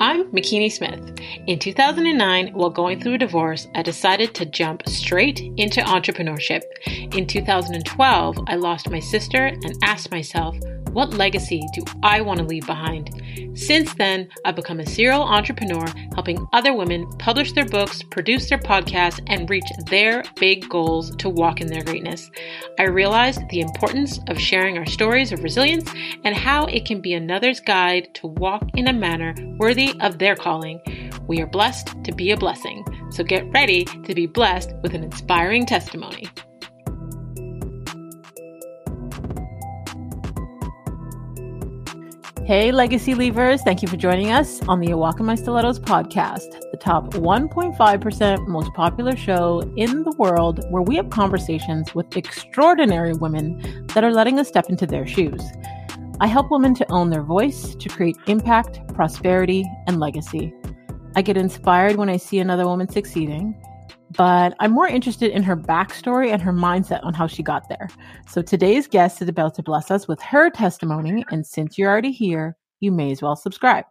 I'm 0.00 0.24
Makini 0.32 0.72
Smith. 0.72 1.20
In 1.46 1.58
2009, 1.58 2.54
while 2.54 2.70
going 2.70 3.00
through 3.00 3.14
a 3.14 3.18
divorce, 3.18 3.68
I 3.74 3.82
decided 3.82 4.34
to 4.34 4.46
jump 4.46 4.88
straight 4.88 5.40
into 5.40 5.82
entrepreneurship. 5.82 6.62
In 7.14 7.26
2012, 7.26 8.38
I 8.46 8.56
lost 8.56 8.90
my 8.90 9.00
sister 9.00 9.46
and 9.46 9.76
asked 9.82 10.10
myself, 10.10 10.56
what 10.94 11.12
legacy 11.12 11.60
do 11.72 11.84
I 12.02 12.20
want 12.20 12.38
to 12.38 12.46
leave 12.46 12.66
behind? 12.66 13.10
Since 13.54 13.94
then, 13.94 14.28
I've 14.44 14.54
become 14.54 14.78
a 14.78 14.86
serial 14.86 15.22
entrepreneur, 15.22 15.84
helping 16.14 16.46
other 16.52 16.72
women 16.72 17.10
publish 17.18 17.52
their 17.52 17.66
books, 17.66 18.02
produce 18.04 18.48
their 18.48 18.58
podcasts, 18.58 19.20
and 19.26 19.50
reach 19.50 19.66
their 19.90 20.22
big 20.36 20.68
goals 20.68 21.14
to 21.16 21.28
walk 21.28 21.60
in 21.60 21.66
their 21.66 21.82
greatness. 21.82 22.30
I 22.78 22.84
realized 22.84 23.40
the 23.50 23.60
importance 23.60 24.20
of 24.28 24.40
sharing 24.40 24.78
our 24.78 24.86
stories 24.86 25.32
of 25.32 25.42
resilience 25.42 25.90
and 26.24 26.36
how 26.36 26.66
it 26.66 26.84
can 26.84 27.00
be 27.00 27.14
another's 27.14 27.60
guide 27.60 28.14
to 28.14 28.28
walk 28.28 28.62
in 28.74 28.88
a 28.88 28.92
manner 28.92 29.34
worthy 29.58 29.94
of 30.00 30.18
their 30.18 30.36
calling. 30.36 30.80
We 31.26 31.40
are 31.40 31.46
blessed 31.46 32.04
to 32.04 32.12
be 32.12 32.30
a 32.30 32.36
blessing, 32.36 32.84
so 33.10 33.24
get 33.24 33.50
ready 33.50 33.84
to 33.84 34.14
be 34.14 34.26
blessed 34.26 34.72
with 34.82 34.94
an 34.94 35.02
inspiring 35.02 35.66
testimony. 35.66 36.28
Hey, 42.46 42.72
Legacy 42.72 43.14
Leavers. 43.14 43.60
Thank 43.60 43.80
you 43.80 43.88
for 43.88 43.96
joining 43.96 44.30
us 44.30 44.60
on 44.68 44.78
the 44.78 44.92
Walk 44.92 45.18
in 45.18 45.24
My 45.24 45.34
Stilettos 45.34 45.78
podcast, 45.78 46.60
the 46.72 46.76
top 46.76 47.14
1.5% 47.14 48.46
most 48.48 48.70
popular 48.74 49.16
show 49.16 49.62
in 49.76 50.02
the 50.02 50.14
world 50.18 50.62
where 50.70 50.82
we 50.82 50.94
have 50.96 51.08
conversations 51.08 51.94
with 51.94 52.14
extraordinary 52.18 53.14
women 53.14 53.86
that 53.94 54.04
are 54.04 54.12
letting 54.12 54.38
us 54.38 54.46
step 54.46 54.68
into 54.68 54.86
their 54.86 55.06
shoes. 55.06 55.42
I 56.20 56.26
help 56.26 56.50
women 56.50 56.74
to 56.74 56.92
own 56.92 57.08
their 57.08 57.22
voice, 57.22 57.74
to 57.76 57.88
create 57.88 58.18
impact, 58.26 58.86
prosperity, 58.88 59.64
and 59.86 59.98
legacy. 59.98 60.52
I 61.16 61.22
get 61.22 61.38
inspired 61.38 61.96
when 61.96 62.10
I 62.10 62.18
see 62.18 62.40
another 62.40 62.66
woman 62.66 62.90
succeeding 62.90 63.58
but 64.16 64.54
I'm 64.60 64.72
more 64.72 64.86
interested 64.86 65.30
in 65.32 65.42
her 65.42 65.56
backstory 65.56 66.32
and 66.32 66.40
her 66.42 66.52
mindset 66.52 67.04
on 67.04 67.14
how 67.14 67.26
she 67.26 67.42
got 67.42 67.68
there. 67.68 67.88
So 68.28 68.42
today's 68.42 68.86
guest 68.86 69.22
is 69.22 69.28
about 69.28 69.54
to 69.54 69.62
bless 69.62 69.90
us 69.90 70.06
with 70.06 70.20
her 70.22 70.50
testimony. 70.50 71.24
And 71.30 71.46
since 71.46 71.78
you're 71.78 71.90
already 71.90 72.12
here, 72.12 72.56
you 72.80 72.92
may 72.92 73.10
as 73.12 73.22
well 73.22 73.36
subscribe. 73.36 73.84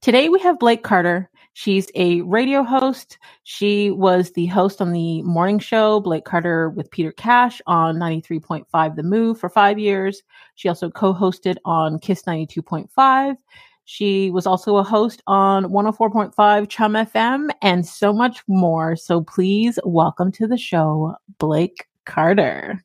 Today 0.00 0.28
we 0.28 0.40
have 0.40 0.58
Blake 0.58 0.82
Carter. 0.82 1.30
She's 1.54 1.90
a 1.94 2.22
radio 2.22 2.62
host. 2.62 3.18
She 3.44 3.90
was 3.90 4.32
the 4.32 4.46
host 4.46 4.80
on 4.80 4.92
the 4.92 5.22
morning 5.22 5.58
show, 5.58 6.00
Blake 6.00 6.24
Carter 6.24 6.70
with 6.70 6.90
Peter 6.90 7.12
Kash 7.12 7.60
on 7.66 7.96
93.5 7.96 8.96
The 8.96 9.02
Move 9.02 9.38
for 9.38 9.50
five 9.50 9.78
years. 9.78 10.22
She 10.54 10.68
also 10.68 10.90
co 10.90 11.12
hosted 11.12 11.56
on 11.64 11.98
Kiss 11.98 12.22
92.5. 12.22 13.36
She 13.84 14.30
was 14.30 14.46
also 14.46 14.76
a 14.76 14.82
host 14.82 15.22
on 15.26 15.64
104.5 15.64 16.68
Chum 16.68 16.94
FM 16.94 17.50
and 17.60 17.86
so 17.86 18.12
much 18.12 18.42
more. 18.46 18.96
So 18.96 19.22
please 19.22 19.78
welcome 19.84 20.30
to 20.32 20.46
the 20.46 20.56
show, 20.56 21.16
Blake 21.38 21.86
Carter. 22.06 22.82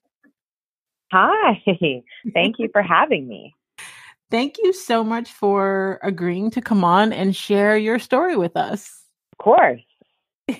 Hi. 1.11 1.63
Thank 2.33 2.59
you 2.59 2.69
for 2.71 2.81
having 2.81 3.27
me. 3.27 3.53
Thank 4.29 4.57
you 4.61 4.73
so 4.73 5.03
much 5.03 5.31
for 5.31 5.99
agreeing 6.03 6.51
to 6.51 6.61
come 6.61 6.83
on 6.83 7.13
and 7.13 7.35
share 7.35 7.77
your 7.77 7.97
story 7.99 8.35
with 8.35 8.57
us. 8.57 9.03
Of 9.33 9.43
course. 9.43 9.81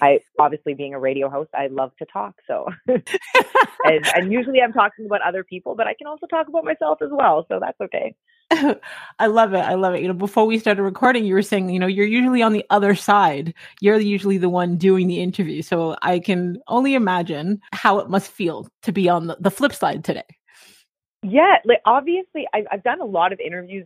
I 0.01 0.19
obviously 0.39 0.73
being 0.73 0.93
a 0.93 0.99
radio 0.99 1.29
host, 1.29 1.49
I 1.53 1.67
love 1.67 1.91
to 1.99 2.05
talk. 2.05 2.35
So, 2.45 2.67
and, 2.87 3.01
and, 4.15 4.31
usually 4.33 4.61
I'm 4.61 4.73
talking 4.73 5.05
about 5.05 5.21
other 5.21 5.45
people, 5.45 5.75
but 5.75 5.87
I 5.87 5.93
can 5.93 6.07
also 6.07 6.27
talk 6.27 6.49
about 6.49 6.65
myself 6.65 7.01
as 7.01 7.09
well. 7.09 7.45
So 7.49 7.59
that's 7.61 7.79
okay. 7.79 8.13
I 9.19 9.27
love 9.27 9.53
it. 9.53 9.59
I 9.59 9.73
love 9.73 9.95
it. 9.95 10.01
You 10.01 10.07
know, 10.07 10.13
before 10.13 10.45
we 10.45 10.57
started 10.57 10.83
recording, 10.83 11.25
you 11.25 11.33
were 11.33 11.41
saying, 11.41 11.69
you 11.69 11.79
know, 11.79 11.87
you're 11.87 12.05
usually 12.05 12.41
on 12.41 12.53
the 12.53 12.65
other 12.69 12.95
side. 12.95 13.53
You're 13.81 13.99
usually 13.99 14.37
the 14.37 14.49
one 14.49 14.77
doing 14.77 15.07
the 15.07 15.21
interview. 15.21 15.61
So 15.61 15.97
I 16.01 16.19
can 16.19 16.57
only 16.67 16.93
imagine 16.93 17.61
how 17.73 17.99
it 17.99 18.09
must 18.09 18.31
feel 18.31 18.67
to 18.83 18.91
be 18.91 19.09
on 19.09 19.27
the, 19.27 19.37
the 19.39 19.51
flip 19.51 19.73
side 19.73 20.03
today. 20.03 20.23
Yeah, 21.23 21.57
like 21.65 21.81
obviously, 21.85 22.47
I've, 22.53 22.65
I've 22.71 22.83
done 22.83 23.01
a 23.01 23.05
lot 23.05 23.33
of 23.33 23.39
interviews 23.39 23.85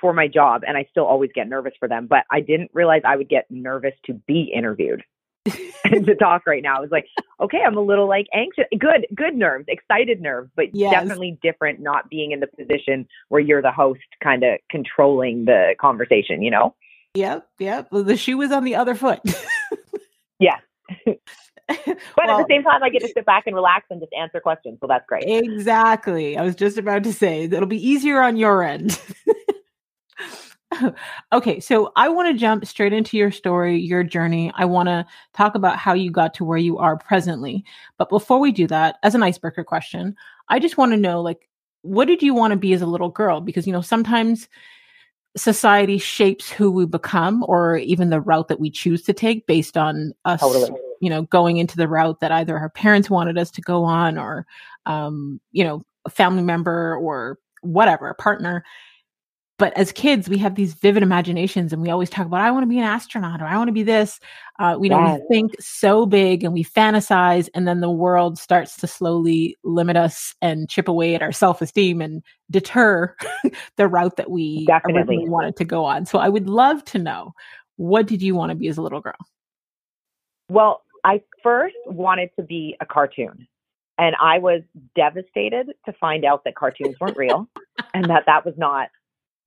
for 0.00 0.12
my 0.12 0.26
job, 0.26 0.62
and 0.66 0.76
I 0.76 0.86
still 0.90 1.04
always 1.04 1.30
get 1.34 1.48
nervous 1.48 1.74
for 1.78 1.88
them. 1.88 2.06
But 2.08 2.24
I 2.30 2.40
didn't 2.40 2.70
realize 2.72 3.02
I 3.04 3.16
would 3.16 3.28
get 3.28 3.46
nervous 3.50 3.94
to 4.06 4.14
be 4.14 4.50
interviewed. 4.54 5.04
to 5.84 6.14
talk 6.14 6.46
right 6.46 6.62
now. 6.62 6.76
I 6.76 6.80
was 6.80 6.90
like, 6.90 7.06
okay, 7.40 7.60
I'm 7.66 7.76
a 7.76 7.80
little 7.80 8.08
like 8.08 8.26
anxious, 8.32 8.64
good, 8.78 9.06
good 9.14 9.34
nerves, 9.34 9.66
excited 9.68 10.20
nerves, 10.20 10.50
but 10.56 10.74
yes. 10.74 10.92
definitely 10.92 11.38
different 11.42 11.80
not 11.80 12.08
being 12.08 12.32
in 12.32 12.40
the 12.40 12.46
position 12.46 13.06
where 13.28 13.40
you're 13.40 13.62
the 13.62 13.72
host 13.72 14.00
kind 14.22 14.42
of 14.42 14.58
controlling 14.70 15.44
the 15.44 15.74
conversation, 15.80 16.42
you 16.42 16.50
know? 16.50 16.74
Yep, 17.14 17.46
yep. 17.58 17.88
Well, 17.92 18.02
the 18.02 18.16
shoe 18.16 18.40
is 18.42 18.50
on 18.50 18.64
the 18.64 18.74
other 18.74 18.94
foot. 18.94 19.20
yeah. 20.38 20.56
but 21.06 21.18
well, 22.16 22.30
at 22.30 22.38
the 22.38 22.46
same 22.48 22.62
time, 22.62 22.82
I 22.82 22.88
get 22.90 23.02
to 23.02 23.08
sit 23.08 23.24
back 23.24 23.44
and 23.46 23.54
relax 23.54 23.86
and 23.90 24.00
just 24.00 24.12
answer 24.18 24.40
questions. 24.40 24.78
So 24.80 24.86
that's 24.88 25.04
great. 25.06 25.24
Exactly. 25.26 26.36
I 26.36 26.42
was 26.42 26.56
just 26.56 26.78
about 26.78 27.04
to 27.04 27.12
say 27.12 27.44
it'll 27.44 27.66
be 27.66 27.88
easier 27.88 28.20
on 28.20 28.36
your 28.36 28.62
end. 28.62 28.98
okay, 31.32 31.60
so 31.60 31.92
I 31.96 32.08
want 32.08 32.32
to 32.32 32.38
jump 32.38 32.66
straight 32.66 32.92
into 32.92 33.16
your 33.16 33.30
story, 33.30 33.78
your 33.78 34.02
journey. 34.02 34.52
I 34.54 34.64
want 34.64 34.88
to 34.88 35.06
talk 35.32 35.54
about 35.54 35.76
how 35.76 35.92
you 35.92 36.10
got 36.10 36.34
to 36.34 36.44
where 36.44 36.58
you 36.58 36.78
are 36.78 36.96
presently. 36.96 37.64
But 37.98 38.08
before 38.08 38.38
we 38.38 38.52
do 38.52 38.66
that, 38.68 38.96
as 39.02 39.14
an 39.14 39.22
icebreaker 39.22 39.64
question, 39.64 40.16
I 40.48 40.58
just 40.58 40.76
want 40.76 40.92
to 40.92 40.98
know 40.98 41.20
like 41.20 41.48
what 41.82 42.06
did 42.06 42.22
you 42.22 42.34
want 42.34 42.52
to 42.52 42.56
be 42.56 42.72
as 42.72 42.82
a 42.82 42.86
little 42.86 43.10
girl? 43.10 43.40
Because 43.40 43.66
you 43.66 43.72
know, 43.72 43.82
sometimes 43.82 44.48
society 45.36 45.98
shapes 45.98 46.50
who 46.50 46.70
we 46.70 46.86
become 46.86 47.44
or 47.48 47.76
even 47.78 48.10
the 48.10 48.20
route 48.20 48.48
that 48.48 48.60
we 48.60 48.70
choose 48.70 49.02
to 49.02 49.12
take 49.12 49.46
based 49.46 49.76
on 49.76 50.12
us 50.24 50.40
totally. 50.40 50.70
you 51.00 51.10
know 51.10 51.22
going 51.22 51.56
into 51.56 51.76
the 51.76 51.88
route 51.88 52.20
that 52.20 52.30
either 52.30 52.56
our 52.56 52.70
parents 52.70 53.10
wanted 53.10 53.36
us 53.36 53.50
to 53.50 53.60
go 53.60 53.82
on 53.82 54.16
or 54.16 54.46
um, 54.86 55.40
you 55.50 55.64
know 55.64 55.82
a 56.04 56.10
family 56.10 56.42
member 56.42 56.94
or 56.96 57.38
whatever 57.62 58.08
a 58.08 58.14
partner 58.14 58.64
but 59.58 59.76
as 59.76 59.92
kids 59.92 60.28
we 60.28 60.38
have 60.38 60.54
these 60.54 60.74
vivid 60.74 61.02
imaginations 61.02 61.72
and 61.72 61.80
we 61.80 61.90
always 61.90 62.10
talk 62.10 62.26
about 62.26 62.40
i 62.40 62.50
want 62.50 62.62
to 62.62 62.68
be 62.68 62.78
an 62.78 62.84
astronaut 62.84 63.40
or 63.40 63.46
i 63.46 63.56
want 63.56 63.68
to 63.68 63.72
be 63.72 63.82
this. 63.82 64.20
Uh, 64.58 64.76
we 64.78 64.88
we 64.88 65.20
think 65.28 65.52
so 65.60 66.06
big 66.06 66.44
and 66.44 66.52
we 66.52 66.62
fantasize 66.62 67.48
and 67.54 67.66
then 67.66 67.80
the 67.80 67.90
world 67.90 68.38
starts 68.38 68.76
to 68.76 68.86
slowly 68.86 69.56
limit 69.64 69.96
us 69.96 70.34
and 70.40 70.68
chip 70.68 70.86
away 70.86 71.14
at 71.14 71.22
our 71.22 71.32
self-esteem 71.32 72.00
and 72.00 72.22
deter 72.50 73.14
the 73.76 73.88
route 73.88 74.16
that 74.16 74.30
we 74.30 74.64
Definitely. 74.66 75.28
wanted 75.28 75.56
to 75.56 75.64
go 75.64 75.84
on. 75.84 76.06
So 76.06 76.18
i 76.18 76.28
would 76.28 76.48
love 76.48 76.84
to 76.86 76.98
know 76.98 77.32
what 77.76 78.06
did 78.06 78.22
you 78.22 78.34
want 78.34 78.50
to 78.50 78.54
be 78.54 78.68
as 78.68 78.78
a 78.78 78.82
little 78.82 79.00
girl? 79.00 79.14
Well 80.48 80.82
i 81.04 81.20
first 81.42 81.76
wanted 81.86 82.30
to 82.36 82.42
be 82.42 82.76
a 82.80 82.86
cartoon 82.86 83.46
and 83.98 84.14
i 84.20 84.38
was 84.38 84.62
devastated 84.94 85.72
to 85.84 85.92
find 85.94 86.24
out 86.24 86.44
that 86.44 86.54
cartoons 86.54 86.96
weren't 87.00 87.16
real 87.16 87.48
and 87.92 88.04
that 88.06 88.24
that 88.26 88.44
was 88.44 88.54
not 88.56 88.88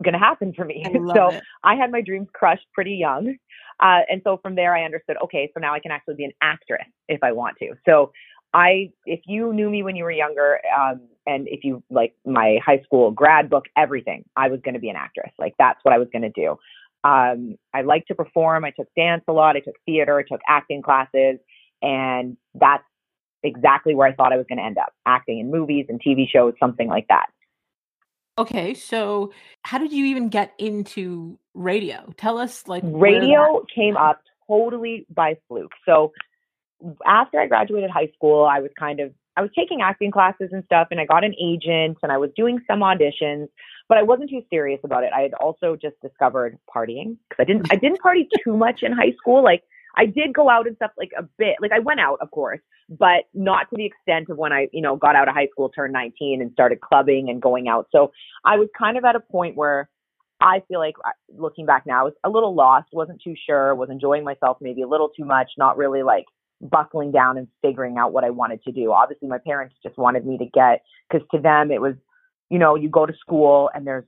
going 0.04 0.14
to 0.14 0.20
happen 0.20 0.54
for 0.54 0.66
me. 0.66 0.84
I 0.86 0.92
so 1.16 1.30
it. 1.30 1.44
I 1.64 1.76
had 1.76 1.92
my 1.92 2.02
dreams 2.02 2.28
crushed 2.34 2.66
pretty 2.74 2.96
young. 2.96 3.36
Uh, 3.80 4.02
and 4.10 4.22
so 4.24 4.40
from 4.42 4.56
there, 4.56 4.76
I 4.76 4.84
understood, 4.84 5.18
okay, 5.24 5.52
so 5.54 5.60
now 5.60 5.74
I 5.74 5.80
can 5.80 5.92
actually 5.92 6.16
be 6.16 6.26
an 6.26 6.32
actress 6.42 6.88
if 7.08 7.24
I 7.24 7.32
want 7.32 7.58
to. 7.60 7.74
So 7.88 8.12
I, 8.54 8.92
if 9.06 9.20
you 9.28 9.54
knew 9.54 9.70
me 9.70 9.84
when 9.84 9.96
you 9.96 10.04
were 10.04 10.12
younger, 10.12 10.60
um, 10.76 11.02
and 11.28 11.48
if 11.48 11.64
you 11.64 11.84
like 11.90 12.16
my 12.26 12.58
high 12.66 12.82
school 12.84 13.12
grad 13.12 13.50
book, 13.50 13.66
everything, 13.76 14.24
I 14.36 14.48
was 14.48 14.60
going 14.64 14.74
to 14.74 14.80
be 14.80 14.90
an 14.90 14.96
actress. 14.96 15.32
Like 15.38 15.54
that's 15.60 15.80
what 15.84 15.94
I 15.94 15.98
was 15.98 16.08
going 16.12 16.24
to 16.24 16.30
do. 16.30 16.58
Um, 17.04 17.56
I 17.74 17.82
like 17.82 18.06
to 18.08 18.16
perform. 18.16 18.66
I 18.66 18.72
took 18.72 18.88
dance 18.96 19.24
a 19.28 19.34
lot. 19.34 19.56
I 19.56 19.60
took 19.60 19.76
theater. 19.86 20.18
I 20.18 20.24
took 20.24 20.42
acting 20.48 20.82
classes, 20.82 21.38
and 21.82 22.38
that's 22.56 22.84
exactly 23.44 23.94
where 23.94 24.08
I 24.08 24.14
thought 24.14 24.34
I 24.34 24.38
was 24.38 24.46
going 24.50 24.58
to 24.58 24.66
end 24.66 24.78
up, 24.78 24.94
acting 25.06 25.40
in 25.40 25.52
movies 25.52 25.86
and 25.90 26.02
TV 26.02 26.28
shows, 26.28 26.54
something 26.60 26.88
like 26.88 27.08
that. 27.10 27.28
Okay, 28.38 28.74
so 28.74 29.32
how 29.64 29.78
did 29.78 29.92
you 29.92 30.06
even 30.06 30.30
get 30.30 30.54
into 30.58 31.40
radio? 31.54 32.14
Tell 32.18 32.38
us 32.38 32.68
like 32.68 32.84
radio 32.86 33.66
came 33.74 33.98
up 33.98 34.22
totally 34.48 35.06
by 35.10 35.38
fluke. 35.48 35.72
So 35.86 36.14
after 37.06 37.40
I 37.40 37.48
graduated 37.48 37.90
high 37.90 38.12
school, 38.16 38.46
I 38.46 38.60
was 38.60 38.72
kind 38.78 39.00
of 39.00 39.12
I 39.36 39.42
was 39.42 39.52
taking 39.56 39.82
acting 39.82 40.12
classes 40.12 40.50
and 40.52 40.64
stuff 40.66 40.88
and 40.92 41.00
I 41.00 41.06
got 41.06 41.24
an 41.24 41.36
agent 41.40 41.98
and 42.02 42.12
I 42.12 42.18
was 42.18 42.32
doing 42.36 42.60
some 42.68 42.80
auditions, 42.80 43.48
but 43.88 43.98
I 43.98 44.04
wasn't 44.04 44.30
too 44.32 44.42
serious 44.50 44.80
about 44.84 45.04
it. 45.04 45.12
I 45.16 45.22
had 45.22 45.34
also 45.36 45.76
just 45.76 45.96
discovered 46.02 46.58
partying 46.74 47.18
because 47.30 47.40
I 47.40 47.44
didn't 47.44 47.72
I 47.72 47.76
didn't 47.76 48.00
party 48.00 48.28
too 48.44 48.56
much 48.56 48.84
in 48.84 48.92
high 48.92 49.14
school. 49.18 49.44
Like 49.44 49.64
I 49.98 50.06
did 50.06 50.34
go 50.34 50.50
out 50.50 50.68
and 50.68 50.76
stuff 50.76 50.92
like 50.98 51.12
a 51.18 51.24
bit. 51.38 51.56
Like 51.60 51.72
I 51.72 51.80
went 51.80 52.00
out, 52.00 52.20
of 52.22 52.30
course, 52.30 52.60
but 52.88 53.26
not 53.34 53.70
to 53.72 53.76
the 53.76 53.86
extent 53.86 54.30
of 54.30 54.38
when 54.38 54.54
I, 54.54 54.68
you 54.72 54.82
know, 54.82 54.96
got 54.96 55.16
out 55.16 55.28
of 55.28 55.34
high 55.34 55.48
school, 55.52 55.70
turned 55.70 55.92
19 55.92 56.42
and 56.42 56.52
started 56.52 56.80
clubbing 56.82 57.30
and 57.30 57.42
going 57.42 57.68
out. 57.68 57.88
So 57.92 58.12
I 58.46 58.58
was 58.58 58.70
kind 58.78 58.98
of 58.98 59.06
at 59.06 59.16
a 59.16 59.20
point 59.20 59.58
where 59.58 59.90
I 60.40 60.62
feel 60.68 60.80
like 60.80 60.96
uh, 61.04 61.10
looking 61.36 61.66
back 61.66 61.86
now, 61.88 62.02
I 62.02 62.04
was 62.04 62.14
a 62.24 62.30
little 62.30 62.54
lost, 62.54 62.90
wasn't 62.94 63.22
too 63.24 63.34
sure, 63.48 63.74
was 63.74 63.90
enjoying 63.90 64.24
myself 64.24 64.58
maybe 64.62 64.84
a 64.84 64.88
little 64.88 65.10
too 65.10 65.26
much, 65.26 65.50
not 65.58 65.78
really 65.78 66.04
like 66.04 66.26
buckling 66.62 67.12
down 67.12 67.38
and 67.40 67.48
figuring 67.64 67.98
out 67.98 68.14
what 68.14 68.24
I 68.24 68.30
wanted 68.30 68.64
to 68.64 68.72
do. 68.72 68.92
Obviously, 68.92 69.28
my 69.28 69.40
parents 69.40 69.76
just 69.82 69.98
wanted 69.98 70.28
me 70.28 70.38
to 70.38 70.46
get, 70.46 70.84
because 71.10 71.28
to 71.32 71.42
them 71.42 71.72
it 71.72 71.82
was, 71.82 71.96
you 72.50 72.60
know, 72.60 72.76
you 72.76 72.88
go 72.88 73.08
to 73.08 73.14
school 73.20 73.72
and 73.74 73.86
there's 73.86 74.06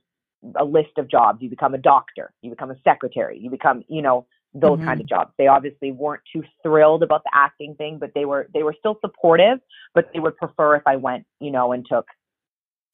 a 0.56 0.64
list 0.64 0.98
of 0.98 1.10
jobs. 1.10 1.42
You 1.42 1.50
become 1.50 1.74
a 1.74 1.78
doctor, 1.78 2.32
you 2.42 2.50
become 2.50 2.70
a 2.70 2.76
secretary, 2.84 3.38
you 3.38 3.50
become, 3.50 3.82
you 3.88 4.00
know, 4.00 4.26
those 4.54 4.78
mm-hmm. 4.78 4.84
kind 4.84 5.00
of 5.00 5.08
jobs. 5.08 5.32
They 5.38 5.46
obviously 5.46 5.92
weren't 5.92 6.22
too 6.32 6.42
thrilled 6.62 7.02
about 7.02 7.22
the 7.24 7.30
acting 7.32 7.74
thing, 7.76 7.98
but 7.98 8.10
they 8.14 8.24
were 8.24 8.48
they 8.52 8.62
were 8.62 8.74
still 8.78 8.98
supportive, 9.00 9.58
but 9.94 10.10
they 10.12 10.20
would 10.20 10.36
prefer 10.36 10.76
if 10.76 10.82
I 10.86 10.96
went, 10.96 11.24
you 11.40 11.50
know, 11.50 11.72
and 11.72 11.86
took 11.88 12.06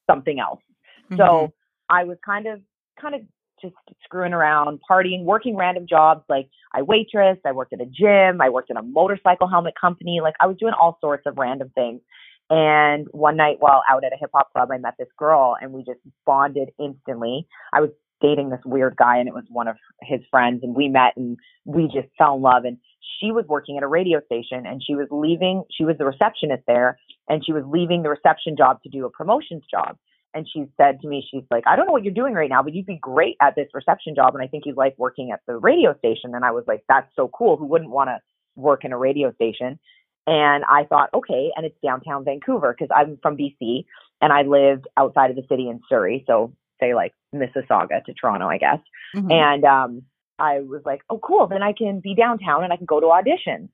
something 0.09 0.39
else. 0.39 0.61
Mm-hmm. 1.05 1.17
So 1.17 1.53
I 1.89 2.03
was 2.03 2.17
kind 2.25 2.47
of 2.47 2.61
kind 3.01 3.15
of 3.15 3.21
just 3.61 3.75
screwing 4.03 4.33
around, 4.33 4.79
partying, 4.89 5.23
working 5.23 5.55
random 5.55 5.87
jobs. 5.89 6.23
Like 6.29 6.47
I 6.73 6.83
waitress, 6.83 7.37
I 7.45 7.51
worked 7.53 7.73
at 7.73 7.81
a 7.81 7.85
gym, 7.85 8.39
I 8.41 8.49
worked 8.49 8.69
in 8.69 8.77
a 8.77 8.83
motorcycle 8.83 9.47
helmet 9.47 9.73
company. 9.79 10.19
Like 10.21 10.35
I 10.39 10.47
was 10.47 10.57
doing 10.59 10.73
all 10.79 10.97
sorts 11.01 11.23
of 11.25 11.37
random 11.37 11.71
things. 11.73 12.01
And 12.49 13.07
one 13.11 13.35
night 13.35 13.57
while 13.59 13.83
out 13.89 14.05
at 14.05 14.13
a 14.13 14.17
hip 14.17 14.29
hop 14.33 14.53
club, 14.53 14.69
I 14.71 14.77
met 14.77 14.93
this 14.97 15.09
girl 15.17 15.57
and 15.59 15.73
we 15.73 15.83
just 15.83 15.99
bonded 16.25 16.69
instantly. 16.79 17.47
I 17.73 17.81
was 17.81 17.89
dating 18.21 18.49
this 18.49 18.59
weird 18.65 18.95
guy 18.97 19.17
and 19.17 19.27
it 19.27 19.33
was 19.33 19.45
one 19.49 19.67
of 19.67 19.75
his 20.01 20.21
friends 20.31 20.61
and 20.63 20.75
we 20.75 20.87
met 20.87 21.13
and 21.15 21.37
we 21.65 21.85
just 21.85 22.07
fell 22.17 22.35
in 22.35 22.41
love. 22.41 22.65
And 22.65 22.77
she 23.19 23.31
was 23.31 23.45
working 23.47 23.77
at 23.77 23.83
a 23.83 23.87
radio 23.87 24.21
station 24.25 24.65
and 24.65 24.81
she 24.85 24.95
was 24.95 25.07
leaving, 25.11 25.63
she 25.75 25.85
was 25.85 25.97
the 25.97 26.05
receptionist 26.05 26.63
there 26.67 26.99
and 27.29 27.45
she 27.45 27.53
was 27.53 27.63
leaving 27.67 28.03
the 28.03 28.09
reception 28.09 28.55
job 28.57 28.81
to 28.83 28.89
do 28.89 29.05
a 29.05 29.09
promotions 29.09 29.63
job. 29.69 29.97
And 30.33 30.47
she 30.51 30.65
said 30.77 30.99
to 31.01 31.07
me, 31.07 31.25
she's 31.29 31.43
like, 31.49 31.63
I 31.65 31.75
don't 31.75 31.87
know 31.87 31.93
what 31.93 32.03
you're 32.03 32.13
doing 32.13 32.33
right 32.33 32.49
now, 32.49 32.61
but 32.61 32.73
you'd 32.73 32.85
be 32.85 32.99
great 33.01 33.37
at 33.41 33.55
this 33.55 33.69
reception 33.73 34.13
job. 34.13 34.35
And 34.35 34.43
I 34.43 34.47
think 34.47 34.65
you'd 34.65 34.77
like 34.77 34.95
working 34.97 35.31
at 35.31 35.39
the 35.47 35.57
radio 35.57 35.97
station. 35.97 36.35
And 36.35 36.43
I 36.45 36.51
was 36.51 36.63
like, 36.67 36.83
that's 36.87 37.09
so 37.15 37.29
cool. 37.29 37.57
Who 37.57 37.65
wouldn't 37.65 37.89
want 37.89 38.09
to 38.09 38.19
work 38.55 38.83
in 38.85 38.93
a 38.93 38.97
radio 38.97 39.33
station? 39.33 39.79
And 40.27 40.65
I 40.69 40.83
thought, 40.83 41.09
okay, 41.13 41.51
and 41.55 41.65
it's 41.65 41.77
downtown 41.81 42.25
Vancouver 42.25 42.75
because 42.77 42.93
I'm 42.93 43.17
from 43.21 43.37
BC 43.37 43.85
and 44.21 44.33
I 44.33 44.41
lived 44.41 44.85
outside 44.97 45.29
of 45.29 45.37
the 45.37 45.45
city 45.49 45.69
in 45.69 45.79
Surrey. 45.87 46.25
So 46.27 46.53
say 46.79 46.93
like 46.93 47.13
Mississauga 47.33 48.03
to 48.05 48.13
Toronto, 48.13 48.47
I 48.47 48.57
guess. 48.57 48.79
Mm-hmm. 49.15 49.31
And 49.31 49.63
um, 49.63 50.01
I 50.39 50.59
was 50.61 50.81
like, 50.85 51.01
oh, 51.09 51.19
cool. 51.19 51.47
Then 51.47 51.63
I 51.63 51.73
can 51.73 51.99
be 51.99 52.15
downtown 52.15 52.63
and 52.63 52.73
I 52.73 52.77
can 52.77 52.85
go 52.85 52.99
to 52.99 53.07
auditions. 53.07 53.69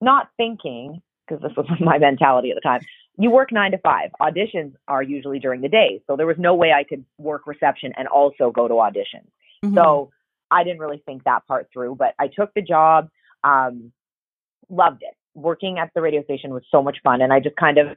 Not 0.00 0.28
thinking, 0.36 1.02
because 1.26 1.42
this 1.42 1.52
was 1.56 1.66
my 1.80 1.98
mentality 1.98 2.50
at 2.50 2.56
the 2.56 2.60
time, 2.60 2.80
you 3.16 3.30
work 3.30 3.52
nine 3.52 3.70
to 3.70 3.78
five. 3.78 4.10
Auditions 4.20 4.74
are 4.88 5.02
usually 5.02 5.38
during 5.38 5.60
the 5.60 5.68
day. 5.68 6.02
So 6.06 6.16
there 6.16 6.26
was 6.26 6.36
no 6.38 6.54
way 6.54 6.72
I 6.72 6.84
could 6.84 7.04
work 7.18 7.46
reception 7.46 7.92
and 7.96 8.08
also 8.08 8.50
go 8.50 8.66
to 8.68 8.74
auditions. 8.74 9.28
Mm-hmm. 9.64 9.74
So 9.74 10.10
I 10.50 10.64
didn't 10.64 10.80
really 10.80 11.02
think 11.06 11.24
that 11.24 11.46
part 11.46 11.68
through, 11.72 11.96
but 11.96 12.14
I 12.18 12.28
took 12.28 12.52
the 12.54 12.62
job, 12.62 13.08
um, 13.44 13.92
loved 14.68 15.02
it 15.02 15.14
working 15.34 15.78
at 15.78 15.90
the 15.94 16.00
radio 16.00 16.22
station 16.24 16.52
was 16.52 16.62
so 16.70 16.82
much 16.82 16.98
fun. 17.02 17.20
And 17.20 17.32
I 17.32 17.40
just 17.40 17.56
kind 17.56 17.78
of, 17.78 17.88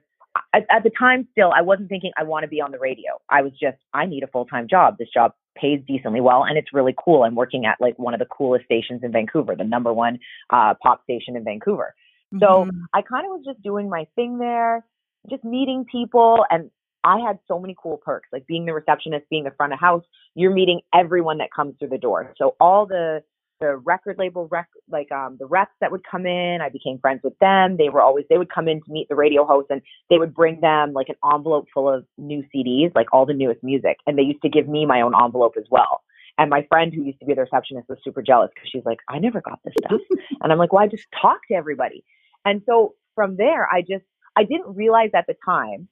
at, 0.53 0.65
at 0.69 0.83
the 0.83 0.91
time 0.97 1.27
still, 1.31 1.51
I 1.55 1.61
wasn't 1.61 1.89
thinking 1.89 2.11
I 2.17 2.23
want 2.23 2.43
to 2.43 2.47
be 2.47 2.61
on 2.61 2.71
the 2.71 2.79
radio. 2.79 3.19
I 3.29 3.41
was 3.41 3.51
just, 3.53 3.77
I 3.93 4.05
need 4.05 4.23
a 4.23 4.27
full 4.27 4.45
time 4.45 4.67
job. 4.69 4.97
This 4.97 5.09
job 5.13 5.33
pays 5.55 5.79
decently 5.87 6.21
well 6.21 6.43
and 6.43 6.57
it's 6.57 6.73
really 6.73 6.93
cool. 7.03 7.23
I'm 7.23 7.35
working 7.35 7.65
at 7.65 7.77
like 7.79 7.97
one 7.97 8.13
of 8.13 8.19
the 8.19 8.27
coolest 8.27 8.65
stations 8.65 9.01
in 9.03 9.11
Vancouver, 9.11 9.55
the 9.55 9.63
number 9.63 9.91
one 9.91 10.19
uh, 10.51 10.75
pop 10.81 11.03
station 11.03 11.35
in 11.35 11.43
Vancouver. 11.43 11.95
So 12.39 12.65
mm-hmm. 12.65 12.83
I 12.93 13.01
kind 13.01 13.25
of 13.25 13.31
was 13.31 13.43
just 13.45 13.61
doing 13.63 13.89
my 13.89 14.05
thing 14.15 14.37
there, 14.37 14.85
just 15.29 15.43
meeting 15.43 15.85
people. 15.89 16.45
And 16.49 16.69
I 17.03 17.19
had 17.25 17.39
so 17.47 17.57
many 17.59 17.75
cool 17.81 17.97
perks, 17.97 18.27
like 18.33 18.45
being 18.47 18.65
the 18.65 18.73
receptionist, 18.73 19.29
being 19.29 19.45
the 19.45 19.51
front 19.51 19.73
of 19.73 19.79
house. 19.79 20.03
You're 20.35 20.53
meeting 20.53 20.81
everyone 20.93 21.37
that 21.37 21.49
comes 21.55 21.75
through 21.79 21.89
the 21.89 21.97
door. 21.97 22.33
So 22.37 22.55
all 22.59 22.85
the 22.85 23.23
the 23.59 23.77
record 23.77 24.17
label 24.17 24.47
rec 24.51 24.67
like 24.89 25.11
um 25.11 25.37
the 25.39 25.45
reps 25.45 25.71
that 25.81 25.91
would 25.91 26.03
come 26.09 26.25
in 26.25 26.59
i 26.61 26.69
became 26.69 26.99
friends 26.99 27.21
with 27.23 27.37
them. 27.39 27.77
They 27.77 27.89
were 27.89 28.01
always 28.01 28.25
they 28.29 28.37
would 28.37 28.53
come 28.53 28.67
in 28.67 28.81
to 28.83 28.91
meet 28.91 29.09
the 29.09 29.15
radio 29.15 29.45
host 29.45 29.67
and 29.69 29.81
they 30.09 30.17
would 30.17 30.33
bring 30.33 30.61
them 30.61 30.93
like 30.93 31.09
an 31.09 31.15
envelope 31.33 31.67
full 31.73 31.89
of 31.89 32.05
new 32.17 32.43
cds 32.53 32.93
like 32.95 33.07
all 33.11 33.25
the 33.25 33.33
newest 33.33 33.63
music 33.63 33.97
and 34.05 34.17
they 34.17 34.23
used 34.23 34.41
to 34.41 34.49
give 34.49 34.67
me 34.67 34.85
my 34.85 35.01
own 35.01 35.13
envelope 35.21 35.53
as 35.57 35.65
well. 35.69 36.03
And 36.39 36.51
my 36.51 36.67
friend 36.69 36.93
who 36.93 37.01
used 37.01 37.19
to 37.19 37.25
be 37.25 37.33
the 37.33 37.41
receptionist 37.41 37.89
was 37.89 37.97
super 38.03 38.21
jealous 38.21 38.51
because 38.53 38.69
she's 38.71 38.85
like 38.85 38.99
i 39.09 39.19
never 39.19 39.41
got 39.41 39.59
this 39.63 39.73
stuff. 39.79 40.01
And 40.41 40.51
i'm 40.51 40.59
like 40.59 40.73
well 40.73 40.83
i 40.83 40.87
just 40.87 41.05
talk 41.21 41.39
to 41.49 41.55
everybody. 41.55 42.03
And 42.45 42.61
so 42.65 42.95
from 43.15 43.37
there 43.37 43.67
i 43.71 43.81
just 43.81 44.05
i 44.35 44.43
didn't 44.43 44.75
realize 44.75 45.09
at 45.15 45.25
the 45.27 45.35
time 45.45 45.87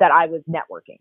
that 0.00 0.10
i 0.10 0.26
was 0.26 0.42
networking 0.48 0.98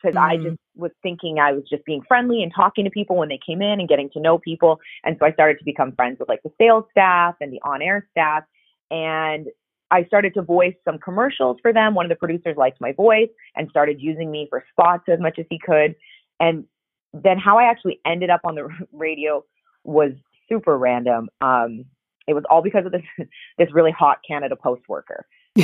because 0.00 0.16
mm. 0.16 0.22
I 0.22 0.36
just 0.36 0.56
was 0.76 0.90
thinking 1.02 1.38
I 1.38 1.52
was 1.52 1.64
just 1.68 1.84
being 1.84 2.02
friendly 2.06 2.42
and 2.42 2.52
talking 2.54 2.84
to 2.84 2.90
people 2.90 3.16
when 3.16 3.28
they 3.28 3.40
came 3.44 3.62
in 3.62 3.80
and 3.80 3.88
getting 3.88 4.10
to 4.10 4.20
know 4.20 4.38
people. 4.38 4.80
And 5.04 5.16
so 5.18 5.26
I 5.26 5.32
started 5.32 5.58
to 5.58 5.64
become 5.64 5.92
friends 5.92 6.18
with 6.18 6.28
like 6.28 6.42
the 6.42 6.52
sales 6.58 6.84
staff 6.90 7.34
and 7.40 7.52
the 7.52 7.60
on 7.62 7.82
air 7.82 8.06
staff. 8.12 8.44
And 8.90 9.48
I 9.90 10.04
started 10.04 10.34
to 10.34 10.42
voice 10.42 10.74
some 10.84 10.98
commercials 10.98 11.58
for 11.62 11.72
them. 11.72 11.94
One 11.94 12.04
of 12.04 12.10
the 12.10 12.16
producers 12.16 12.56
liked 12.56 12.80
my 12.80 12.92
voice 12.92 13.30
and 13.56 13.68
started 13.70 14.00
using 14.00 14.30
me 14.30 14.46
for 14.48 14.64
spots 14.70 15.04
as 15.08 15.18
much 15.18 15.38
as 15.38 15.46
he 15.50 15.58
could. 15.58 15.94
And 16.40 16.64
then 17.12 17.38
how 17.38 17.58
I 17.58 17.64
actually 17.64 18.00
ended 18.06 18.30
up 18.30 18.42
on 18.44 18.54
the 18.54 18.68
radio 18.92 19.44
was 19.84 20.12
super 20.48 20.76
random. 20.76 21.28
Um, 21.40 21.84
it 22.26 22.34
was 22.34 22.44
all 22.50 22.62
because 22.62 22.86
of 22.86 22.92
this 22.92 23.02
this 23.58 23.72
really 23.72 23.92
hot 23.92 24.18
Canada 24.26 24.56
Post 24.56 24.82
worker. 24.88 25.26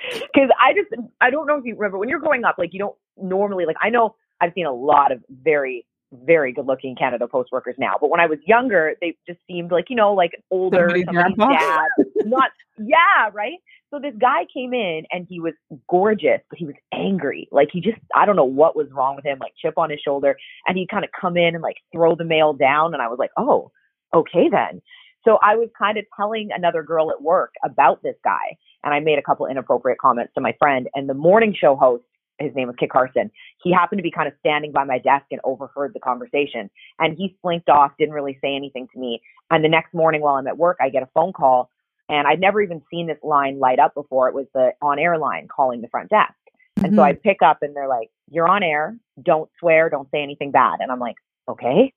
Because 0.32 0.50
I 0.60 0.74
just, 0.74 1.02
I 1.20 1.30
don't 1.30 1.46
know 1.46 1.56
if 1.56 1.64
you 1.64 1.74
remember 1.74 1.98
when 1.98 2.08
you're 2.08 2.20
growing 2.20 2.44
up, 2.44 2.56
like 2.58 2.72
you 2.72 2.78
don't 2.78 2.96
normally, 3.16 3.66
like 3.66 3.76
I 3.82 3.90
know 3.90 4.14
I've 4.40 4.52
seen 4.54 4.66
a 4.66 4.72
lot 4.72 5.10
of 5.10 5.22
very, 5.28 5.84
very 6.12 6.52
good 6.52 6.66
looking 6.66 6.94
Canada 6.96 7.26
Post 7.26 7.50
workers 7.52 7.74
now, 7.78 7.94
but 8.00 8.08
when 8.08 8.20
I 8.20 8.26
was 8.26 8.38
younger, 8.46 8.94
they 9.00 9.16
just 9.26 9.40
seemed 9.46 9.72
like, 9.72 9.86
you 9.90 9.96
know, 9.96 10.14
like 10.14 10.32
older, 10.50 10.88
somebody's 11.04 11.36
dad. 11.36 11.88
Not, 12.24 12.50
yeah, 12.78 13.30
right? 13.32 13.58
So 13.90 13.98
this 13.98 14.14
guy 14.18 14.44
came 14.52 14.74
in 14.74 15.04
and 15.10 15.26
he 15.28 15.40
was 15.40 15.54
gorgeous, 15.88 16.40
but 16.50 16.58
he 16.58 16.66
was 16.66 16.74
angry. 16.92 17.48
Like 17.50 17.68
he 17.72 17.80
just, 17.80 17.98
I 18.14 18.26
don't 18.26 18.36
know 18.36 18.44
what 18.44 18.76
was 18.76 18.88
wrong 18.92 19.16
with 19.16 19.24
him, 19.24 19.38
like 19.40 19.52
chip 19.60 19.78
on 19.78 19.90
his 19.90 20.00
shoulder. 20.00 20.36
And 20.66 20.76
he'd 20.76 20.90
kind 20.90 21.04
of 21.04 21.10
come 21.18 21.36
in 21.36 21.54
and 21.54 21.62
like 21.62 21.76
throw 21.92 22.14
the 22.14 22.24
mail 22.24 22.52
down. 22.52 22.92
And 22.92 23.02
I 23.02 23.08
was 23.08 23.18
like, 23.18 23.30
oh, 23.36 23.72
okay 24.14 24.48
then. 24.50 24.82
So 25.28 25.38
I 25.42 25.56
was 25.56 25.68
kind 25.78 25.98
of 25.98 26.06
telling 26.16 26.48
another 26.54 26.82
girl 26.82 27.10
at 27.10 27.20
work 27.20 27.52
about 27.62 28.02
this 28.02 28.14
guy 28.24 28.56
and 28.82 28.94
I 28.94 29.00
made 29.00 29.18
a 29.18 29.22
couple 29.22 29.46
inappropriate 29.46 29.98
comments 29.98 30.32
to 30.34 30.40
my 30.40 30.54
friend. 30.58 30.88
And 30.94 31.06
the 31.06 31.12
morning 31.12 31.54
show 31.54 31.76
host, 31.76 32.02
his 32.38 32.54
name 32.54 32.68
was 32.68 32.76
Kit 32.78 32.88
Carson, 32.88 33.30
he 33.62 33.70
happened 33.70 33.98
to 33.98 34.02
be 34.02 34.10
kind 34.10 34.26
of 34.26 34.32
standing 34.40 34.72
by 34.72 34.84
my 34.84 34.98
desk 34.98 35.26
and 35.30 35.40
overheard 35.44 35.92
the 35.92 36.00
conversation. 36.00 36.70
And 36.98 37.14
he 37.14 37.36
slinked 37.42 37.68
off, 37.68 37.92
didn't 37.98 38.14
really 38.14 38.38
say 38.40 38.56
anything 38.56 38.88
to 38.94 38.98
me. 38.98 39.20
And 39.50 39.62
the 39.62 39.68
next 39.68 39.92
morning 39.92 40.22
while 40.22 40.36
I'm 40.36 40.46
at 40.46 40.56
work, 40.56 40.78
I 40.80 40.88
get 40.88 41.02
a 41.02 41.08
phone 41.12 41.34
call. 41.34 41.68
And 42.08 42.26
I'd 42.26 42.40
never 42.40 42.62
even 42.62 42.80
seen 42.90 43.06
this 43.06 43.18
line 43.22 43.58
light 43.58 43.78
up 43.78 43.92
before. 43.92 44.28
It 44.28 44.34
was 44.34 44.46
the 44.54 44.70
on 44.80 44.98
air 44.98 45.18
line 45.18 45.46
calling 45.54 45.82
the 45.82 45.88
front 45.88 46.08
desk. 46.08 46.32
Mm-hmm. 46.78 46.86
And 46.86 46.96
so 46.96 47.02
I 47.02 47.12
mm-hmm. 47.12 47.20
pick 47.20 47.42
up 47.42 47.58
and 47.60 47.76
they're 47.76 47.88
like, 47.88 48.08
You're 48.30 48.48
on 48.48 48.62
air. 48.62 48.96
Don't 49.22 49.50
swear. 49.60 49.90
Don't 49.90 50.10
say 50.10 50.22
anything 50.22 50.52
bad. 50.52 50.78
And 50.80 50.90
I'm 50.90 51.00
like, 51.00 51.16
Okay. 51.50 51.92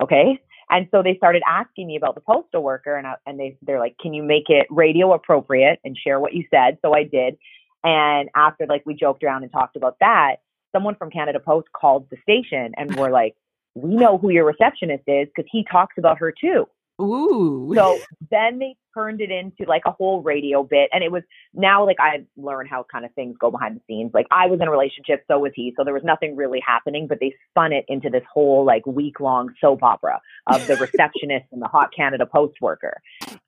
Okay. 0.00 0.38
And 0.70 0.86
so 0.90 1.02
they 1.02 1.16
started 1.16 1.42
asking 1.46 1.86
me 1.86 1.96
about 1.96 2.14
the 2.14 2.20
postal 2.20 2.62
worker, 2.62 2.96
and 2.96 3.06
I, 3.06 3.14
and 3.26 3.38
they 3.38 3.56
they're 3.62 3.78
like, 3.78 3.96
"Can 3.98 4.12
you 4.12 4.22
make 4.22 4.48
it 4.48 4.66
radio 4.70 5.12
appropriate 5.12 5.80
and 5.84 5.96
share 5.96 6.20
what 6.20 6.34
you 6.34 6.44
said?" 6.50 6.78
So 6.82 6.94
I 6.94 7.04
did. 7.04 7.38
And 7.84 8.28
after 8.34 8.66
like 8.66 8.84
we 8.84 8.94
joked 8.94 9.22
around 9.24 9.44
and 9.44 9.52
talked 9.52 9.76
about 9.76 9.96
that, 10.00 10.36
someone 10.72 10.94
from 10.96 11.10
Canada 11.10 11.40
Post 11.40 11.68
called 11.72 12.08
the 12.10 12.16
station 12.22 12.72
and 12.76 12.94
were 12.96 13.10
like, 13.10 13.34
"We 13.74 13.94
know 13.94 14.18
who 14.18 14.30
your 14.30 14.44
receptionist 14.44 15.04
is 15.06 15.28
because 15.34 15.48
he 15.50 15.64
talks 15.70 15.94
about 15.96 16.18
her 16.18 16.32
too." 16.32 16.66
Ooh. 17.00 17.72
So 17.74 17.98
then 18.30 18.58
they 18.58 18.76
turned 18.98 19.20
it 19.20 19.30
into 19.30 19.68
like 19.68 19.82
a 19.86 19.92
whole 19.92 20.22
radio 20.22 20.62
bit. 20.62 20.90
And 20.92 21.04
it 21.04 21.12
was 21.12 21.22
now 21.54 21.86
like 21.86 21.98
I 22.00 22.24
learned 22.36 22.68
how 22.68 22.84
kind 22.90 23.04
of 23.04 23.12
things 23.14 23.36
go 23.38 23.50
behind 23.50 23.76
the 23.76 23.80
scenes. 23.86 24.10
Like 24.12 24.26
I 24.30 24.46
was 24.46 24.60
in 24.60 24.66
a 24.66 24.70
relationship, 24.70 25.24
so 25.28 25.38
was 25.38 25.52
he. 25.54 25.72
So 25.76 25.84
there 25.84 25.94
was 25.94 26.02
nothing 26.04 26.36
really 26.36 26.60
happening, 26.66 27.06
but 27.06 27.18
they 27.20 27.34
spun 27.50 27.72
it 27.72 27.84
into 27.88 28.10
this 28.10 28.24
whole 28.32 28.64
like 28.64 28.84
week 28.86 29.20
long 29.20 29.50
soap 29.60 29.82
opera 29.82 30.20
of 30.46 30.66
the 30.66 30.76
receptionist 30.76 31.46
and 31.52 31.62
the 31.62 31.68
hot 31.68 31.90
Canada 31.94 32.26
Post 32.26 32.56
worker. 32.60 33.00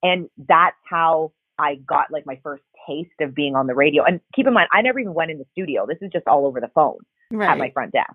And 0.02 0.28
that's 0.48 0.76
how 0.88 1.32
I 1.58 1.76
got 1.86 2.10
like 2.10 2.26
my 2.26 2.38
first 2.42 2.62
taste 2.86 3.20
of 3.20 3.34
being 3.34 3.56
on 3.56 3.66
the 3.66 3.74
radio. 3.74 4.04
And 4.04 4.20
keep 4.34 4.46
in 4.46 4.54
mind, 4.54 4.68
I 4.72 4.82
never 4.82 4.98
even 5.00 5.14
went 5.14 5.30
in 5.30 5.38
the 5.38 5.46
studio. 5.52 5.86
This 5.86 5.98
is 6.00 6.10
just 6.12 6.26
all 6.26 6.46
over 6.46 6.60
the 6.60 6.70
phone 6.74 6.98
right. 7.32 7.50
at 7.50 7.58
my 7.58 7.70
front 7.70 7.92
desk. 7.92 8.14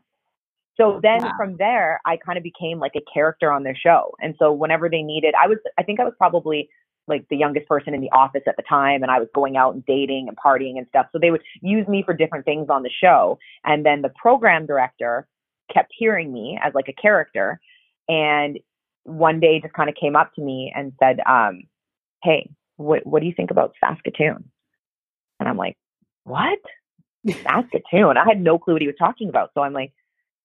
So 0.77 1.00
then 1.01 1.24
wow. 1.24 1.32
from 1.38 1.56
there, 1.58 2.01
I 2.06 2.18
kind 2.18 2.38
of 2.38 2.44
became 2.44 2.80
like 2.80 2.92
a 2.96 3.01
character 3.13 3.51
on 3.51 3.63
their 3.63 3.75
show. 3.75 4.13
And 4.20 4.36
so 4.38 4.51
whenever 4.51 4.89
they 4.89 5.04
needed, 5.04 5.34
I 5.42 5.48
was, 5.48 5.58
I 5.77 5.84
think 5.84 6.00
I 6.00 6.04
was 6.04 6.13
probably 6.18 6.70
like 7.07 7.27
the 7.29 7.38
youngest 7.38 7.67
person 7.67 7.93
in 7.93 8.01
the 8.01 8.12
office 8.12 8.41
at 8.47 8.55
the 8.57 8.63
time 8.63 9.03
and 9.03 9.12
I 9.12 9.19
was 9.19 9.27
going 9.33 9.57
out 9.57 9.74
and 9.74 9.85
dating 9.85 10.27
and 10.27 10.38
partying 10.38 10.77
and 10.77 10.88
stuff. 10.89 11.07
So 11.12 11.19
they 11.19 11.31
would 11.31 11.43
use 11.62 11.88
me 11.88 12.03
for 12.03 12.13
different 12.13 12.45
things 12.45 12.67
on 12.69 12.83
the 12.83 12.89
show. 12.89 13.38
And 13.63 13.85
then 13.85 14.01
the 14.01 14.09
program 14.09 14.65
director 14.65 15.27
kept 15.71 15.91
hearing 15.97 16.33
me 16.33 16.59
as 16.63 16.74
like 16.74 16.88
a 16.88 16.93
character. 16.93 17.59
And 18.07 18.59
one 19.03 19.39
day 19.39 19.59
just 19.62 19.74
kind 19.74 19.89
of 19.89 19.95
came 19.95 20.15
up 20.15 20.33
to 20.35 20.41
me 20.41 20.74
and 20.75 20.93
said, 21.00 21.19
um, 21.25 21.63
Hey, 22.24 22.50
what, 22.77 23.05
what 23.05 23.19
do 23.21 23.27
you 23.27 23.33
think 23.35 23.51
about 23.51 23.74
Saskatoon? 23.79 24.50
And 25.39 25.50
I'm 25.50 25.57
like, 25.57 25.77
what? 26.24 26.59
Saskatoon? 27.43 28.17
I 28.17 28.25
had 28.25 28.41
no 28.41 28.57
clue 28.57 28.74
what 28.74 28.81
he 28.81 28.88
was 28.88 28.95
talking 28.97 29.29
about. 29.29 29.51
So 29.53 29.62
I'm 29.62 29.74
like, 29.74 29.93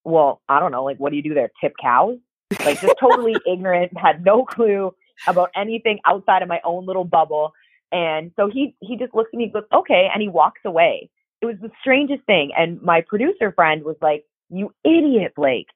well, 0.05 0.41
I 0.49 0.61
don't 0.61 0.73
know, 0.73 0.85
like, 0.85 0.99
what 0.99 1.11
do 1.11 1.17
you 1.17 1.23
do 1.23 1.35
there? 1.35 1.51
Tip 1.61 1.75
cows? 1.81 2.19
Like, 2.65 2.81
just 2.81 2.95
totally 2.99 3.37
ignorant, 3.47 3.97
had 3.97 4.25
no 4.25 4.45
clue 4.45 4.95
about 5.27 5.51
anything 5.55 5.99
outside 6.05 6.43
of 6.43 6.49
my 6.49 6.61
own 6.65 6.87
little 6.87 7.05
bubble. 7.05 7.53
And 7.93 8.33
so 8.37 8.49
he 8.49 8.75
he 8.81 8.97
just 8.97 9.15
looks 9.15 9.31
at 9.33 9.37
me, 9.37 9.45
and 9.45 9.53
goes, 9.53 9.65
okay, 9.73 10.09
and 10.13 10.23
he 10.23 10.29
walks 10.29 10.61
away. 10.65 11.11
It 11.41 11.47
was 11.47 11.57
the 11.61 11.71
strangest 11.81 12.25
thing. 12.25 12.53
And 12.57 12.81
my 12.83 13.01
producer 13.01 13.53
friend 13.53 13.83
was 13.83 13.97
like, 14.01 14.25
you 14.51 14.73
idiot, 14.85 15.33
Blake. 15.35 15.69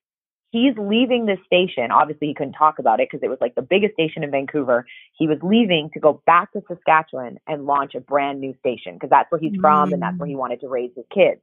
He's 0.51 0.75
leaving 0.79 1.27
this 1.27 1.41
station. 1.47 1.91
Obviously, 1.91 2.29
he 2.29 2.35
couldn't 2.35 2.53
talk 2.53 2.79
about 2.79 3.01
it 3.01 3.09
because 3.11 3.25
it 3.25 3.29
was 3.29 3.39
like 3.41 3.57
the 3.57 3.63
biggest 3.63 3.95
station 3.95 4.23
in 4.23 4.31
Vancouver. 4.31 4.87
He 5.19 5.27
was 5.27 5.39
leaving 5.43 5.91
to 5.95 6.01
go 6.01 6.23
back 6.27 6.53
to 6.53 6.63
Saskatchewan 6.69 7.39
and 7.49 7.67
launch 7.67 7.97
a 7.97 8.01
brand 8.01 8.41
new 8.41 8.55
station 8.61 8.95
because 8.95 9.11
that's 9.11 9.29
where 9.33 9.41
he's 9.41 9.55
mm. 9.55 9.61
from 9.61 9.93
and 9.93 10.01
that's 10.01 10.17
where 10.17 10.29
he 10.29 10.37
wanted 10.37 10.61
to 10.61 10.69
raise 10.69 10.93
his 10.95 11.07
kids. 11.13 11.41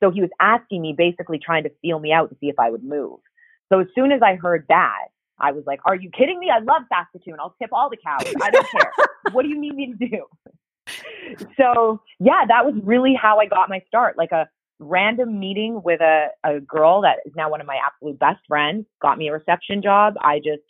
So 0.00 0.10
he 0.10 0.22
was 0.22 0.30
asking 0.40 0.80
me, 0.80 0.94
basically 0.96 1.38
trying 1.38 1.64
to 1.64 1.70
feel 1.82 1.98
me 1.98 2.12
out 2.12 2.30
to 2.30 2.36
see 2.40 2.48
if 2.48 2.58
I 2.58 2.70
would 2.70 2.84
move. 2.84 3.20
So 3.70 3.80
as 3.80 3.86
soon 3.94 4.12
as 4.12 4.22
I 4.22 4.36
heard 4.36 4.64
that, 4.68 5.08
I 5.40 5.52
was 5.52 5.64
like, 5.66 5.80
Are 5.84 5.94
you 5.94 6.10
kidding 6.10 6.38
me? 6.38 6.50
I 6.50 6.60
love 6.60 6.82
Saskatoon. 6.88 7.36
I'll 7.40 7.54
tip 7.60 7.70
all 7.72 7.90
the 7.90 7.96
cows. 7.96 8.32
I 8.42 8.50
don't 8.50 8.66
care. 8.70 8.92
what 9.32 9.42
do 9.42 9.48
you 9.48 9.58
need 9.58 9.74
me 9.74 9.94
to 9.98 10.08
do? 10.08 10.24
So 11.56 12.00
yeah, 12.18 12.44
that 12.48 12.64
was 12.64 12.74
really 12.82 13.14
how 13.14 13.38
I 13.38 13.46
got 13.46 13.68
my 13.68 13.82
start. 13.86 14.16
Like 14.16 14.32
a 14.32 14.48
random 14.78 15.38
meeting 15.38 15.82
with 15.82 16.00
a, 16.00 16.28
a 16.44 16.60
girl 16.60 17.02
that 17.02 17.18
is 17.26 17.32
now 17.36 17.50
one 17.50 17.60
of 17.60 17.66
my 17.66 17.78
absolute 17.84 18.18
best 18.18 18.40
friends, 18.46 18.86
got 19.02 19.18
me 19.18 19.28
a 19.28 19.32
reception 19.32 19.82
job. 19.82 20.14
I 20.20 20.38
just 20.38 20.62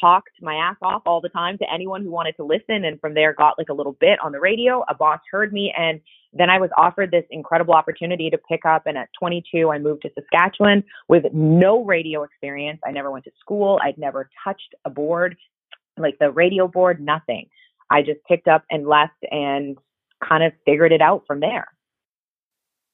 talked 0.00 0.30
my 0.40 0.54
ass 0.54 0.76
off 0.82 1.02
all 1.06 1.20
the 1.20 1.28
time 1.28 1.58
to 1.58 1.72
anyone 1.72 2.02
who 2.02 2.10
wanted 2.10 2.36
to 2.36 2.44
listen. 2.44 2.84
And 2.84 3.00
from 3.00 3.14
there, 3.14 3.34
got 3.34 3.58
like 3.58 3.68
a 3.68 3.74
little 3.74 3.96
bit 4.00 4.18
on 4.22 4.32
the 4.32 4.40
radio. 4.40 4.84
A 4.88 4.94
boss 4.94 5.20
heard 5.30 5.52
me. 5.52 5.72
And 5.76 6.00
then 6.32 6.48
I 6.48 6.58
was 6.58 6.70
offered 6.76 7.10
this 7.10 7.24
incredible 7.30 7.74
opportunity 7.74 8.30
to 8.30 8.38
pick 8.38 8.64
up. 8.64 8.86
And 8.86 8.96
at 8.96 9.08
22, 9.18 9.70
I 9.70 9.78
moved 9.78 10.02
to 10.02 10.10
Saskatchewan 10.14 10.84
with 11.08 11.24
no 11.32 11.84
radio 11.84 12.22
experience. 12.22 12.80
I 12.86 12.92
never 12.92 13.10
went 13.10 13.24
to 13.24 13.32
school. 13.40 13.80
I'd 13.82 13.98
never 13.98 14.30
touched 14.44 14.74
a 14.84 14.90
board, 14.90 15.36
like 15.96 16.18
the 16.18 16.30
radio 16.30 16.68
board, 16.68 17.00
nothing. 17.00 17.48
I 17.90 18.02
just 18.02 18.20
picked 18.28 18.48
up 18.48 18.64
and 18.70 18.86
left 18.86 19.24
and 19.30 19.76
kind 20.26 20.44
of 20.44 20.52
figured 20.64 20.92
it 20.92 21.00
out 21.00 21.24
from 21.26 21.40
there. 21.40 21.66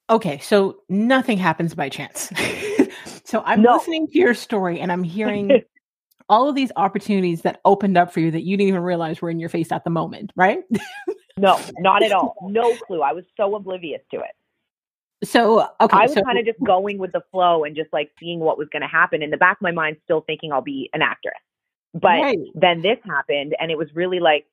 Okay, 0.08 0.38
so 0.38 0.78
nothing 0.88 1.36
happens 1.36 1.74
by 1.74 1.88
chance. 1.88 2.30
so 3.24 3.42
I'm 3.44 3.62
no. 3.62 3.74
listening 3.74 4.06
to 4.06 4.18
your 4.18 4.34
story 4.34 4.80
and 4.80 4.92
I'm 4.92 5.02
hearing 5.02 5.62
all 6.28 6.48
of 6.48 6.54
these 6.54 6.72
opportunities 6.76 7.42
that 7.42 7.60
opened 7.64 7.96
up 7.96 8.12
for 8.12 8.20
you 8.20 8.30
that 8.30 8.42
you 8.42 8.56
didn't 8.56 8.68
even 8.68 8.82
realize 8.82 9.20
were 9.20 9.30
in 9.30 9.38
your 9.38 9.48
face 9.48 9.70
at 9.70 9.84
the 9.84 9.90
moment, 9.90 10.32
right? 10.36 10.60
no, 11.36 11.60
not 11.78 12.02
at 12.02 12.12
all. 12.12 12.34
No 12.42 12.76
clue. 12.76 13.02
I 13.02 13.12
was 13.12 13.24
so 13.36 13.54
oblivious 13.54 14.00
to 14.12 14.20
it. 14.20 14.30
So, 15.24 15.68
okay. 15.80 15.96
I 15.96 16.02
was 16.02 16.14
so, 16.14 16.22
kind 16.22 16.38
of 16.38 16.44
just 16.44 16.58
going 16.64 16.98
with 16.98 17.12
the 17.12 17.22
flow 17.30 17.64
and 17.64 17.74
just 17.74 17.90
like 17.92 18.10
seeing 18.20 18.40
what 18.40 18.58
was 18.58 18.68
going 18.70 18.82
to 18.82 18.88
happen. 18.88 19.22
In 19.22 19.30
the 19.30 19.36
back 19.36 19.56
of 19.58 19.62
my 19.62 19.70
mind, 19.70 19.96
still 20.04 20.22
thinking 20.22 20.52
I'll 20.52 20.60
be 20.60 20.90
an 20.92 21.02
actress. 21.02 21.34
But 21.94 22.20
right. 22.20 22.38
then 22.54 22.82
this 22.82 22.98
happened, 23.04 23.56
and 23.58 23.70
it 23.70 23.78
was 23.78 23.88
really 23.94 24.20
like, 24.20 24.46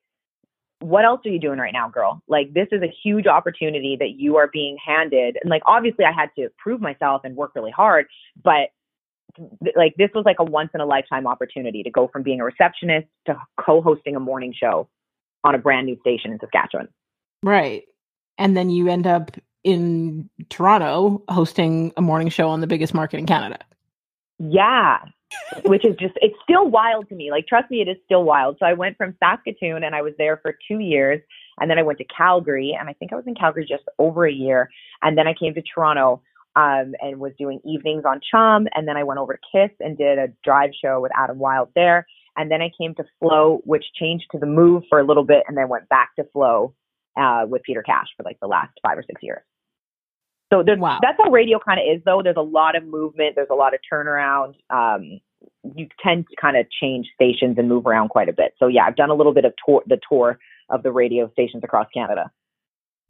what 0.80 1.04
else 1.04 1.20
are 1.26 1.30
you 1.30 1.38
doing 1.38 1.58
right 1.58 1.72
now, 1.72 1.88
girl? 1.88 2.22
Like, 2.28 2.54
this 2.54 2.68
is 2.72 2.82
a 2.82 2.92
huge 3.02 3.26
opportunity 3.26 3.96
that 4.00 4.12
you 4.16 4.36
are 4.36 4.48
being 4.52 4.78
handed. 4.84 5.36
And 5.42 5.50
like, 5.50 5.62
obviously, 5.66 6.04
I 6.06 6.12
had 6.12 6.30
to 6.38 6.48
prove 6.58 6.80
myself 6.80 7.22
and 7.24 7.36
work 7.36 7.52
really 7.54 7.70
hard, 7.70 8.06
but 8.42 8.70
like 9.76 9.94
this 9.96 10.10
was 10.14 10.24
like 10.24 10.36
a 10.38 10.44
once 10.44 10.70
in 10.74 10.80
a 10.80 10.86
lifetime 10.86 11.26
opportunity 11.26 11.82
to 11.82 11.90
go 11.90 12.08
from 12.08 12.22
being 12.22 12.40
a 12.40 12.44
receptionist 12.44 13.08
to 13.26 13.36
co-hosting 13.60 14.16
a 14.16 14.20
morning 14.20 14.54
show 14.58 14.88
on 15.42 15.54
a 15.54 15.58
brand 15.58 15.86
new 15.86 15.98
station 16.00 16.32
in 16.32 16.38
Saskatchewan. 16.38 16.88
Right. 17.42 17.84
And 18.38 18.56
then 18.56 18.70
you 18.70 18.88
end 18.88 19.06
up 19.06 19.32
in 19.62 20.28
Toronto 20.48 21.22
hosting 21.28 21.92
a 21.96 22.02
morning 22.02 22.28
show 22.28 22.48
on 22.48 22.60
the 22.60 22.66
biggest 22.66 22.94
market 22.94 23.18
in 23.18 23.26
Canada. 23.26 23.58
Yeah. 24.38 24.98
Which 25.64 25.84
is 25.84 25.96
just 25.96 26.14
it's 26.16 26.36
still 26.42 26.68
wild 26.68 27.08
to 27.08 27.14
me. 27.14 27.30
Like 27.30 27.46
trust 27.46 27.70
me 27.70 27.80
it 27.80 27.88
is 27.88 27.96
still 28.04 28.24
wild. 28.24 28.56
So 28.60 28.66
I 28.66 28.72
went 28.72 28.96
from 28.96 29.16
Saskatoon 29.18 29.82
and 29.84 29.94
I 29.94 30.02
was 30.02 30.12
there 30.16 30.38
for 30.38 30.56
2 30.68 30.78
years 30.78 31.20
and 31.58 31.70
then 31.70 31.78
I 31.78 31.82
went 31.82 31.98
to 31.98 32.04
Calgary 32.04 32.76
and 32.78 32.88
I 32.88 32.92
think 32.92 33.12
I 33.12 33.16
was 33.16 33.26
in 33.26 33.34
Calgary 33.34 33.66
just 33.68 33.84
over 33.98 34.26
a 34.26 34.32
year 34.32 34.70
and 35.02 35.18
then 35.18 35.26
I 35.26 35.34
came 35.34 35.54
to 35.54 35.62
Toronto 35.62 36.22
um, 36.56 36.94
and 37.00 37.18
was 37.18 37.32
doing 37.38 37.60
evenings 37.64 38.04
on 38.06 38.20
Chum. 38.30 38.66
And 38.74 38.86
then 38.86 38.96
I 38.96 39.02
went 39.02 39.20
over 39.20 39.34
to 39.34 39.40
Kiss 39.52 39.76
and 39.80 39.98
did 39.98 40.18
a 40.18 40.28
drive 40.44 40.70
show 40.82 41.00
with 41.00 41.12
Adam 41.16 41.38
Wylde 41.38 41.70
there. 41.74 42.06
And 42.36 42.50
then 42.50 42.62
I 42.62 42.70
came 42.78 42.94
to 42.96 43.04
Flow, 43.20 43.60
which 43.64 43.84
changed 43.98 44.26
to 44.32 44.38
the 44.38 44.46
Move 44.46 44.82
for 44.88 44.98
a 44.98 45.04
little 45.04 45.24
bit, 45.24 45.44
and 45.46 45.56
then 45.56 45.68
went 45.68 45.88
back 45.88 46.14
to 46.16 46.24
Flow 46.32 46.74
uh, 47.16 47.44
with 47.48 47.62
Peter 47.62 47.82
Kash 47.82 48.08
for 48.16 48.24
like 48.24 48.38
the 48.40 48.48
last 48.48 48.72
five 48.82 48.98
or 48.98 49.04
six 49.06 49.22
years. 49.22 49.42
So 50.52 50.62
wow. 50.76 50.98
that's 51.00 51.18
how 51.22 51.30
radio 51.30 51.58
kind 51.58 51.80
of 51.80 51.96
is, 51.96 52.02
though. 52.04 52.22
There's 52.22 52.36
a 52.36 52.42
lot 52.42 52.76
of 52.76 52.84
movement. 52.84 53.34
There's 53.34 53.48
a 53.50 53.54
lot 53.54 53.72
of 53.74 53.80
turnaround. 53.90 54.54
Um, 54.70 55.20
you 55.74 55.88
tend 56.02 56.26
to 56.30 56.36
kind 56.40 56.56
of 56.56 56.66
change 56.80 57.06
stations 57.14 57.56
and 57.58 57.68
move 57.68 57.86
around 57.86 58.08
quite 58.08 58.28
a 58.28 58.32
bit. 58.32 58.54
So 58.58 58.66
yeah, 58.66 58.84
I've 58.84 58.96
done 58.96 59.10
a 59.10 59.14
little 59.14 59.32
bit 59.32 59.44
of 59.44 59.52
tour, 59.64 59.82
the 59.86 59.98
tour 60.08 60.38
of 60.70 60.82
the 60.82 60.92
radio 60.92 61.30
stations 61.32 61.62
across 61.64 61.86
Canada. 61.92 62.30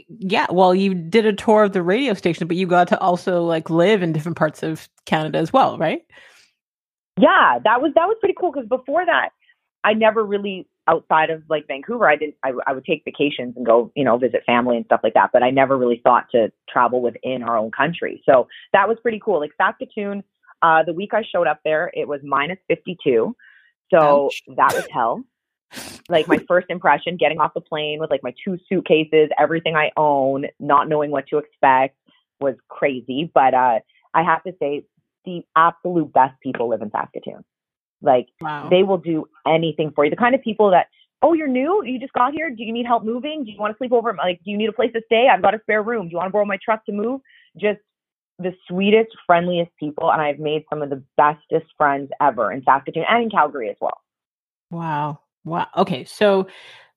Yeah, 0.08 0.46
well, 0.50 0.74
you 0.74 0.94
did 0.94 1.26
a 1.26 1.32
tour 1.32 1.64
of 1.64 1.72
the 1.72 1.82
radio 1.82 2.14
station, 2.14 2.46
but 2.46 2.56
you 2.56 2.66
got 2.66 2.88
to 2.88 3.00
also 3.00 3.42
like 3.42 3.70
live 3.70 4.02
in 4.02 4.12
different 4.12 4.36
parts 4.36 4.62
of 4.62 4.88
Canada 5.06 5.38
as 5.38 5.52
well, 5.52 5.78
right? 5.78 6.02
Yeah, 7.18 7.58
that 7.64 7.80
was 7.80 7.92
that 7.94 8.06
was 8.06 8.16
pretty 8.20 8.34
cool 8.38 8.52
because 8.52 8.68
before 8.68 9.06
that, 9.06 9.30
I 9.84 9.94
never 9.94 10.24
really 10.24 10.66
outside 10.86 11.30
of 11.30 11.42
like 11.48 11.66
Vancouver, 11.66 12.08
I 12.08 12.16
didn't. 12.16 12.34
I, 12.44 12.52
I 12.66 12.72
would 12.72 12.84
take 12.84 13.02
vacations 13.04 13.54
and 13.56 13.64
go, 13.64 13.92
you 13.94 14.04
know, 14.04 14.18
visit 14.18 14.42
family 14.44 14.76
and 14.76 14.84
stuff 14.86 15.00
like 15.02 15.14
that. 15.14 15.30
But 15.32 15.42
I 15.42 15.50
never 15.50 15.78
really 15.78 16.00
thought 16.02 16.26
to 16.32 16.52
travel 16.68 17.00
within 17.00 17.42
our 17.42 17.56
own 17.56 17.70
country. 17.70 18.22
So 18.26 18.48
that 18.72 18.88
was 18.88 18.98
pretty 19.00 19.20
cool. 19.24 19.40
Like 19.40 19.52
Saskatoon, 19.56 20.22
uh, 20.62 20.82
the 20.82 20.92
week 20.92 21.14
I 21.14 21.22
showed 21.22 21.46
up 21.46 21.60
there, 21.64 21.90
it 21.94 22.08
was 22.08 22.20
minus 22.22 22.58
fifty 22.68 22.96
two, 23.02 23.36
so 23.92 24.26
Ouch. 24.26 24.42
that 24.56 24.74
was 24.74 24.86
hell 24.92 25.24
like 26.08 26.28
my 26.28 26.38
first 26.48 26.66
impression 26.70 27.16
getting 27.16 27.40
off 27.40 27.54
the 27.54 27.60
plane 27.60 27.98
with 28.00 28.10
like 28.10 28.22
my 28.22 28.34
two 28.44 28.58
suitcases, 28.68 29.28
everything 29.38 29.76
I 29.76 29.90
own, 29.96 30.46
not 30.60 30.88
knowing 30.88 31.10
what 31.10 31.26
to 31.28 31.38
expect 31.38 31.96
was 32.40 32.54
crazy. 32.68 33.30
But 33.32 33.54
uh, 33.54 33.80
I 34.12 34.22
have 34.22 34.42
to 34.44 34.54
say, 34.60 34.84
the 35.24 35.42
absolute 35.56 36.12
best 36.12 36.38
people 36.42 36.68
live 36.68 36.82
in 36.82 36.90
Saskatoon. 36.90 37.44
Like 38.02 38.28
wow. 38.40 38.68
they 38.68 38.82
will 38.82 38.98
do 38.98 39.26
anything 39.46 39.90
for 39.94 40.04
you. 40.04 40.10
The 40.10 40.16
kind 40.16 40.34
of 40.34 40.42
people 40.42 40.70
that, 40.72 40.88
oh, 41.22 41.32
you're 41.32 41.48
new, 41.48 41.82
you 41.84 41.98
just 41.98 42.12
got 42.12 42.34
here. 42.34 42.50
Do 42.50 42.62
you 42.62 42.72
need 42.72 42.84
help 42.84 43.04
moving? 43.04 43.44
Do 43.44 43.50
you 43.50 43.58
want 43.58 43.72
to 43.72 43.78
sleep 43.78 43.92
over? 43.92 44.14
Like, 44.14 44.40
do 44.44 44.50
you 44.50 44.58
need 44.58 44.68
a 44.68 44.72
place 44.72 44.92
to 44.92 45.00
stay? 45.06 45.28
I've 45.32 45.40
got 45.40 45.54
a 45.54 45.60
spare 45.60 45.82
room. 45.82 46.06
Do 46.06 46.10
you 46.10 46.18
want 46.18 46.28
to 46.28 46.32
borrow 46.32 46.44
my 46.44 46.58
truck 46.62 46.84
to 46.86 46.92
move? 46.92 47.22
Just 47.56 47.80
the 48.38 48.52
sweetest, 48.68 49.10
friendliest 49.26 49.70
people, 49.78 50.10
and 50.10 50.20
I've 50.20 50.38
made 50.38 50.64
some 50.68 50.82
of 50.82 50.90
the 50.90 51.02
bestest 51.16 51.72
friends 51.78 52.10
ever 52.20 52.52
in 52.52 52.62
Saskatoon 52.64 53.04
and 53.08 53.22
in 53.22 53.30
Calgary 53.30 53.70
as 53.70 53.76
well. 53.80 54.00
Wow. 54.70 55.20
Wow. 55.44 55.66
Okay. 55.76 56.04
So 56.04 56.46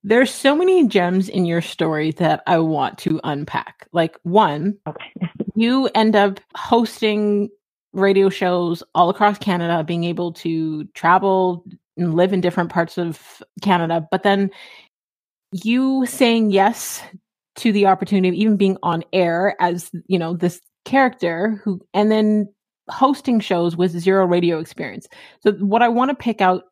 there's 0.03 0.33
so 0.33 0.55
many 0.55 0.87
gems 0.87 1.27
in 1.27 1.45
your 1.45 1.61
story 1.61 2.11
that 2.11 2.43
I 2.47 2.59
want 2.59 2.97
to 2.99 3.19
unpack. 3.23 3.87
Like 3.91 4.17
one, 4.23 4.77
okay. 4.87 5.11
you 5.55 5.89
end 5.95 6.15
up 6.15 6.39
hosting 6.55 7.49
radio 7.93 8.29
shows 8.29 8.83
all 8.95 9.09
across 9.09 9.37
Canada, 9.37 9.83
being 9.83 10.03
able 10.03 10.31
to 10.33 10.85
travel 10.93 11.65
and 11.97 12.13
live 12.13 12.31
in 12.31 12.41
different 12.41 12.69
parts 12.69 12.97
of 12.97 13.41
Canada, 13.61 14.07
but 14.11 14.23
then 14.23 14.51
you 15.51 16.05
saying 16.05 16.51
yes 16.51 17.01
to 17.55 17.71
the 17.71 17.87
opportunity 17.87 18.29
of 18.29 18.35
even 18.35 18.55
being 18.55 18.77
on 18.83 19.03
air 19.13 19.55
as, 19.59 19.89
you 20.07 20.19
know, 20.19 20.35
this 20.35 20.61
character 20.85 21.59
who 21.63 21.81
and 21.93 22.11
then 22.11 22.47
hosting 22.89 23.39
shows 23.39 23.75
with 23.75 23.91
zero 23.91 24.25
radio 24.25 24.59
experience. 24.59 25.07
So 25.41 25.53
what 25.53 25.81
I 25.81 25.89
want 25.89 26.09
to 26.09 26.15
pick 26.15 26.39
out 26.39 26.65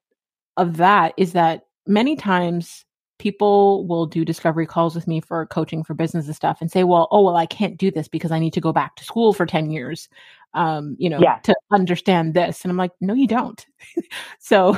of 0.57 0.77
that 0.77 1.13
is 1.17 1.33
that 1.33 1.64
many 1.87 2.15
times 2.15 2.85
people 3.17 3.87
will 3.87 4.05
do 4.05 4.25
discovery 4.25 4.65
calls 4.65 4.93
with 4.95 5.07
me 5.07 5.21
for 5.21 5.45
coaching 5.47 5.83
for 5.83 5.93
business 5.93 6.25
and 6.25 6.35
stuff 6.35 6.57
and 6.59 6.71
say, 6.71 6.83
well, 6.83 7.07
oh, 7.11 7.23
well, 7.23 7.37
I 7.37 7.45
can't 7.45 7.77
do 7.77 7.89
this 7.89 8.07
because 8.07 8.31
I 8.31 8.39
need 8.39 8.53
to 8.53 8.61
go 8.61 8.73
back 8.73 8.95
to 8.97 9.05
school 9.05 9.33
for 9.33 9.45
10 9.45 9.71
years, 9.71 10.09
um, 10.53 10.95
you 10.99 11.09
know, 11.09 11.19
yeah. 11.19 11.39
to 11.43 11.55
understand 11.71 12.33
this. 12.33 12.63
And 12.63 12.71
I'm 12.71 12.77
like, 12.77 12.91
no, 12.99 13.13
you 13.13 13.27
don't. 13.27 13.65
so 14.39 14.77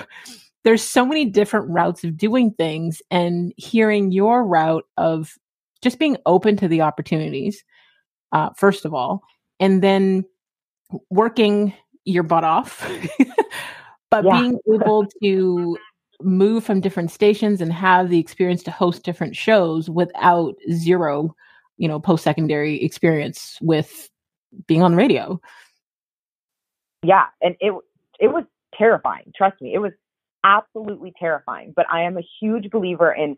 there's 0.63 0.83
so 0.83 1.05
many 1.05 1.25
different 1.25 1.69
routes 1.69 2.03
of 2.03 2.17
doing 2.17 2.51
things 2.51 3.01
and 3.09 3.53
hearing 3.57 4.11
your 4.11 4.45
route 4.45 4.85
of 4.97 5.33
just 5.81 5.97
being 5.99 6.17
open 6.25 6.57
to 6.57 6.67
the 6.67 6.81
opportunities, 6.81 7.63
uh, 8.33 8.49
first 8.55 8.85
of 8.85 8.93
all, 8.93 9.23
and 9.59 9.81
then 9.81 10.25
working 11.09 11.73
your 12.05 12.23
butt 12.23 12.43
off. 12.43 12.87
but 14.11 14.25
yeah. 14.25 14.41
being 14.41 14.59
able 14.73 15.05
to 15.23 15.77
move 16.21 16.63
from 16.63 16.81
different 16.81 17.11
stations 17.11 17.61
and 17.61 17.71
have 17.71 18.09
the 18.09 18.19
experience 18.19 18.63
to 18.63 18.71
host 18.71 19.03
different 19.03 19.35
shows 19.35 19.89
without 19.89 20.55
zero, 20.71 21.35
you 21.77 21.87
know, 21.87 21.99
post 21.99 22.23
secondary 22.23 22.83
experience 22.83 23.57
with 23.61 24.09
being 24.65 24.81
on 24.81 24.95
radio. 24.95 25.39
Yeah, 27.03 27.25
and 27.41 27.55
it 27.59 27.73
it 28.19 28.27
was 28.29 28.43
terrifying. 28.77 29.31
Trust 29.35 29.61
me, 29.61 29.73
it 29.73 29.79
was 29.79 29.91
absolutely 30.43 31.13
terrifying. 31.19 31.73
But 31.75 31.85
I 31.91 32.01
am 32.03 32.17
a 32.17 32.23
huge 32.41 32.69
believer 32.71 33.11
in 33.11 33.37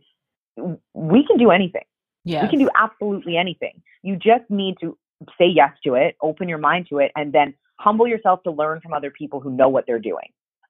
we 0.93 1.25
can 1.25 1.37
do 1.37 1.51
anything. 1.51 1.83
Yeah, 2.23 2.43
we 2.43 2.49
can 2.49 2.59
do 2.59 2.69
absolutely 2.77 3.37
anything. 3.37 3.81
You 4.03 4.15
just 4.15 4.49
need 4.49 4.75
to 4.81 4.97
say 5.37 5.47
yes 5.47 5.71
to 5.83 5.95
it, 5.95 6.15
open 6.21 6.47
your 6.47 6.57
mind 6.57 6.87
to 6.89 6.99
it, 6.99 7.11
and 7.15 7.33
then 7.33 7.53
humble 7.77 8.07
yourself 8.07 8.43
to 8.43 8.51
learn 8.51 8.79
from 8.81 8.93
other 8.93 9.11
people 9.11 9.39
who 9.39 9.51
know 9.51 9.67
what 9.67 9.85
they're 9.85 9.99
doing. 9.99 10.29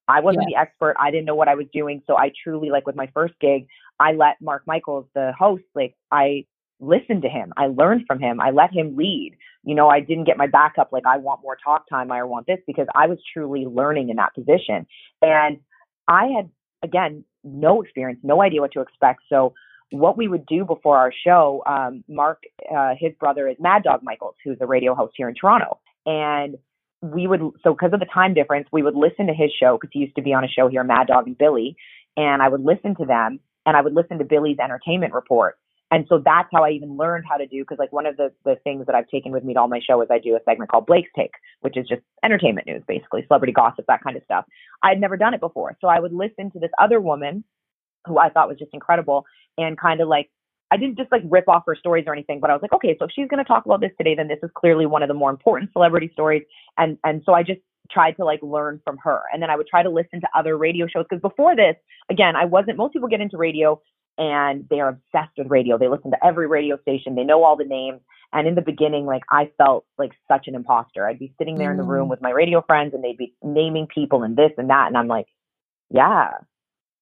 I 0.10 0.22
wasn't 0.22 0.48
yeah. 0.50 0.58
the 0.58 0.62
expert. 0.62 0.96
I 1.00 1.12
didn't 1.12 1.26
know 1.26 1.36
what 1.36 1.48
I 1.48 1.56
was 1.56 1.68
doing. 1.72 2.02
So 2.08 2.18
I 2.18 2.32
truly, 2.44 2.70
like 2.70 2.88
with 2.88 2.96
my 2.96 3.10
first 3.14 3.36
gig, 3.40 3.68
I 4.00 4.14
let 4.14 4.42
Mark 4.42 4.64
Michaels, 4.66 5.06
the 5.14 5.32
host, 5.38 5.64
like 5.76 5.96
I 6.12 6.46
listened 6.80 7.22
to 7.22 7.30
him. 7.30 7.54
I 7.58 7.68
learned 7.68 8.06
from 8.08 8.20
him. 8.20 8.40
I 8.42 8.52
let 8.52 8.74
him 8.74 8.96
lead. 8.96 9.38
You 9.64 9.76
know, 9.76 9.90
I 9.90 10.00
didn't 10.00 10.24
get 10.24 10.38
my 10.38 10.48
back 10.48 10.76
up 10.80 10.90
like 10.92 11.04
I 11.06 11.18
want 11.18 11.42
more 11.44 11.58
talk 11.64 11.88
time. 11.90 12.12
I 12.12 12.24
want 12.24 12.48
this 12.48 12.60
because 12.66 12.88
I 12.96 13.08
was 13.08 13.20
truly 13.34 13.66
learning 13.66 14.10
in 14.10 14.16
that 14.16 14.34
position. 14.34 14.88
And 15.22 15.60
I 16.08 16.28
had, 16.36 16.50
again, 16.82 17.24
no 17.44 17.82
experience, 17.82 18.20
no 18.24 18.42
idea 18.42 18.62
what 18.62 18.72
to 18.74 18.82
expect. 18.82 19.22
So 19.30 19.54
what 19.92 20.18
we 20.18 20.28
would 20.28 20.46
do 20.46 20.66
before 20.66 20.98
our 20.98 21.12
show, 21.26 21.64
um, 21.66 22.04
Mark, 22.08 22.44
uh, 22.74 22.94
his 22.98 23.12
brother 23.20 23.48
is 23.48 23.58
Mad 23.60 23.84
Dog 23.84 24.02
Michaels, 24.04 24.36
who's 24.44 24.58
a 24.62 24.66
radio 24.66 24.96
host 24.96 25.14
here 25.18 25.30
in 25.30 25.36
Toronto. 25.36 25.80
And 26.06 26.58
we 27.02 27.28
would, 27.28 27.42
so 27.64 27.74
because 27.74 27.94
of 27.94 28.00
the 28.00 28.08
time 28.14 28.34
difference, 28.34 28.68
we 28.72 28.84
would 28.84 28.96
listen 28.96 29.28
to 29.28 29.34
his 29.34 29.52
show 29.52 29.78
because 29.78 29.90
he 29.94 30.00
used 30.00 30.16
to 30.16 30.22
be 30.22 30.34
on 30.34 30.44
a 30.44 30.48
show 30.48 30.68
here, 30.68 30.84
Mad 30.84 31.08
Dog 31.08 31.28
and 31.28 31.38
Billy. 31.38 31.76
And 32.18 32.42
I 32.42 32.50
would 32.50 32.62
listen 32.62 32.96
to 32.96 33.06
them 33.06 33.40
and 33.66 33.78
I 33.78 33.82
would 33.82 33.94
listen 33.94 34.18
to 34.20 34.26
Billy's 34.26 34.58
entertainment 34.60 35.14
report. 35.14 35.58
And 35.92 36.06
so 36.08 36.22
that's 36.24 36.50
how 36.54 36.64
I 36.64 36.70
even 36.72 36.98
learned 36.98 37.26
how 37.28 37.38
to 37.38 37.48
do, 37.48 37.64
because 37.64 37.80
like 37.80 37.92
one 37.92 38.06
of 38.06 38.16
the, 38.16 38.32
the 38.46 38.58
things 38.64 38.86
that 38.86 38.96
I've 38.96 39.08
taken 39.08 39.32
with 39.32 39.44
me 39.44 39.54
to 39.56 39.60
all 39.60 39.68
my 39.68 39.80
show 39.80 40.02
is 40.02 40.08
I 40.12 40.20
do 40.20 40.36
a 40.36 40.40
segment 40.46 40.70
called 40.70 40.86
Blake's 40.86 41.10
Take, 41.16 41.32
which 41.62 41.78
is 41.78 41.88
just 41.88 42.02
entertainment 42.24 42.68
news, 42.68 42.84
basically, 42.88 43.26
celebrity 43.28 43.54
gossip, 43.54 43.86
that 43.88 44.04
kind 44.04 44.16
of 44.16 44.24
stuff. 44.24 44.46
I 44.84 44.90
had 44.90 45.02
never 45.02 45.18
done 45.18 45.34
it 45.34 45.40
before. 45.40 45.76
So 45.82 45.88
I 45.88 46.00
would 46.00 46.14
listen 46.14 46.52
to 46.52 46.60
this 46.60 46.70
other 46.80 47.00
woman 47.00 47.44
who 48.06 48.20
I 48.20 48.30
thought 48.30 48.48
was 48.48 48.60
just 48.60 48.74
incredible 48.74 49.26
and 49.58 49.80
kind 49.80 50.00
of 50.00 50.08
like 50.08 50.30
I 50.72 50.78
didn't 50.78 50.98
just 50.98 51.12
like 51.12 51.24
rip 51.26 51.48
off 51.48 51.64
her 51.66 51.76
stories 51.76 52.06
or 52.08 52.14
anything, 52.14 52.40
but 52.40 52.50
I 52.50 52.54
was 52.54 52.62
like, 52.62 52.74
okay, 52.74 52.96
so 53.00 53.06
if 53.06 53.12
she's 53.14 53.28
going 53.28 53.44
to 53.44 53.48
talk 53.48 53.66
about 53.66 53.82
this 53.82 53.92
today, 53.98 54.16
then 54.16 54.28
this 54.28 54.40
is 54.44 54.50
clearly 54.56 54.86
one 54.86 55.02
of 55.02 55.08
the 55.08 55.16
more 55.16 55.30
important 55.30 55.72
celebrity 55.74 56.10
stories. 56.14 56.44
And 56.78 56.98
and 57.04 57.22
so 57.26 57.34
I 57.34 57.44
just 57.44 57.62
tried 57.92 58.14
to 58.14 58.26
like 58.26 58.42
learn 58.44 58.82
from 58.84 58.98
her, 59.04 59.22
and 59.34 59.42
then 59.42 59.50
I 59.50 59.56
would 59.56 59.68
try 59.68 59.84
to 59.84 59.90
listen 59.90 60.22
to 60.22 60.28
other 60.36 60.58
radio 60.58 60.88
shows 60.88 61.06
because 61.10 61.22
before 61.22 61.56
this, 61.56 61.76
again, 62.10 62.36
I 62.36 62.46
wasn't. 62.46 62.78
Most 62.78 62.94
people 62.94 63.10
get 63.10 63.22
into 63.22 63.38
radio 63.38 63.82
and 64.20 64.68
they 64.70 64.82
are 64.82 64.90
obsessed 64.90 65.38
with 65.38 65.48
radio. 65.50 65.78
They 65.78 65.88
listen 65.88 66.12
to 66.12 66.26
every 66.26 66.46
radio 66.46 66.78
station. 66.82 67.16
They 67.16 67.24
know 67.24 67.44
all 67.44 67.56
the 67.56 67.64
names. 67.64 68.02
And 68.34 68.48
in 68.48 68.54
the 68.54 68.62
beginning, 68.62 69.06
like 69.06 69.24
I 69.32 69.50
felt 69.58 69.86
like 69.98 70.12
such 70.28 70.48
an 70.48 70.56
imposter. 70.56 71.08
I'd 71.08 71.18
be 71.18 71.34
sitting 71.40 71.58
there 71.58 71.70
mm. 71.70 71.72
in 71.72 71.78
the 71.78 71.84
room 71.84 72.08
mm. 72.08 72.12
with 72.12 72.22
my 72.22 72.30
radio 72.30 72.62
friends, 72.62 72.94
and 72.94 73.04
they'd 73.04 73.18
be 73.18 73.34
naming 73.42 73.88
people 73.88 74.22
and 74.24 74.36
this 74.36 74.52
and 74.58 74.70
that, 74.70 74.88
and 74.88 74.98
I'm 74.98 75.08
like, 75.08 75.26
yeah, 75.90 76.32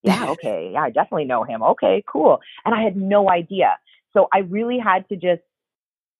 yeah, 0.07 0.29
okay. 0.29 0.71
Yeah, 0.73 0.83
I 0.83 0.89
definitely 0.89 1.25
know 1.25 1.43
him. 1.43 1.61
Okay, 1.61 2.03
cool. 2.07 2.41
And 2.65 2.73
I 2.73 2.81
had 2.81 2.95
no 2.95 3.29
idea. 3.29 3.77
So 4.13 4.27
I 4.33 4.39
really 4.39 4.79
had 4.79 5.07
to 5.09 5.15
just 5.15 5.41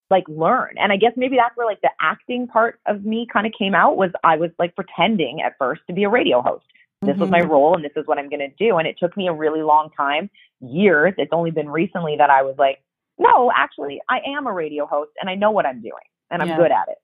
like 0.09 0.23
learn. 0.27 0.75
And 0.77 0.91
I 0.91 0.97
guess 0.97 1.13
maybe 1.17 1.35
that's 1.35 1.55
where 1.57 1.67
like 1.67 1.81
the 1.81 1.89
acting 1.99 2.47
part 2.47 2.79
of 2.85 3.03
me 3.03 3.27
kind 3.31 3.45
of 3.45 3.53
came 3.57 3.75
out 3.75 3.97
was 3.97 4.11
I 4.23 4.37
was 4.37 4.51
like 4.57 4.75
pretending 4.75 5.41
at 5.41 5.57
first 5.57 5.81
to 5.87 5.93
be 5.93 6.03
a 6.03 6.09
radio 6.09 6.41
host. 6.41 6.65
This 7.01 7.11
mm-hmm. 7.11 7.21
was 7.21 7.29
my 7.29 7.41
mm-hmm. 7.41 7.51
role 7.51 7.75
and 7.75 7.83
this 7.83 7.91
is 7.95 8.07
what 8.07 8.17
I'm 8.17 8.29
going 8.29 8.39
to 8.39 8.49
do. 8.57 8.77
And 8.77 8.87
it 8.87 8.97
took 8.97 9.15
me 9.17 9.27
a 9.27 9.33
really 9.33 9.61
long 9.61 9.89
time, 9.95 10.29
years. 10.61 11.13
It's 11.17 11.33
only 11.33 11.51
been 11.51 11.69
recently 11.69 12.15
that 12.17 12.29
I 12.29 12.41
was 12.41 12.55
like, 12.57 12.81
no, 13.19 13.51
actually, 13.55 14.01
I 14.09 14.19
am 14.25 14.47
a 14.47 14.53
radio 14.53 14.85
host 14.85 15.11
and 15.19 15.29
I 15.29 15.35
know 15.35 15.51
what 15.51 15.65
I'm 15.65 15.81
doing 15.81 15.93
and 16.31 16.41
I'm 16.41 16.49
yeah. 16.49 16.57
good 16.57 16.71
at 16.71 16.87
it. 16.87 16.97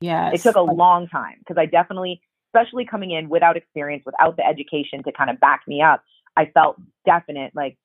Yeah. 0.00 0.30
It 0.32 0.40
took 0.40 0.56
a 0.56 0.62
long 0.62 1.06
time 1.08 1.36
because 1.38 1.56
I 1.58 1.66
definitely 1.66 2.20
especially 2.54 2.84
coming 2.84 3.10
in 3.10 3.28
without 3.28 3.56
experience, 3.56 4.04
without 4.04 4.36
the 4.36 4.46
education 4.46 5.02
to 5.04 5.12
kind 5.12 5.30
of 5.30 5.40
back 5.40 5.62
me 5.66 5.80
up, 5.82 6.02
I 6.36 6.46
felt 6.46 6.76
definite 7.06 7.52
like 7.54 7.78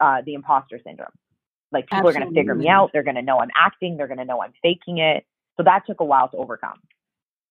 uh, 0.00 0.22
the 0.24 0.34
imposter 0.34 0.80
syndrome. 0.84 1.08
Like 1.72 1.86
people 1.86 2.08
Absolutely. 2.08 2.16
are 2.16 2.24
going 2.24 2.34
to 2.34 2.40
figure 2.40 2.54
me 2.54 2.68
out. 2.68 2.90
They're 2.92 3.02
going 3.02 3.16
to 3.16 3.22
know 3.22 3.38
I'm 3.38 3.50
acting. 3.56 3.96
They're 3.96 4.06
going 4.06 4.18
to 4.18 4.24
know 4.24 4.42
I'm 4.42 4.52
faking 4.62 4.98
it. 4.98 5.24
So 5.56 5.62
that 5.64 5.84
took 5.86 6.00
a 6.00 6.04
while 6.04 6.28
to 6.28 6.36
overcome. 6.36 6.78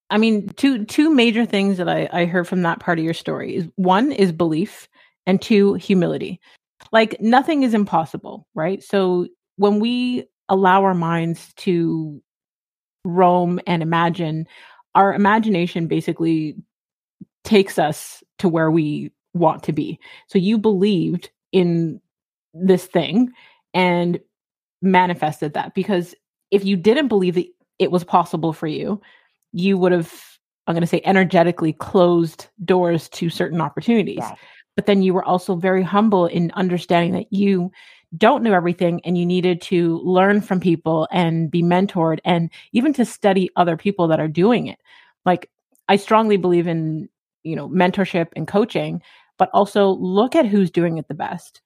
I 0.09 0.17
mean, 0.17 0.49
two 0.49 0.85
two 0.85 1.09
major 1.09 1.45
things 1.45 1.77
that 1.77 1.89
I, 1.89 2.07
I 2.13 2.25
heard 2.25 2.47
from 2.47 2.61
that 2.61 2.79
part 2.79 2.99
of 2.99 3.05
your 3.05 3.15
story 3.15 3.55
is 3.55 3.67
one 3.75 4.11
is 4.11 4.31
belief 4.31 4.87
and 5.25 5.41
two 5.41 5.73
humility. 5.75 6.39
Like 6.91 7.19
nothing 7.19 7.63
is 7.63 7.73
impossible, 7.73 8.47
right? 8.53 8.83
So 8.83 9.27
when 9.57 9.79
we 9.79 10.27
allow 10.47 10.83
our 10.83 10.93
minds 10.93 11.53
to 11.57 12.21
roam 13.03 13.59
and 13.65 13.81
imagine, 13.81 14.47
our 14.95 15.13
imagination 15.13 15.87
basically 15.87 16.55
takes 17.43 17.77
us 17.77 18.23
to 18.39 18.49
where 18.49 18.71
we 18.71 19.11
want 19.33 19.63
to 19.63 19.73
be. 19.73 19.99
So 20.27 20.39
you 20.39 20.57
believed 20.57 21.29
in 21.51 22.01
this 22.53 22.85
thing 22.85 23.31
and 23.73 24.19
manifested 24.81 25.53
that 25.53 25.75
because 25.75 26.15
if 26.51 26.63
you 26.63 26.77
didn't 26.77 27.09
believe 27.09 27.35
that 27.35 27.47
it 27.79 27.91
was 27.91 28.03
possible 28.03 28.53
for 28.53 28.67
you, 28.67 29.01
you 29.51 29.77
would 29.77 29.91
have, 29.91 30.13
I'm 30.67 30.73
going 30.73 30.81
to 30.81 30.87
say, 30.87 31.01
energetically 31.03 31.73
closed 31.73 32.47
doors 32.63 33.09
to 33.09 33.29
certain 33.29 33.61
opportunities. 33.61 34.19
Yeah. 34.19 34.35
But 34.75 34.85
then 34.85 35.01
you 35.01 35.13
were 35.13 35.23
also 35.23 35.55
very 35.55 35.83
humble 35.83 36.25
in 36.25 36.51
understanding 36.51 37.13
that 37.13 37.31
you 37.31 37.71
don't 38.17 38.43
know 38.43 38.53
everything 38.53 39.01
and 39.03 39.17
you 39.17 39.25
needed 39.25 39.61
to 39.61 39.99
learn 40.03 40.41
from 40.41 40.59
people 40.59 41.07
and 41.11 41.49
be 41.49 41.63
mentored 41.63 42.19
and 42.23 42.49
even 42.71 42.93
to 42.93 43.05
study 43.05 43.49
other 43.55 43.77
people 43.77 44.07
that 44.07 44.19
are 44.19 44.27
doing 44.27 44.67
it 44.67 44.79
like 45.25 45.49
i 45.87 45.95
strongly 45.95 46.37
believe 46.37 46.67
in 46.67 47.09
you 47.43 47.55
know 47.55 47.69
mentorship 47.69 48.27
and 48.35 48.47
coaching 48.47 49.01
but 49.37 49.49
also 49.53 49.89
look 49.89 50.35
at 50.35 50.45
who's 50.45 50.71
doing 50.71 50.97
it 50.97 51.07
the 51.07 51.13
best 51.13 51.61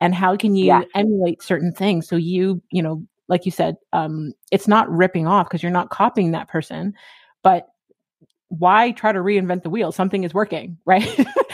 and 0.00 0.14
how 0.14 0.36
can 0.36 0.54
you 0.54 0.66
yeah. 0.66 0.82
emulate 0.94 1.42
certain 1.42 1.72
things 1.72 2.08
so 2.08 2.16
you 2.16 2.62
you 2.70 2.82
know 2.82 3.02
like 3.28 3.44
you 3.44 3.52
said 3.52 3.76
um 3.92 4.32
it's 4.50 4.68
not 4.68 4.90
ripping 4.90 5.26
off 5.26 5.48
because 5.48 5.62
you're 5.62 5.72
not 5.72 5.90
copying 5.90 6.32
that 6.32 6.48
person 6.48 6.92
but 7.42 7.68
why 8.48 8.92
try 8.92 9.12
to 9.12 9.18
reinvent 9.18 9.62
the 9.62 9.70
wheel? 9.70 9.92
Something 9.92 10.24
is 10.24 10.32
working 10.34 10.78
right? 10.86 11.08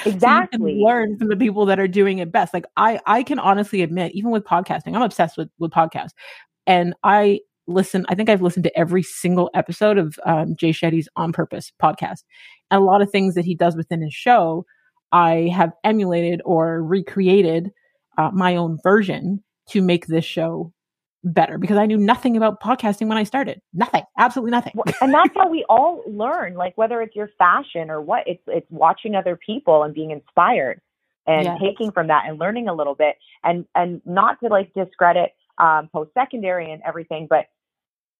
Exactly. 0.05 0.78
so 0.81 0.85
learn 0.85 1.18
from 1.18 1.28
the 1.28 1.37
people 1.37 1.66
that 1.66 1.78
are 1.78 1.88
doing 1.88 2.18
it 2.18 2.33
best. 2.33 2.52
Like 2.52 2.66
i 2.76 3.00
i 3.07 3.22
can 3.22 3.38
honestly 3.38 3.83
admit 3.83 4.12
even 4.14 4.31
with 4.31 4.44
podcasting 4.44 4.94
i'm 4.94 5.02
obsessed 5.02 5.37
with 5.37 5.48
with 5.59 5.70
podcasts. 5.70 6.12
And 6.66 6.94
i 7.05 7.40
listen 7.68 8.05
i 8.09 8.14
think 8.14 8.28
i've 8.28 8.42
listened 8.42 8.64
to 8.64 8.76
every 8.76 9.02
single 9.02 9.48
episode 9.55 9.96
of 9.96 10.18
um, 10.26 10.57
jay 10.57 10.70
shetty's 10.70 11.09
on 11.16 11.33
purpose 11.33 11.72
podcast. 11.83 12.24
And 12.70 12.83
a 12.83 12.85
lot 12.85 13.02
of 13.02 13.11
things 13.11 13.35
that 13.35 13.44
he 13.44 13.55
does 13.55 13.76
within 13.76 14.02
his 14.02 14.14
show 14.14 14.66
i 15.12 15.50
have 15.55 15.72
emulated 15.85 16.42
or 16.44 16.83
recreated 16.83 17.70
uh, 18.18 18.31
my 18.33 18.57
own 18.57 18.78
version 18.83 19.42
to 19.70 19.81
make 19.81 20.07
this 20.07 20.24
show 20.24 20.72
better 21.24 21.58
because 21.58 21.76
I 21.76 21.87
knew 21.87 21.96
nothing 21.96 22.37
about 22.37 22.61
podcasting 22.61 23.06
when 23.06 23.18
I 23.18 23.24
started. 23.24 23.61
Nothing, 23.72 24.02
absolutely 24.18 24.50
nothing. 24.50 24.74
and 25.00 25.12
that's 25.12 25.35
how 25.37 25.48
we 25.48 25.64
all 25.68 26.02
learn, 26.06 26.54
like 26.54 26.76
whether 26.76 27.00
it's 27.02 27.14
your 27.14 27.30
fashion 27.38 27.90
or 27.90 28.00
what, 28.00 28.24
it's 28.26 28.42
it's 28.46 28.66
watching 28.70 29.14
other 29.14 29.37
people 29.37 29.82
and 29.82 29.94
being 29.94 30.11
inspired 30.11 30.80
and 31.26 31.44
yes. 31.44 31.58
taking 31.61 31.92
from 31.92 32.08
that 32.08 32.24
and 32.26 32.38
learning 32.38 32.68
a 32.68 32.74
little 32.74 32.94
bit 32.94 33.16
and 33.44 33.64
and 33.74 34.02
not 34.04 34.40
to 34.40 34.48
like 34.48 34.72
discredit 34.74 35.32
um, 35.58 35.88
post 35.92 36.12
secondary 36.14 36.72
and 36.72 36.82
everything, 36.87 37.26
but 37.28 37.46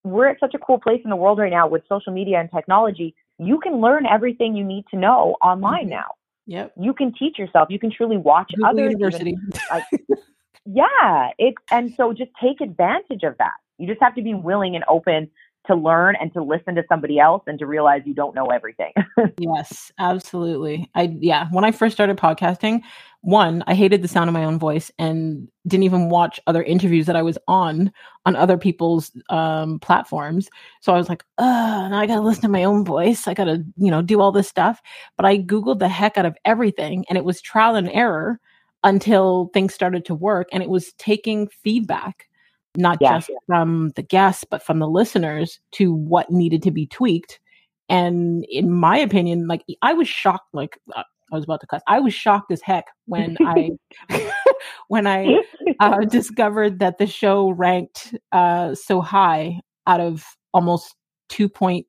we're 0.05 0.29
at 0.29 0.41
such 0.41 0.55
a 0.55 0.59
cool 0.59 0.79
place 0.79 1.01
in 1.05 1.11
the 1.11 1.17
world 1.17 1.39
right 1.39 1.51
now 1.51 1.69
with 1.69 1.83
social 1.89 2.13
media 2.13 2.41
and 2.41 2.51
technology. 2.51 3.15
You 3.39 3.61
can 3.61 3.81
learn 3.81 4.07
everything 4.07 4.55
you 4.55 4.65
need 4.65 4.85
to 4.91 4.97
know 4.97 5.37
online 5.43 5.83
mm-hmm. 5.83 5.91
now. 5.91 6.15
Yep. 6.47 6.73
You 6.81 6.93
can 6.93 7.13
teach 7.17 7.39
yourself. 7.39 7.69
You 7.71 7.79
can 7.79 7.91
truly 7.91 8.17
watch 8.17 8.51
Google 8.55 8.71
others. 8.71 8.93
University. 8.93 9.31
Even, 9.31 9.53
like, 9.71 9.85
yeah, 10.65 11.31
it 11.39 11.55
and 11.71 11.93
so 11.95 12.13
just 12.13 12.31
take 12.41 12.61
advantage 12.61 13.23
of 13.23 13.37
that. 13.39 13.55
You 13.79 13.87
just 13.87 14.03
have 14.03 14.15
to 14.15 14.23
be 14.23 14.35
willing 14.35 14.77
and 14.77 14.85
open 14.89 15.31
to 15.67 15.77
learn 15.77 16.17
and 16.21 16.33
to 16.33 16.43
listen 16.43 16.75
to 16.75 16.83
somebody 16.89 17.21
else 17.21 17.43
and 17.47 17.59
to 17.59 17.67
realize 17.67 18.03
you 18.05 18.15
don't 18.15 18.35
know 18.35 18.47
everything. 18.47 18.93
yes, 19.39 19.93
absolutely. 19.99 20.91
I 20.95 21.17
yeah, 21.21 21.49
when 21.51 21.65
I 21.65 21.73
first 21.73 21.95
started 21.95 22.17
podcasting, 22.17 22.83
one, 23.21 23.63
I 23.67 23.75
hated 23.75 24.03
the 24.03 24.09
sound 24.09 24.29
of 24.29 24.35
my 24.35 24.45
own 24.45 24.59
voice 24.59 24.91
and 24.99 25.49
didn't 25.67 25.85
even 25.85 26.09
watch 26.09 26.41
other 26.47 26.63
interviews 26.63 27.07
that 27.07 27.17
I 27.17 27.23
was 27.23 27.39
on 27.47 27.93
on 28.27 28.35
other 28.35 28.59
people's 28.59 29.13
um 29.31 29.79
platforms. 29.81 30.49
So 30.81 30.93
I 30.93 30.97
was 30.97 31.09
like, 31.09 31.25
"Uh, 31.39 31.89
now 31.89 31.99
I 31.99 32.07
got 32.07 32.17
to 32.17 32.21
listen 32.23 32.43
to 32.43 32.49
my 32.49 32.65
own 32.65 32.85
voice. 32.85 33.29
I 33.29 33.35
got 33.35 33.45
to, 33.45 33.65
you 33.77 33.91
know, 33.91 34.03
do 34.03 34.21
all 34.21 34.33
this 34.33 34.49
stuff." 34.49 34.83
But 35.17 35.27
I 35.27 35.39
googled 35.39 35.79
the 35.79 35.89
heck 35.89 36.19
out 36.19 36.27
of 36.27 36.37
everything 36.45 37.05
and 37.09 37.17
it 37.17 37.25
was 37.25 37.41
trial 37.41 37.77
and 37.77 37.89
error 37.91 38.41
until 38.85 39.51
things 39.53 39.75
started 39.75 40.05
to 40.07 40.15
work. 40.15 40.49
And 40.53 40.63
it 40.63 40.69
was 40.69 40.93
taking 40.95 41.49
feedback, 41.63 42.29
not 42.77 42.99
yeah. 43.01 43.19
just 43.19 43.31
from 43.47 43.91
the 43.97 44.03
guests, 44.03 44.45
but 44.49 44.63
from 44.63 44.79
the 44.79 44.89
listeners 44.89 45.61
to 45.73 45.93
what 45.93 46.31
needed 46.31 46.63
to 46.65 46.71
be 46.71 46.87
tweaked. 46.87 47.41
And 47.89 48.45
in 48.49 48.73
my 48.73 48.99
opinion, 48.99 49.47
like 49.47 49.65
I 49.83 49.93
was 49.93 50.09
shocked, 50.09 50.49
like 50.53 50.79
uh, 50.95 51.03
I 51.33 51.37
was 51.37 51.45
about 51.45 51.61
to 51.63 51.67
cuss. 51.67 51.83
I 51.87 52.01
was 52.01 52.15
shocked 52.15 52.53
as 52.53 52.61
heck 52.61 52.87
when 53.07 53.37
I 53.41 53.71
when 54.89 55.07
I 55.07 55.43
uh, 55.81 56.01
discovered 56.05 56.79
that 56.81 56.99
the 56.99 57.07
show 57.07 57.51
ranked 57.51 58.15
uh, 58.33 58.75
so 58.75 59.01
high 59.01 59.61
out 59.87 60.01
of 60.01 60.25
almost 60.55 60.95
2.8 61.31 61.85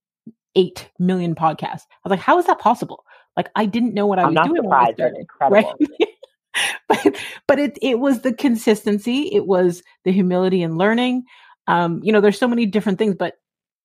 million 0.99 1.35
podcasts. 1.35 1.83
I 1.89 2.05
was 2.05 2.11
like, 2.11 2.19
how 2.19 2.39
is 2.39 2.45
that 2.45 2.59
possible? 2.59 3.03
Like 3.35 3.49
I 3.55 3.65
didn't 3.65 3.93
know 3.93 4.07
what 4.07 4.19
I 4.19 4.23
I'm 4.23 4.33
was 4.33 4.47
doing. 4.47 4.63
Surprised. 4.63 4.97
When 4.99 5.07
I 5.07 5.11
started, 5.11 5.17
incredible. 5.19 5.75
Right? 5.99 6.09
but 6.87 7.15
but 7.47 7.59
it 7.59 7.77
it 7.81 7.99
was 7.99 8.21
the 8.21 8.33
consistency 8.33 9.29
it 9.33 9.45
was 9.47 9.83
the 10.03 10.11
humility 10.11 10.61
and 10.61 10.77
learning 10.77 11.23
um 11.67 11.99
you 12.03 12.11
know 12.11 12.21
there's 12.21 12.39
so 12.39 12.47
many 12.47 12.65
different 12.65 12.97
things 12.97 13.15
but 13.15 13.35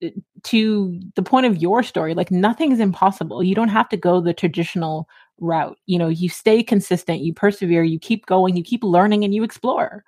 uh, 0.04 0.08
to 0.42 1.00
the 1.16 1.22
point 1.22 1.46
of 1.46 1.56
your 1.58 1.82
story 1.82 2.14
like 2.14 2.30
nothing 2.30 2.72
is 2.72 2.80
impossible 2.80 3.42
you 3.42 3.54
don't 3.54 3.68
have 3.68 3.88
to 3.88 3.96
go 3.96 4.20
the 4.20 4.34
traditional 4.34 5.08
route 5.40 5.78
you 5.86 5.98
know 5.98 6.08
you 6.08 6.28
stay 6.28 6.62
consistent 6.62 7.20
you 7.20 7.32
persevere 7.32 7.82
you 7.82 7.98
keep 7.98 8.26
going 8.26 8.56
you 8.56 8.62
keep 8.62 8.82
learning 8.82 9.24
and 9.24 9.34
you 9.34 9.42
explore 9.44 10.04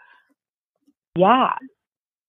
yeah 1.16 1.52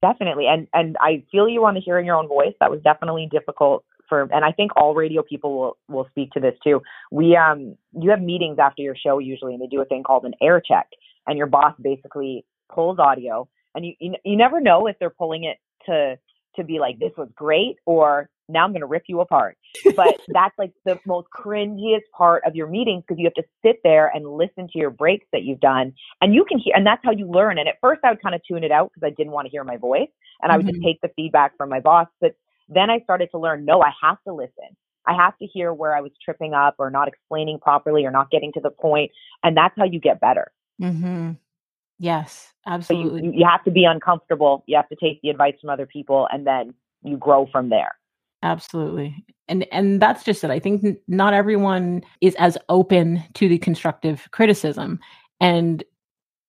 definitely. 0.01 0.47
And 0.47 0.67
and 0.73 0.97
I 0.99 1.23
feel 1.31 1.47
you 1.47 1.65
on 1.65 1.75
the 1.75 1.79
hearing 1.79 2.05
your 2.05 2.15
own 2.15 2.27
voice. 2.27 2.53
That 2.59 2.71
was 2.71 2.81
definitely 2.81 3.27
difficult 3.31 3.85
for 4.11 4.27
and 4.33 4.43
I 4.43 4.51
think 4.51 4.71
all 4.75 4.93
radio 4.93 5.23
people 5.23 5.57
will 5.57 5.77
will 5.87 6.07
speak 6.09 6.31
to 6.31 6.41
this 6.41 6.55
too. 6.61 6.81
We 7.11 7.37
um 7.37 7.77
you 7.93 8.09
have 8.09 8.21
meetings 8.21 8.59
after 8.59 8.81
your 8.81 8.95
show 8.95 9.19
usually 9.19 9.53
and 9.53 9.61
they 9.61 9.67
do 9.67 9.81
a 9.81 9.85
thing 9.85 10.03
called 10.03 10.25
an 10.25 10.33
air 10.41 10.61
check 10.61 10.87
and 11.25 11.37
your 11.37 11.47
boss 11.47 11.73
basically 11.81 12.45
pulls 12.69 12.99
audio 12.99 13.47
and 13.73 13.85
you 13.85 13.93
you, 13.99 14.15
you 14.25 14.35
never 14.35 14.59
know 14.59 14.87
if 14.87 14.97
they're 14.99 15.09
pulling 15.09 15.45
it 15.45 15.57
to 15.85 16.17
to 16.57 16.65
be 16.65 16.79
like 16.79 16.99
this 16.99 17.13
was 17.17 17.29
great 17.33 17.77
or 17.85 18.29
now 18.49 18.65
I'm 18.65 18.71
going 18.71 18.81
to 18.81 18.87
rip 18.87 19.03
you 19.07 19.21
apart. 19.21 19.57
But 19.95 20.19
that's 20.27 20.57
like 20.59 20.73
the 20.83 20.99
most 21.05 21.27
cringiest 21.33 22.01
part 22.13 22.43
of 22.45 22.53
your 22.53 22.67
meetings 22.67 23.03
because 23.07 23.17
you 23.17 23.25
have 23.25 23.33
to 23.35 23.49
sit 23.65 23.77
there 23.81 24.11
and 24.13 24.27
listen 24.27 24.67
to 24.73 24.77
your 24.77 24.89
breaks 24.89 25.25
that 25.31 25.43
you've 25.43 25.61
done 25.61 25.93
and 26.19 26.35
you 26.35 26.43
can 26.43 26.59
hear 26.59 26.73
and 26.75 26.85
that's 26.85 27.01
how 27.05 27.11
you 27.11 27.31
learn. 27.31 27.57
And 27.57 27.69
at 27.69 27.75
first 27.79 28.01
I 28.03 28.09
would 28.09 28.21
kind 28.21 28.35
of 28.35 28.41
tune 28.45 28.65
it 28.65 28.71
out 28.71 28.91
because 28.93 29.07
I 29.07 29.15
didn't 29.15 29.31
want 29.31 29.45
to 29.45 29.51
hear 29.51 29.63
my 29.63 29.77
voice 29.77 30.09
and 30.41 30.51
I 30.51 30.57
would 30.57 30.65
mm-hmm. 30.65 30.75
just 30.75 30.85
take 30.85 30.99
the 31.01 31.11
feedback 31.15 31.55
from 31.55 31.69
my 31.69 31.79
boss, 31.79 32.07
but 32.19 32.35
then 32.69 32.89
I 32.89 32.99
started 33.01 33.29
to 33.31 33.37
learn 33.37 33.65
no, 33.65 33.81
I 33.81 33.91
have 34.01 34.17
to 34.27 34.33
listen. 34.33 34.75
I 35.07 35.13
have 35.13 35.37
to 35.39 35.45
hear 35.45 35.73
where 35.73 35.95
I 35.95 36.01
was 36.01 36.11
tripping 36.23 36.53
up 36.53 36.75
or 36.77 36.89
not 36.91 37.07
explaining 37.07 37.59
properly 37.59 38.05
or 38.05 38.11
not 38.11 38.29
getting 38.29 38.51
to 38.53 38.59
the 38.59 38.69
point 38.69 39.11
and 39.43 39.57
that's 39.57 39.73
how 39.77 39.85
you 39.85 39.99
get 39.99 40.19
better. 40.19 40.51
Mhm. 40.81 41.37
Yes, 41.99 42.53
absolutely. 42.65 43.25
You, 43.25 43.31
you 43.35 43.45
have 43.45 43.63
to 43.63 43.71
be 43.71 43.85
uncomfortable. 43.85 44.63
You 44.67 44.75
have 44.75 44.89
to 44.89 44.95
take 44.95 45.21
the 45.21 45.29
advice 45.29 45.53
from 45.61 45.69
other 45.69 45.85
people 45.85 46.27
and 46.31 46.47
then 46.47 46.73
you 47.03 47.17
grow 47.17 47.47
from 47.51 47.69
there. 47.69 47.91
Absolutely. 48.43 49.23
And 49.47 49.67
and 49.71 50.01
that's 50.01 50.23
just 50.23 50.43
it. 50.43 50.49
I 50.49 50.59
think 50.59 50.97
not 51.07 51.33
everyone 51.33 52.03
is 52.21 52.35
as 52.35 52.57
open 52.69 53.23
to 53.35 53.47
the 53.47 53.59
constructive 53.59 54.27
criticism 54.31 54.99
and 55.39 55.83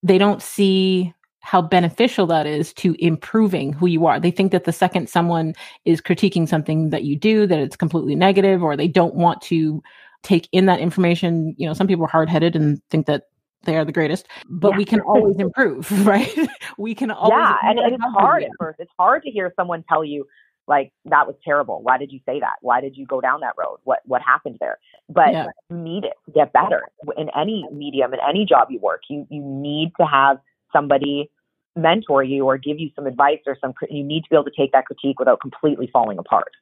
they 0.02 0.18
don't 0.18 0.42
see 0.42 1.12
how 1.42 1.60
beneficial 1.60 2.26
that 2.26 2.46
is 2.46 2.72
to 2.74 2.94
improving 3.04 3.72
who 3.72 3.86
you 3.86 4.06
are. 4.06 4.18
They 4.18 4.30
think 4.30 4.52
that 4.52 4.64
the 4.64 4.72
second 4.72 5.08
someone 5.08 5.54
is 5.84 6.00
critiquing 6.00 6.48
something 6.48 6.90
that 6.90 7.04
you 7.04 7.16
do 7.16 7.46
that 7.46 7.58
it's 7.58 7.76
completely 7.76 8.14
negative 8.14 8.62
or 8.62 8.76
they 8.76 8.88
don't 8.88 9.14
want 9.14 9.42
to 9.42 9.82
take 10.22 10.48
in 10.52 10.66
that 10.66 10.78
information, 10.78 11.54
you 11.58 11.66
know, 11.66 11.74
some 11.74 11.88
people 11.88 12.04
are 12.04 12.08
hard-headed 12.08 12.54
and 12.54 12.80
think 12.90 13.06
that 13.06 13.24
they 13.64 13.76
are 13.76 13.84
the 13.84 13.92
greatest, 13.92 14.28
but 14.48 14.72
yeah. 14.72 14.76
we 14.76 14.84
can 14.84 15.00
always 15.00 15.36
improve, 15.36 15.90
right? 16.06 16.32
we 16.78 16.94
can 16.94 17.10
always 17.10 17.32
Yeah, 17.32 17.56
and, 17.64 17.78
and 17.78 17.94
it's 17.94 18.04
hard 18.14 18.44
at 18.44 18.50
first. 18.58 18.78
It's 18.80 18.90
hard 18.96 19.22
to 19.24 19.30
hear 19.30 19.52
someone 19.56 19.84
tell 19.88 20.04
you 20.04 20.26
like 20.68 20.92
that 21.06 21.26
was 21.26 21.34
terrible. 21.44 21.82
Why 21.82 21.98
did 21.98 22.12
you 22.12 22.20
say 22.24 22.38
that? 22.38 22.54
Why 22.60 22.80
did 22.80 22.96
you 22.96 23.04
go 23.04 23.20
down 23.20 23.40
that 23.40 23.54
road? 23.58 23.78
What 23.82 23.98
what 24.04 24.22
happened 24.22 24.58
there? 24.60 24.78
But 25.08 25.32
yeah. 25.32 25.46
you 25.70 25.76
need 25.76 26.04
it 26.04 26.12
to 26.26 26.32
get 26.32 26.52
better 26.52 26.82
in 27.16 27.30
any 27.36 27.66
medium 27.72 28.14
in 28.14 28.20
any 28.26 28.46
job 28.46 28.68
you 28.70 28.78
work. 28.78 29.02
You 29.08 29.26
you 29.28 29.42
need 29.42 29.92
to 30.00 30.06
have 30.06 30.38
somebody 30.72 31.30
mentor 31.76 32.22
you 32.22 32.44
or 32.44 32.58
give 32.58 32.78
you 32.78 32.90
some 32.94 33.06
advice 33.06 33.38
or 33.46 33.56
some 33.60 33.72
you 33.90 34.04
need 34.04 34.22
to 34.22 34.30
be 34.30 34.36
able 34.36 34.44
to 34.44 34.52
take 34.56 34.72
that 34.72 34.84
critique 34.84 35.18
without 35.18 35.40
completely 35.40 35.88
falling 35.92 36.18
apart. 36.18 36.52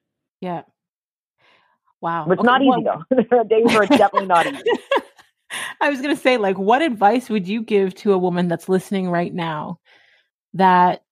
Yeah. 0.40 0.62
Wow. 2.00 2.30
It's 2.30 2.40
okay, 2.40 2.46
not 2.46 2.62
easy 2.62 2.84
though. 2.84 3.04
there 3.30 3.40
are 3.40 3.44
days 3.44 3.66
where 3.66 3.82
it's 3.82 3.96
definitely 3.96 4.28
not 4.28 4.46
easy. 4.46 4.62
I 5.80 5.90
was 5.90 6.00
going 6.00 6.14
to 6.14 6.20
say 6.20 6.36
like 6.36 6.58
what 6.58 6.82
advice 6.82 7.28
would 7.28 7.48
you 7.48 7.62
give 7.62 7.94
to 7.96 8.12
a 8.12 8.18
woman 8.18 8.48
that's 8.48 8.68
listening 8.68 9.10
right 9.10 9.32
now 9.32 9.80
that 10.54 11.02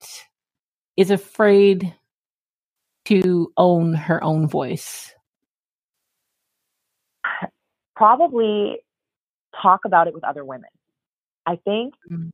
is 0.96 1.10
afraid 1.10 1.94
to 3.06 3.52
own 3.56 3.94
her 3.94 4.22
own 4.22 4.46
voice? 4.46 5.12
Probably 7.96 8.78
talk 9.60 9.80
about 9.84 10.06
it 10.06 10.14
with 10.14 10.24
other 10.24 10.44
women. 10.44 10.70
I 11.46 11.56
think 11.56 11.94
mm-hmm. 12.10 12.28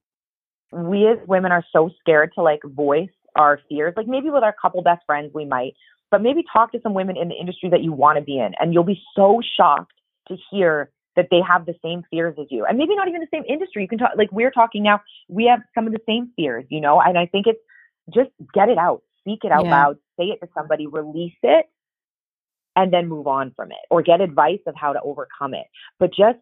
We 0.75 1.07
as 1.09 1.19
women 1.27 1.53
are 1.53 1.65
so 1.73 1.91
scared 2.01 2.33
to 2.35 2.43
like 2.43 2.61
voice 2.65 3.11
our 3.37 3.61
fears. 3.69 3.95
Like 3.97 4.07
maybe 4.07 4.31
with 4.31 4.43
our 4.43 4.55
couple 4.61 4.83
best 4.83 5.03
friends, 5.07 5.33
we 5.35 5.45
might, 5.45 5.75
but 6.11 6.23
maybe 6.23 6.45
talk 6.53 6.73
to 6.73 6.81
some 6.83 6.95
women 6.95 7.17
in 7.17 7.29
the 7.29 7.35
industry 7.35 7.69
that 7.71 7.83
you 7.83 7.93
want 7.93 8.19
to 8.19 8.25
be 8.25 8.39
in. 8.39 8.53
And 8.61 8.73
you'll 8.73 8.85
be 8.85 9.01
so 9.15 9.41
shocked 9.57 9.93
to 10.29 10.37
hear 10.51 10.91
that 11.17 11.29
they 11.31 11.41
have 11.47 11.67
the 11.67 11.75
same 11.83 12.03
fears 12.11 12.35
as 12.41 12.47
you. 12.51 12.65
And 12.65 12.77
maybe 12.77 12.97
not 12.97 13.09
even 13.09 13.21
the 13.21 13.29
same 13.33 13.45
industry. 13.49 13.83
You 13.83 13.89
can 13.89 13.99
talk, 13.99 14.13
like 14.17 14.33
we're 14.33 14.51
talking 14.51 14.83
now, 14.83 15.01
we 15.29 15.47
have 15.47 15.61
some 15.75 15.87
of 15.87 15.93
the 15.93 16.01
same 16.07 16.31
fears, 16.35 16.65
you 16.69 16.81
know? 16.81 17.01
And 17.01 17.17
I 17.17 17.27
think 17.27 17.47
it's 17.47 17.61
just 18.13 18.31
get 18.53 18.69
it 18.69 18.79
out, 18.79 19.03
speak 19.21 19.41
it 19.45 19.53
out 19.53 19.65
yeah. 19.65 19.71
loud, 19.71 19.99
say 20.19 20.25
it 20.25 20.41
to 20.41 20.49
somebody, 20.57 20.87
release 20.87 21.37
it, 21.43 21.67
and 22.77 22.93
then 22.93 23.09
move 23.09 23.29
on 23.29 23.53
from 23.55 23.71
it 23.71 23.79
or 23.91 24.03
get 24.03 24.21
advice 24.21 24.59
of 24.67 24.75
how 24.77 24.93
to 24.93 25.01
overcome 25.03 25.55
it. 25.55 25.67
But 26.01 26.11
just 26.13 26.39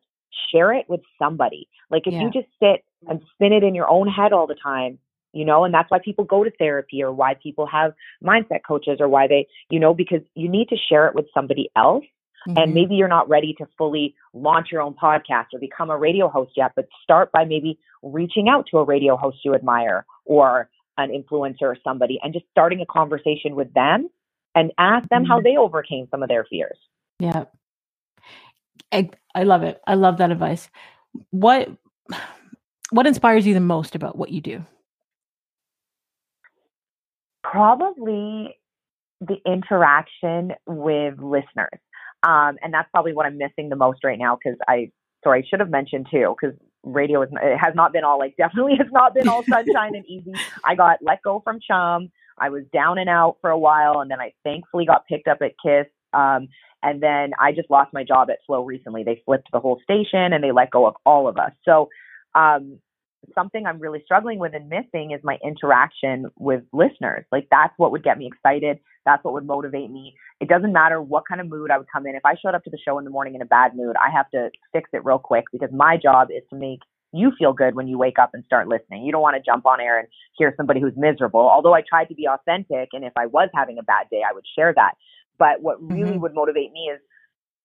share 0.51 0.73
it 0.73 0.87
with 0.88 1.01
somebody. 1.18 1.68
Like 1.90 2.07
if 2.07 2.14
yeah. 2.14 2.23
you 2.23 2.31
just 2.31 2.49
sit 2.62 2.85
and 3.08 3.20
spin 3.34 3.52
it 3.52 3.62
in 3.62 3.74
your 3.74 3.88
own 3.88 4.08
head 4.08 4.32
all 4.32 4.46
the 4.46 4.54
time, 4.54 4.98
you 5.32 5.44
know, 5.44 5.64
and 5.64 5.72
that's 5.72 5.90
why 5.90 5.98
people 5.98 6.24
go 6.24 6.44
to 6.44 6.50
therapy 6.58 7.02
or 7.02 7.12
why 7.12 7.34
people 7.34 7.66
have 7.66 7.94
mindset 8.22 8.60
coaches 8.66 8.98
or 9.00 9.08
why 9.08 9.26
they, 9.26 9.46
you 9.70 9.80
know, 9.80 9.94
because 9.94 10.20
you 10.34 10.48
need 10.48 10.68
to 10.68 10.76
share 10.76 11.06
it 11.06 11.14
with 11.14 11.26
somebody 11.34 11.70
else. 11.76 12.04
Mm-hmm. 12.48 12.58
And 12.58 12.74
maybe 12.74 12.96
you're 12.96 13.08
not 13.08 13.28
ready 13.28 13.54
to 13.58 13.66
fully 13.78 14.16
launch 14.34 14.68
your 14.72 14.82
own 14.82 14.94
podcast 14.94 15.46
or 15.52 15.60
become 15.60 15.90
a 15.90 15.96
radio 15.96 16.28
host 16.28 16.52
yet, 16.56 16.72
but 16.74 16.88
start 17.02 17.30
by 17.30 17.44
maybe 17.44 17.78
reaching 18.02 18.48
out 18.48 18.66
to 18.70 18.78
a 18.78 18.84
radio 18.84 19.16
host 19.16 19.38
you 19.44 19.54
admire 19.54 20.04
or 20.24 20.68
an 20.98 21.10
influencer 21.10 21.62
or 21.62 21.76
somebody 21.84 22.18
and 22.22 22.32
just 22.32 22.44
starting 22.50 22.80
a 22.80 22.86
conversation 22.86 23.54
with 23.54 23.72
them 23.74 24.10
and 24.54 24.72
ask 24.76 25.08
them 25.08 25.24
how 25.24 25.38
mm-hmm. 25.38 25.44
they 25.44 25.56
overcame 25.56 26.08
some 26.10 26.22
of 26.22 26.28
their 26.28 26.44
fears. 26.44 26.76
Yeah. 27.20 27.44
I, 28.90 29.10
I 29.34 29.44
love 29.44 29.62
it. 29.62 29.80
I 29.86 29.94
love 29.94 30.18
that 30.18 30.30
advice. 30.30 30.68
What 31.30 31.70
what 32.92 33.07
inspires 33.07 33.46
you 33.46 33.55
the 33.55 33.61
most 33.61 33.94
about 33.94 34.16
what 34.16 34.31
you 34.31 34.40
do? 34.40 34.64
Probably 37.42 38.57
the 39.20 39.37
interaction 39.46 40.52
with 40.66 41.18
listeners. 41.18 41.81
Um, 42.22 42.57
and 42.62 42.72
that's 42.72 42.88
probably 42.90 43.12
what 43.12 43.26
I'm 43.26 43.38
missing 43.38 43.68
the 43.68 43.76
most 43.76 44.05
right 44.05 44.18
now 44.18 44.37
because 44.37 44.59
I, 44.68 44.90
sorry, 45.24 45.42
I 45.42 45.48
should 45.48 45.61
have 45.61 45.70
mentioned 45.70 46.07
too, 46.11 46.35
because 46.40 46.57
radio 46.85 47.22
is, 47.22 47.31
it 47.33 47.59
has 47.59 47.74
not 47.74 47.92
been 47.92 48.05
all 48.05 48.18
like, 48.18 48.37
definitely 48.38 48.76
has 48.78 48.88
not 48.92 49.14
been 49.14 49.28
all 49.28 49.42
sunshine 49.48 49.94
and 49.94 50.07
easy. 50.07 50.33
I 50.64 50.74
got 50.74 50.98
let 51.02 51.22
go 51.22 51.40
from 51.42 51.59
Chum. 51.66 52.11
I 52.38 52.48
was 52.48 52.64
down 52.72 52.98
and 52.98 53.09
out 53.09 53.37
for 53.40 53.50
a 53.50 53.59
while, 53.59 54.00
and 54.00 54.11
then 54.11 54.20
I 54.20 54.33
thankfully 54.42 54.87
got 54.87 55.07
picked 55.07 55.28
up 55.28 55.38
at 55.42 55.52
Kiss. 55.64 55.87
Um, 56.12 56.48
and 56.83 57.02
then 57.02 57.33
I 57.38 57.52
just 57.52 57.70
lost 57.70 57.92
my 57.92 58.05
job 58.05 58.31
at 58.31 58.38
Flow 58.46 58.64
recently. 58.64 59.05
They 59.05 59.22
flipped 59.24 59.48
the 59.52 59.61
whole 59.61 59.81
station 59.83 60.33
and 60.33 60.42
they 60.42 60.50
let 60.50 60.70
go 60.70 60.87
of 60.87 60.94
all 61.07 61.28
of 61.28 61.38
us. 61.38 61.52
So, 61.64 61.88
um, 62.35 62.79
something 63.35 63.66
I'm 63.66 63.79
really 63.79 64.03
struggling 64.05 64.38
with 64.38 64.55
and 64.55 64.68
missing 64.68 65.12
is 65.12 65.21
my 65.23 65.38
interaction 65.45 66.27
with 66.38 66.62
listeners. 66.73 67.25
Like 67.31 67.49
that's 67.51 67.73
what 67.77 67.92
would 67.92 68.03
get 68.03 68.18
me 68.18 68.27
excited. 68.27 68.79
That's 69.05 69.23
what 69.25 69.35
would 69.35 69.47
motivate 69.47 69.90
me. 69.90 70.14
It 70.40 70.49
doesn't 70.49 70.73
matter 70.73 71.01
what 71.01 71.25
kind 71.29 71.40
of 71.40 71.49
mood 71.49 71.71
I 71.71 71.79
would 71.79 71.88
come 71.92 72.07
in. 72.07 72.14
If 72.14 72.25
I 72.25 72.35
showed 72.35 72.55
up 72.55 72.64
to 72.64 72.71
the 72.71 72.79
show 72.85 72.99
in 72.99 73.05
the 73.05 73.11
morning 73.11 73.35
in 73.35 73.42
a 73.42 73.47
bad 73.47 73.77
mood, 73.77 73.97
I 73.97 74.11
have 74.11 74.31
to 74.31 74.51
fix 74.73 74.90
it 74.92 75.05
real 75.05 75.18
quick 75.18 75.45
because 75.53 75.71
my 75.73 75.97
job 75.97 76.29
is 76.31 76.42
to 76.51 76.57
make 76.57 76.81
you 77.12 77.31
feel 77.38 77.53
good 77.53 77.75
when 77.75 77.88
you 77.88 77.99
wake 77.99 78.18
up 78.18 78.31
and 78.33 78.45
start 78.45 78.68
listening. 78.68 79.05
You 79.05 79.12
don't 79.12 79.23
want 79.23 79.37
to 79.37 79.42
jump 79.42 79.66
on 79.66 79.81
air 79.81 79.99
and 79.99 80.09
hear 80.37 80.55
somebody 80.57 80.81
who's 80.81 80.95
miserable. 80.97 81.40
Although 81.40 81.75
I 81.75 81.83
tried 81.87 82.07
to 82.07 82.14
be 82.14 82.27
authentic 82.27 82.90
and 82.92 83.05
if 83.05 83.12
I 83.16 83.27
was 83.27 83.51
having 83.55 83.79
a 83.79 83.83
bad 83.83 84.07
day, 84.11 84.23
I 84.29 84.33
would 84.33 84.45
share 84.57 84.73
that. 84.75 84.95
But 85.38 85.61
what 85.61 85.83
really 85.83 86.12
mm-hmm. 86.12 86.21
would 86.21 86.35
motivate 86.35 86.73
me 86.73 86.90
is 86.92 87.01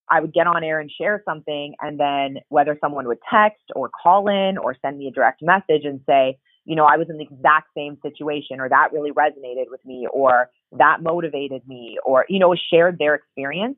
I 0.09 0.21
would 0.21 0.33
get 0.33 0.47
on 0.47 0.63
air 0.63 0.79
and 0.79 0.89
share 0.89 1.21
something, 1.25 1.75
and 1.81 1.99
then 1.99 2.39
whether 2.49 2.77
someone 2.79 3.07
would 3.07 3.19
text 3.29 3.63
or 3.75 3.89
call 3.89 4.27
in 4.27 4.57
or 4.57 4.75
send 4.81 4.97
me 4.97 5.07
a 5.07 5.11
direct 5.11 5.41
message 5.41 5.83
and 5.83 5.99
say, 6.07 6.37
you 6.65 6.75
know, 6.75 6.85
I 6.85 6.97
was 6.97 7.09
in 7.09 7.17
the 7.17 7.23
exact 7.23 7.69
same 7.75 7.97
situation, 8.01 8.59
or 8.59 8.69
that 8.69 8.89
really 8.91 9.11
resonated 9.11 9.69
with 9.69 9.83
me, 9.85 10.07
or 10.11 10.49
that 10.73 11.01
motivated 11.01 11.61
me, 11.67 11.97
or, 12.05 12.25
you 12.27 12.39
know, 12.39 12.55
shared 12.71 12.99
their 12.99 13.15
experience. 13.15 13.77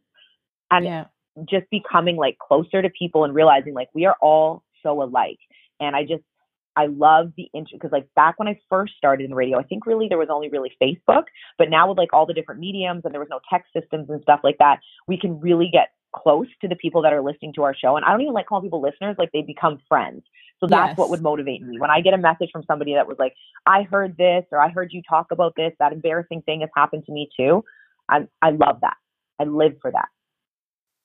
And 0.71 0.85
yeah. 0.85 1.05
just 1.49 1.67
becoming 1.71 2.15
like 2.15 2.37
closer 2.37 2.81
to 2.81 2.89
people 2.89 3.23
and 3.23 3.33
realizing 3.33 3.73
like 3.73 3.89
we 3.95 4.05
are 4.05 4.15
all 4.21 4.63
so 4.83 5.01
alike. 5.01 5.39
And 5.79 5.95
I 5.95 6.03
just, 6.03 6.23
I 6.75 6.85
love 6.85 7.31
the 7.37 7.49
intro 7.53 7.77
because 7.77 7.91
like 7.91 8.07
back 8.15 8.37
when 8.37 8.47
I 8.47 8.59
first 8.69 8.93
started 8.95 9.23
in 9.23 9.31
the 9.31 9.35
radio, 9.35 9.59
I 9.59 9.63
think 9.63 9.85
really 9.85 10.07
there 10.07 10.19
was 10.19 10.29
only 10.29 10.49
really 10.49 10.71
Facebook, 10.81 11.23
but 11.57 11.69
now 11.69 11.89
with 11.89 11.97
like 11.97 12.13
all 12.13 12.25
the 12.25 12.33
different 12.33 12.61
mediums 12.61 13.01
and 13.03 13.13
there 13.13 13.19
was 13.19 13.29
no 13.31 13.39
text 13.51 13.73
systems 13.73 14.09
and 14.09 14.21
stuff 14.21 14.41
like 14.43 14.59
that, 14.59 14.79
we 15.07 15.17
can 15.17 15.39
really 15.39 15.69
get 15.71 15.89
close 16.13 16.47
to 16.61 16.67
the 16.67 16.75
people 16.75 17.01
that 17.03 17.13
are 17.13 17.21
listening 17.21 17.53
to 17.53 17.63
our 17.63 17.75
show. 17.75 17.95
And 17.95 18.05
I 18.05 18.11
don't 18.11 18.21
even 18.21 18.33
like 18.33 18.47
calling 18.47 18.63
people 18.63 18.81
listeners, 18.81 19.15
like 19.17 19.31
they 19.31 19.41
become 19.41 19.79
friends. 19.87 20.23
So 20.59 20.67
that's 20.67 20.91
yes. 20.91 20.97
what 20.97 21.09
would 21.09 21.21
motivate 21.21 21.61
me. 21.61 21.79
When 21.79 21.89
I 21.89 22.01
get 22.01 22.13
a 22.13 22.17
message 22.17 22.49
from 22.51 22.63
somebody 22.67 22.93
that 22.93 23.07
was 23.07 23.17
like, 23.17 23.33
I 23.65 23.83
heard 23.83 24.17
this 24.17 24.43
or 24.51 24.59
I 24.59 24.69
heard 24.69 24.91
you 24.91 25.01
talk 25.07 25.27
about 25.31 25.53
this, 25.55 25.71
that 25.79 25.93
embarrassing 25.93 26.41
thing 26.41 26.61
has 26.61 26.69
happened 26.75 27.05
to 27.05 27.11
me 27.11 27.29
too. 27.37 27.63
I 28.09 28.27
I 28.41 28.51
love 28.51 28.79
that. 28.81 28.97
I 29.39 29.45
live 29.45 29.77
for 29.81 29.91
that. 29.91 30.09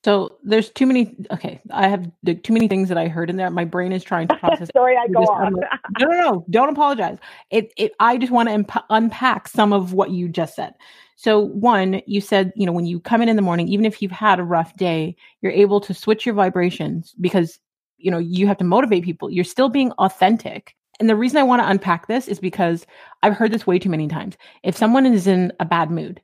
So 0.04 0.36
there's 0.42 0.68
too 0.68 0.84
many. 0.84 1.16
Okay, 1.30 1.62
I 1.70 1.88
have 1.88 2.10
too 2.42 2.52
many 2.52 2.68
things 2.68 2.90
that 2.90 2.98
I 2.98 3.08
heard 3.08 3.30
in 3.30 3.36
there. 3.36 3.48
My 3.48 3.64
brain 3.64 3.90
is 3.90 4.04
trying 4.04 4.28
to 4.28 4.36
process. 4.36 4.68
Sorry, 4.76 4.96
I 4.96 5.08
go 5.08 5.20
on. 5.20 5.54
no, 5.98 6.06
no, 6.06 6.20
no. 6.20 6.44
Don't 6.50 6.68
apologize. 6.68 7.16
It, 7.50 7.72
it. 7.78 7.92
I 8.00 8.18
just 8.18 8.30
want 8.30 8.50
to 8.50 8.54
imp- 8.54 8.84
unpack 8.90 9.48
some 9.48 9.72
of 9.72 9.94
what 9.94 10.10
you 10.10 10.28
just 10.28 10.56
said. 10.56 10.74
So 11.16 11.38
one, 11.40 12.00
you 12.06 12.20
said, 12.20 12.52
you 12.56 12.66
know, 12.66 12.72
when 12.72 12.86
you 12.86 13.00
come 13.00 13.22
in 13.22 13.28
in 13.28 13.36
the 13.36 13.42
morning, 13.42 13.68
even 13.68 13.84
if 13.84 14.02
you've 14.02 14.10
had 14.10 14.40
a 14.40 14.44
rough 14.44 14.76
day, 14.76 15.16
you're 15.40 15.52
able 15.52 15.80
to 15.80 15.94
switch 15.94 16.26
your 16.26 16.34
vibrations 16.34 17.14
because 17.20 17.58
you 17.98 18.10
know 18.10 18.18
you 18.18 18.46
have 18.46 18.58
to 18.58 18.64
motivate 18.64 19.04
people. 19.04 19.30
You're 19.30 19.44
still 19.44 19.68
being 19.68 19.92
authentic, 19.92 20.74
and 21.00 21.08
the 21.08 21.16
reason 21.16 21.38
I 21.38 21.44
want 21.44 21.62
to 21.62 21.68
unpack 21.68 22.06
this 22.06 22.28
is 22.28 22.38
because 22.38 22.86
I've 23.22 23.34
heard 23.34 23.52
this 23.52 23.66
way 23.66 23.78
too 23.78 23.90
many 23.90 24.08
times. 24.08 24.36
If 24.62 24.76
someone 24.76 25.06
is 25.06 25.26
in 25.26 25.52
a 25.60 25.64
bad 25.64 25.90
mood 25.90 26.20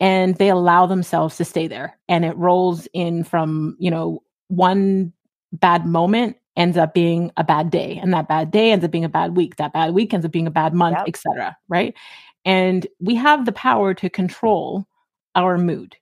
and 0.00 0.36
they 0.36 0.48
allow 0.48 0.86
themselves 0.86 1.36
to 1.36 1.44
stay 1.44 1.66
there 1.66 1.98
and 2.08 2.24
it 2.24 2.36
rolls 2.36 2.88
in 2.92 3.24
from, 3.24 3.76
you 3.78 3.90
know, 3.90 4.22
one 4.48 5.12
bad 5.52 5.86
moment 5.86 6.36
ends 6.56 6.76
up 6.76 6.94
being 6.94 7.30
a 7.36 7.44
bad 7.44 7.70
day 7.70 7.98
and 8.02 8.12
that 8.12 8.28
bad 8.28 8.50
day 8.50 8.72
ends 8.72 8.84
up 8.84 8.90
being 8.90 9.04
a 9.04 9.08
bad 9.08 9.36
week 9.36 9.56
that 9.56 9.72
bad 9.72 9.94
week 9.94 10.12
ends 10.12 10.26
up 10.26 10.32
being 10.32 10.46
a 10.46 10.50
bad 10.50 10.74
month 10.74 10.96
yep. 10.98 11.08
etc 11.08 11.56
right 11.68 11.94
and 12.44 12.86
we 13.00 13.14
have 13.14 13.44
the 13.44 13.52
power 13.52 13.94
to 13.94 14.10
control 14.10 14.86
our 15.34 15.58
mood. 15.58 15.96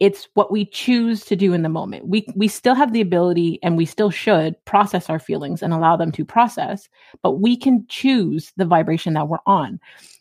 It's 0.00 0.28
what 0.34 0.52
we 0.52 0.66
choose 0.66 1.24
to 1.26 1.36
do 1.36 1.52
in 1.52 1.62
the 1.62 1.68
moment. 1.68 2.08
We 2.08 2.26
we 2.34 2.48
still 2.48 2.74
have 2.74 2.92
the 2.92 3.00
ability 3.00 3.58
and 3.62 3.76
we 3.76 3.86
still 3.86 4.10
should 4.10 4.62
process 4.64 5.08
our 5.08 5.18
feelings 5.18 5.62
and 5.62 5.72
allow 5.72 5.96
them 5.96 6.12
to 6.12 6.24
process 6.24 6.88
but 7.22 7.40
we 7.40 7.56
can 7.56 7.86
choose 7.88 8.52
the 8.56 8.66
vibration 8.66 9.14
that 9.14 9.28
we're 9.28 9.38
on. 9.46 9.80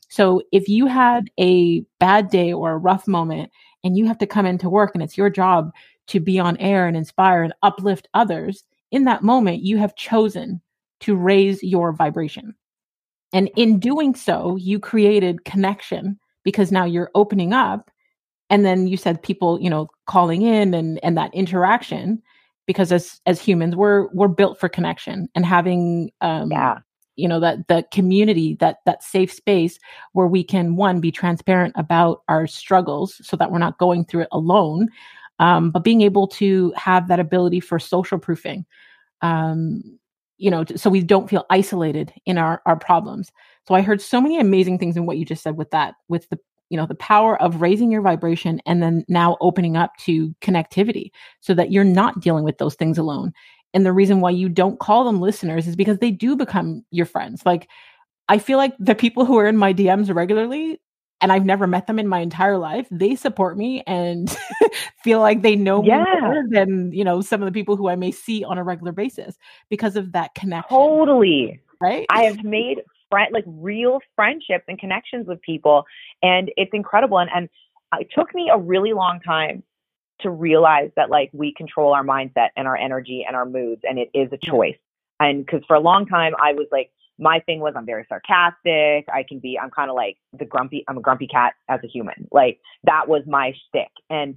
So 0.10 0.44
if 0.52 0.70
you 0.70 0.86
had 0.86 1.32
a 1.40 1.82
bad 2.00 2.30
day 2.30 2.54
or 2.54 2.72
a 2.72 2.78
rough 2.78 3.08
moment 3.08 3.52
and 3.84 3.98
you 3.98 4.06
have 4.06 4.20
to 4.20 4.28
come 4.28 4.46
into 4.46 4.70
work 4.70 4.92
and 4.94 5.04
it's 5.04 5.18
your 5.18 5.30
job 5.30 5.72
to 6.08 6.20
be 6.20 6.40
on 6.40 6.56
air 6.58 6.88
and 6.88 6.96
inspire 6.96 7.44
and 7.44 7.54
uplift 7.64 8.08
others 8.14 8.64
in 8.92 9.06
that 9.06 9.24
moment 9.24 9.64
you 9.64 9.78
have 9.78 9.96
chosen 9.96 10.62
to 11.00 11.16
raise 11.16 11.64
your 11.64 11.92
vibration 11.92 12.54
and 13.34 13.50
in 13.58 13.80
doing 13.80 14.16
so 14.16 14.56
you 14.56 14.80
created 14.80 15.44
connection 15.44 16.18
because 16.44 16.72
now 16.72 16.86
you're 16.86 17.12
opening 17.16 17.54
up. 17.54 17.90
And 18.50 18.66
then 18.66 18.88
you 18.88 18.98
said 18.98 19.24
people 19.24 19.60
you 19.60 19.70
know 19.70 19.90
calling 20.06 20.44
in 20.44 20.74
and 20.74 21.00
and 21.04 21.18
that 21.18 21.34
interaction 21.34 22.22
because 22.66 22.92
as 22.92 23.20
as 23.26 23.42
humans 23.42 23.76
we're 23.76 24.08
we're 24.14 24.28
built 24.28 24.60
for 24.60 24.70
connection 24.70 25.28
and 25.36 25.46
having 25.46 26.12
um 26.22 26.52
yeah. 26.52 26.80
you 27.16 27.28
know 27.28 27.40
that 27.40 27.68
the 27.68 27.84
community 27.92 28.56
that 28.60 28.78
that 28.86 29.04
safe 29.04 29.32
space 29.32 29.80
where 30.14 30.28
we 30.28 30.44
can 30.44 30.76
one 30.76 31.00
be 31.00 31.12
transparent 31.12 31.74
about 31.78 32.22
our 32.28 32.48
struggles 32.48 33.20
so 33.26 33.36
that 33.38 33.52
we're 33.52 33.58
not 33.58 33.78
going 33.80 34.06
through 34.06 34.22
it 34.22 34.30
alone 34.32 34.88
um, 35.40 35.72
but 35.72 35.84
being 35.84 36.02
able 36.02 36.28
to 36.28 36.72
have 36.76 37.08
that 37.08 37.20
ability 37.20 37.60
for 37.60 37.80
social 37.80 38.20
proofing 38.20 38.66
um, 39.22 40.00
you 40.38 40.50
know 40.50 40.66
so 40.76 40.90
we 40.90 41.02
don't 41.02 41.30
feel 41.30 41.46
isolated 41.50 42.14
in 42.26 42.38
our 42.38 42.62
our 42.66 42.78
problems. 42.78 43.32
So 43.68 43.76
i 43.76 43.82
heard 43.82 44.02
so 44.02 44.22
many 44.22 44.40
amazing 44.40 44.80
things 44.80 44.98
in 44.98 45.06
what 45.06 45.18
you 45.18 45.26
just 45.26 45.44
said 45.44 45.58
with 45.58 45.72
that 45.72 45.96
with 46.08 46.30
the 46.30 46.40
you 46.70 46.78
know 46.78 46.86
the 46.86 46.96
power 46.96 47.42
of 47.42 47.62
raising 47.62 47.92
your 47.92 48.02
vibration 48.02 48.62
and 48.66 48.82
then 48.82 49.06
now 49.08 49.38
opening 49.42 49.78
up 49.78 49.92
to 50.00 50.34
connectivity 50.42 51.12
so 51.42 51.54
that 51.54 51.72
you're 51.72 51.84
not 51.84 52.20
dealing 52.20 52.44
with 52.44 52.58
those 52.58 52.76
things 52.76 52.98
alone. 52.98 53.32
And 53.76 53.86
the 53.86 53.94
reason 53.94 54.22
why 54.22 54.32
you 54.32 54.50
don't 54.50 54.80
call 54.80 55.04
them 55.04 55.20
listeners 55.20 55.68
is 55.68 55.76
because 55.76 55.98
they 55.98 56.12
do 56.12 56.36
become 56.36 56.84
your 56.92 57.06
friends. 57.06 57.46
Like 57.46 57.70
i 58.30 58.38
feel 58.38 58.58
like 58.58 58.74
the 58.80 58.96
people 58.96 59.26
who 59.26 59.38
are 59.38 59.48
in 59.48 59.58
my 59.58 59.74
dms 59.74 60.14
regularly 60.14 60.80
and 61.24 61.32
I've 61.32 61.46
never 61.46 61.68
met 61.68 61.88
them 61.88 62.00
in 62.00 62.08
my 62.10 62.20
entire 62.20 62.58
life, 62.58 62.86
they 62.92 63.16
support 63.16 63.58
me 63.58 63.82
and 63.88 64.30
feel 65.04 65.22
like 65.22 65.42
they 65.42 65.56
know 65.56 65.82
yeah. 65.82 66.00
me 66.00 66.04
better 66.04 66.46
than, 66.50 66.92
you 66.92 67.06
know, 67.06 67.22
some 67.22 67.42
of 67.42 67.46
the 67.46 67.58
people 67.58 67.78
who 67.78 67.88
I 67.88 67.96
may 67.96 68.12
see 68.12 68.44
on 68.44 68.58
a 68.58 68.64
regular 68.64 68.92
basis 68.92 69.38
because 69.70 69.96
of 69.96 70.12
that 70.12 70.36
connection. 70.36 70.78
Totally. 70.78 71.62
Right. 71.80 72.06
I 72.10 72.24
have 72.24 72.44
made 72.44 72.82
friend 73.10 73.30
like 73.32 73.46
real 73.48 74.00
friendships 74.18 74.66
and 74.68 74.78
connections 74.78 75.26
with 75.26 75.42
people 75.42 75.86
and 76.22 76.52
it's 76.58 76.72
incredible 76.74 77.20
and 77.20 77.30
and 77.34 77.48
it 78.02 78.10
took 78.14 78.34
me 78.36 78.50
a 78.52 78.58
really 78.58 78.92
long 78.92 79.20
time 79.22 79.64
to 80.20 80.30
realize 80.30 80.90
that 80.96 81.10
like 81.10 81.30
we 81.32 81.54
control 81.54 81.94
our 81.94 82.04
mindset 82.04 82.50
and 82.58 82.68
our 82.68 82.76
energy 82.76 83.24
and 83.26 83.36
our 83.36 83.46
moods 83.46 83.82
and 83.88 84.00
it 84.00 84.10
is 84.14 84.30
a 84.32 84.38
choice 84.38 84.78
and 85.20 85.46
because 85.46 85.62
for 85.68 85.76
a 85.76 85.80
long 85.80 86.08
time 86.08 86.34
i 86.42 86.54
was 86.54 86.66
like 86.72 86.90
my 87.24 87.40
thing 87.40 87.60
was 87.60 87.74
i'm 87.76 87.86
very 87.86 88.06
sarcastic. 88.08 89.06
I 89.12 89.24
can 89.28 89.40
be 89.40 89.58
i'm 89.62 89.72
kind 89.72 89.90
of 89.90 89.96
like 89.96 90.18
the 90.38 90.46
grumpy 90.46 90.84
i'm 90.88 90.98
a 90.98 91.02
grumpy 91.02 91.28
cat 91.28 91.54
as 91.70 91.80
a 91.84 91.88
human. 91.88 92.28
Like 92.32 92.60
that 92.84 93.08
was 93.08 93.24
my 93.26 93.54
shtick. 93.70 93.92
And 94.10 94.36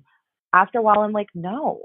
after 0.55 0.79
a 0.79 0.83
while 0.83 1.01
i'm 1.01 1.12
like 1.12 1.29
no 1.35 1.83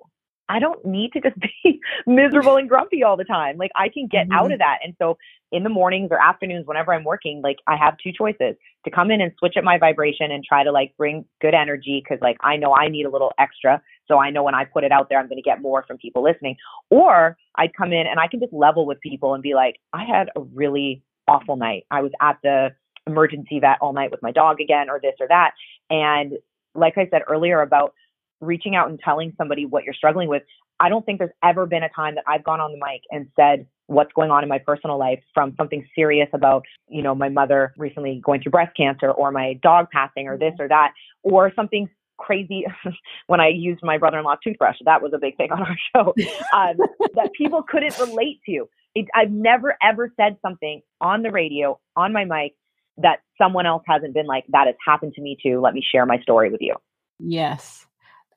I 0.52 0.60
don't 0.60 0.86
need 0.86 1.14
to 1.14 1.22
just 1.22 1.38
be 1.64 1.80
miserable 2.06 2.58
and 2.58 2.68
grumpy 2.68 3.04
all 3.04 3.16
the 3.16 3.24
time. 3.24 3.58
Like 3.58 3.72
I 3.76 3.88
can 3.88 4.08
get 4.08 4.28
mm-hmm. 4.28 4.38
out 4.38 4.52
of 4.52 4.60
that. 4.60 4.80
And 4.84 4.96
so 5.02 5.18
in 5.52 5.64
the 5.64 5.70
mornings 5.70 6.10
or 6.12 6.22
afternoons, 6.22 6.68
whenever 6.68 6.94
I'm 6.94 7.06
working, 7.06 7.42
like 7.42 7.58
I 7.68 7.78
have 7.78 7.98
two 7.98 8.12
choices 8.12 8.56
to 8.84 8.92
come 8.92 9.12
in 9.12 9.22
and 9.22 9.32
switch 9.40 9.56
up 9.58 9.64
my 9.64 9.78
vibration 9.78 10.32
and 10.32 10.44
try 10.44 10.64
to 10.64 10.72
like 10.72 10.94
bring 10.98 11.24
good 11.40 11.54
energy. 11.54 12.04
Cause 12.08 12.18
like 12.22 12.38
I 12.42 12.58
know 12.58 12.76
I 12.76 12.90
need 12.90 13.06
a 13.06 13.10
little 13.10 13.32
extra. 13.40 13.82
So 14.08 14.18
I 14.18 14.30
know 14.30 14.44
when 14.44 14.56
I 14.56 14.66
put 14.66 14.84
it 14.84 14.92
out 14.92 15.08
there, 15.08 15.20
I'm 15.20 15.28
going 15.28 15.38
to 15.38 15.42
get 15.42 15.62
more 15.62 15.84
from 15.88 15.98
people 15.98 16.22
listening. 16.22 16.58
Or 16.90 17.38
I'd 17.56 17.74
come 17.74 17.94
in 17.94 18.06
and 18.06 18.20
I 18.20 18.28
can 18.28 18.42
just 18.42 18.52
level 18.52 18.86
with 18.86 19.00
people 19.00 19.34
and 19.34 19.42
be 19.42 19.54
like, 19.54 19.78
I 19.94 20.04
had 20.04 20.30
a 20.36 20.42
really 20.42 21.02
awful 21.30 21.56
night. 21.56 21.86
I 21.92 22.02
was 22.02 22.12
at 22.22 22.38
the 22.44 22.72
emergency 23.08 23.60
vet 23.60 23.78
all 23.80 23.94
night 23.94 24.12
with 24.12 24.22
my 24.22 24.32
dog 24.32 24.60
again, 24.60 24.90
or 24.90 25.00
this 25.00 25.16
or 25.20 25.28
that. 25.30 25.52
And 25.90 26.34
like 26.76 26.98
I 26.98 27.08
said 27.10 27.22
earlier 27.28 27.62
about 27.62 27.94
reaching 28.42 28.76
out 28.76 28.90
and 28.90 29.00
telling 29.00 29.34
somebody 29.38 29.66
what 29.66 29.84
you're 29.84 29.94
struggling 29.94 30.28
with, 30.28 30.44
I 30.80 30.90
don't 30.90 31.06
think 31.06 31.20
there's 31.20 31.32
ever 31.44 31.66
been 31.66 31.84
a 31.84 31.90
time 31.90 32.16
that 32.16 32.24
I've 32.28 32.44
gone 32.44 32.60
on 32.60 32.72
the 32.72 32.78
mic 32.78 33.02
and 33.12 33.28
said 33.36 33.68
what's 33.88 34.12
going 34.14 34.32
on 34.32 34.42
in 34.42 34.50
my 34.50 34.58
personal 34.58 34.98
life 34.98 35.20
from 35.34 35.54
something 35.58 35.86
serious 35.94 36.30
about, 36.34 36.64
you 36.88 37.04
know, 37.04 37.14
my 37.14 37.30
mother 37.30 37.74
recently 37.78 38.22
going 38.24 38.42
through 38.42 38.52
breast 38.52 38.76
cancer 38.76 39.12
or 39.12 39.32
my 39.32 39.60
dog 39.62 39.88
passing 39.92 40.28
or 40.28 40.38
this 40.38 40.54
or 40.60 40.68
that, 40.68 40.94
or 41.24 41.52
something 41.56 41.90
crazy 42.18 42.66
when 43.28 43.40
I 43.40 43.50
used 43.50 43.82
my 43.84 43.98
brother-in-law's 43.98 44.40
toothbrush. 44.44 44.78
That 44.86 45.02
was 45.02 45.12
a 45.14 45.18
big 45.18 45.38
thing 45.38 45.52
on 45.52 45.62
our 45.62 45.78
show 45.96 46.14
um, 46.54 46.78
that 47.16 47.32
people 47.38 47.64
couldn't 47.64 47.98
relate 48.00 48.42
to. 48.48 48.68
It, 48.96 49.08
I've 49.14 49.32
never 49.32 49.78
ever 49.82 50.12
said 50.18 50.38
something 50.42 50.82
on 51.00 51.22
the 51.22 51.32
radio, 51.32 51.80
on 51.96 52.12
my 52.12 52.26
mic, 52.26 52.56
that 52.98 53.20
someone 53.38 53.66
else 53.66 53.84
hasn't 53.88 54.14
been 54.14 54.26
like, 54.26 54.46
that 54.50 54.68
has 54.68 54.76
happened 54.86 55.14
to 55.16 55.22
me 55.22 55.38
too. 55.42 55.62
Let 55.62 55.74
me 55.74 55.84
share 55.92 56.06
my 56.06 56.20
story 56.20 56.50
with 56.50 56.62
you. 56.62 56.76
Yes. 57.20 57.86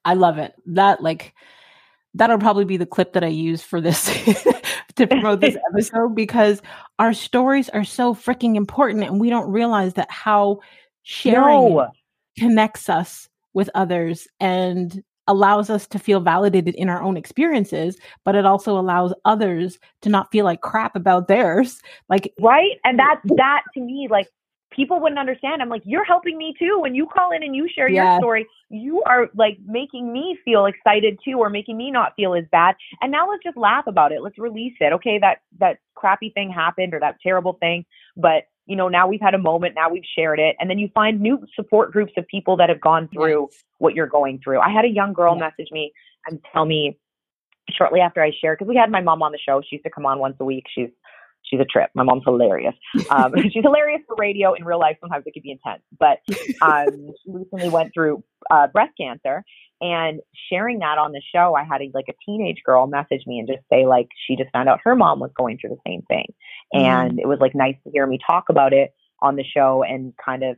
I 0.05 0.15
love 0.15 0.39
it. 0.39 0.55
That 0.67 1.03
like 1.03 1.35
that'll 2.15 2.39
probably 2.39 2.65
be 2.65 2.77
the 2.77 2.87
clip 2.87 3.13
that 3.15 3.25
I 3.25 3.29
use 3.29 3.63
for 3.63 3.81
this 3.81 4.05
to 4.97 5.07
promote 5.07 5.41
this 5.41 5.57
episode 5.73 6.15
because 6.15 6.63
our 6.99 7.13
stories 7.13 7.69
are 7.71 7.85
so 7.85 8.15
freaking 8.15 8.57
important 8.57 9.03
and 9.03 9.21
we 9.21 9.31
don't 9.31 9.51
realize 9.51 9.95
that 9.95 10.11
how 10.11 10.61
sharing 11.03 11.75
no. 11.75 11.89
connects 12.39 12.89
us 12.89 13.29
with 13.53 13.69
others 13.75 14.29
and 14.41 15.03
allows 15.27 15.71
us 15.71 15.87
to 15.87 15.99
feel 15.99 16.21
validated 16.21 16.75
in 16.75 16.89
our 16.89 17.03
own 17.03 17.17
experiences, 17.17 17.97
but 18.25 18.35
it 18.35 18.45
also 18.45 18.79
allows 18.79 19.15
others 19.25 19.79
to 20.03 20.09
not 20.11 20.31
feel 20.31 20.45
like 20.45 20.61
crap 20.61 20.95
about 20.95 21.29
theirs. 21.29 21.81
Like 22.09 22.33
right? 22.41 22.79
And 22.85 22.99
that 22.99 23.21
that 23.25 23.63
to 23.75 23.81
me 23.81 24.09
like 24.11 24.29
people 24.75 25.01
wouldn't 25.01 25.19
understand. 25.19 25.63
I'm 25.63 25.69
like, 25.69 25.83
you're 25.85 26.05
helping 26.05 26.37
me 26.37 26.55
too. 26.59 26.79
When 26.81 26.95
you 26.95 27.07
call 27.07 27.33
in 27.33 27.43
and 27.43 27.55
you 27.55 27.69
share 27.75 27.89
your 27.89 28.19
story, 28.19 28.47
you 28.71 29.03
are 29.05 29.29
like 29.35 29.59
making 29.67 30.13
me 30.13 30.39
feel 30.45 30.67
excited 30.67 31.19
too, 31.25 31.39
or 31.39 31.49
making 31.49 31.77
me 31.77 31.91
not 31.91 32.15
feel 32.17 32.35
as 32.35 32.45
bad. 32.51 32.75
And 33.01 33.13
now 33.13 33.29
let's 33.29 33.43
just 33.43 33.57
laugh 33.57 33.87
about 33.87 34.13
it. 34.13 34.23
Let's 34.23 34.39
release 34.39 34.75
it. 34.81 34.93
Okay, 34.93 35.19
that 35.21 35.43
that 35.61 35.79
crappy 35.95 36.31
thing 36.31 36.51
happened 36.51 36.95
or 36.95 37.01
that 37.01 37.17
terrible 37.23 37.55
thing, 37.55 37.85
but 38.17 38.45
you 38.67 38.77
know, 38.77 38.89
now 38.89 39.07
we've 39.07 39.21
had 39.21 39.35
a 39.35 39.39
moment, 39.39 39.75
now 39.75 39.91
we've 39.91 40.07
shared 40.17 40.41
it. 40.41 40.57
And 40.59 40.71
then 40.71 40.79
you 40.79 40.89
find 40.95 41.21
new 41.21 41.39
support 41.55 41.93
groups 41.93 42.15
of 42.17 42.27
people 42.27 42.57
that 42.57 42.71
have 42.71 42.81
gone 42.81 43.09
through 43.13 43.49
yes. 43.51 43.63
what 43.77 43.95
you're 43.95 44.07
going 44.07 44.41
through. 44.43 44.59
I 44.59 44.71
had 44.71 44.87
a 44.87 44.89
young 44.89 45.13
girl 45.13 45.37
yes. 45.37 45.53
message 45.59 45.71
me 45.71 45.93
and 46.27 46.43
tell 46.51 46.65
me 46.65 46.99
shortly 47.71 48.01
after 48.01 48.23
I 48.23 48.31
shared, 48.41 48.59
because 48.59 48.69
we 48.69 48.77
had 48.77 48.91
my 48.91 49.03
mom 49.03 49.23
on 49.23 49.33
the 49.33 49.39
show. 49.39 49.61
She 49.61 49.77
used 49.77 49.85
to 49.85 49.91
come 49.91 50.07
on 50.07 50.19
once 50.19 50.37
a 50.41 50.45
week. 50.45 50.65
She's 50.75 50.89
she's 51.45 51.61
a 51.61 51.65
trip. 51.65 51.91
My 51.95 52.03
mom's 52.03 52.25
hilarious. 52.25 52.75
Um, 53.11 53.35
she's 53.43 53.63
hilarious 53.63 54.03
for 54.07 54.17
radio. 54.19 54.55
In 54.55 54.65
real 54.65 54.79
life, 54.79 54.97
sometimes 55.01 55.25
it 55.27 55.33
could 55.33 55.43
be 55.43 55.53
intense. 55.53 55.83
But 55.99 56.19
um, 56.63 57.11
she 57.25 57.31
recently 57.31 57.69
went 57.69 57.93
through 57.95 58.23
uh, 58.51 58.67
breast 58.69 58.93
cancer, 58.99 59.45
and 59.81 60.21
sharing 60.51 60.81
that 60.81 60.99
on 60.99 61.13
the 61.13 61.23
show, 61.35 61.55
I 61.55 61.65
had 61.65 61.83
a, 61.83 61.91
like 61.95 62.07
a 62.09 62.15
teenage 62.25 62.63
girl 62.65 62.87
message 62.87 63.23
me 63.27 63.39
and 63.39 63.49
just 63.49 63.61
say 63.71 63.87
like 63.87 64.09
she 64.27 64.37
just 64.37 64.51
found 64.53 64.69
out 64.69 64.81
her 64.85 64.95
mom 64.95 65.21
was 65.21 65.31
going 65.37 65.59
through 65.59 65.71
the 65.71 65.81
same 65.87 66.03
thing, 66.03 66.27
mm. 66.75 66.81
and 66.81 67.19
it 67.19 67.27
was 67.27 67.39
like 67.41 67.55
nice 67.55 67.77
to 67.85 67.91
hear 67.91 68.07
me 68.07 68.19
talk 68.27 68.49
about 68.49 68.73
it 68.73 68.95
on 69.21 69.37
the 69.37 69.45
show 69.45 69.83
and 69.83 70.13
kind 70.23 70.43
of 70.43 70.57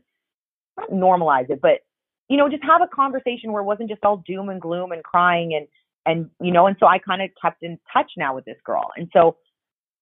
normalize 0.92 1.48
it, 1.50 1.60
but 1.60 1.80
you 2.28 2.36
know, 2.36 2.48
just 2.48 2.64
have 2.64 2.82
a 2.82 2.88
conversation 2.88 3.52
where 3.52 3.62
it 3.62 3.66
wasn't 3.66 3.88
just 3.88 4.04
all 4.04 4.22
doom 4.26 4.48
and 4.48 4.60
gloom 4.60 4.92
and 4.92 5.02
crying 5.04 5.54
and 5.54 5.68
and 6.04 6.30
you 6.40 6.52
know, 6.52 6.66
and 6.66 6.76
so 6.78 6.86
I 6.86 6.98
kind 6.98 7.20
of 7.20 7.30
kept 7.40 7.62
in 7.62 7.78
touch 7.92 8.12
now 8.16 8.34
with 8.34 8.44
this 8.44 8.58
girl, 8.64 8.90
and 8.96 9.08
so 9.12 9.36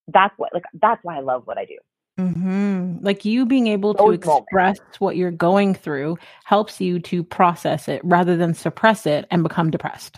that's 0.07 0.33
what 0.37 0.53
like 0.53 0.63
that's 0.81 1.03
why 1.03 1.17
I 1.17 1.21
love 1.21 1.45
what 1.45 1.57
I 1.57 1.65
do. 1.65 1.77
Mm-hmm. 2.19 3.03
Like 3.03 3.25
you 3.25 3.45
being 3.45 3.67
able 3.67 3.93
Those 3.93 4.19
to 4.19 4.31
express 4.39 4.79
moments. 4.79 4.99
what 4.99 5.17
you're 5.17 5.31
going 5.31 5.75
through 5.75 6.17
helps 6.45 6.79
you 6.79 6.99
to 7.01 7.23
process 7.23 7.87
it 7.89 8.01
rather 8.05 8.37
than 8.37 8.53
suppress 8.53 9.05
it 9.05 9.25
and 9.31 9.43
become 9.43 9.69
depressed. 9.69 10.17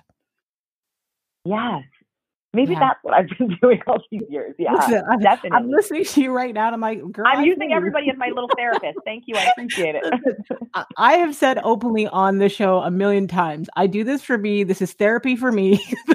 Yes. 1.44 1.84
Maybe 2.54 2.74
yeah. 2.74 2.80
that's 2.80 3.00
what 3.02 3.14
I've 3.14 3.28
been 3.38 3.58
doing 3.62 3.82
all 3.88 4.02
these 4.12 4.22
years. 4.30 4.56
Yeah, 4.58 4.74
Listen, 4.74 5.04
I'm, 5.10 5.20
definitely. 5.20 5.58
I'm 5.58 5.70
listening 5.70 6.06
to 6.06 6.22
you 6.22 6.32
right 6.32 6.54
now. 6.54 6.72
I'm 6.72 6.82
like, 6.82 7.00
girl, 7.12 7.26
I'm 7.28 7.40
I 7.40 7.44
using 7.44 7.74
everybody 7.74 8.10
as 8.10 8.18
my 8.18 8.30
little 8.30 8.50
therapist. 8.56 9.00
Thank 9.04 9.24
you. 9.28 9.36
I 9.36 9.46
appreciate 9.52 9.96
it. 9.96 10.04
I 10.98 11.14
have 11.14 11.36
said 11.36 11.60
openly 11.64 12.08
on 12.08 12.38
the 12.38 12.50
show 12.50 12.80
a 12.80 12.92
million 12.92 13.28
times. 13.28 13.70
I 13.76 13.88
do 13.88 14.04
this 14.04 14.24
for 14.24 14.38
me. 14.38 14.64
This 14.64 14.82
is 14.82 14.94
therapy 14.94 15.36
for 15.36 15.52
me. 15.52 15.74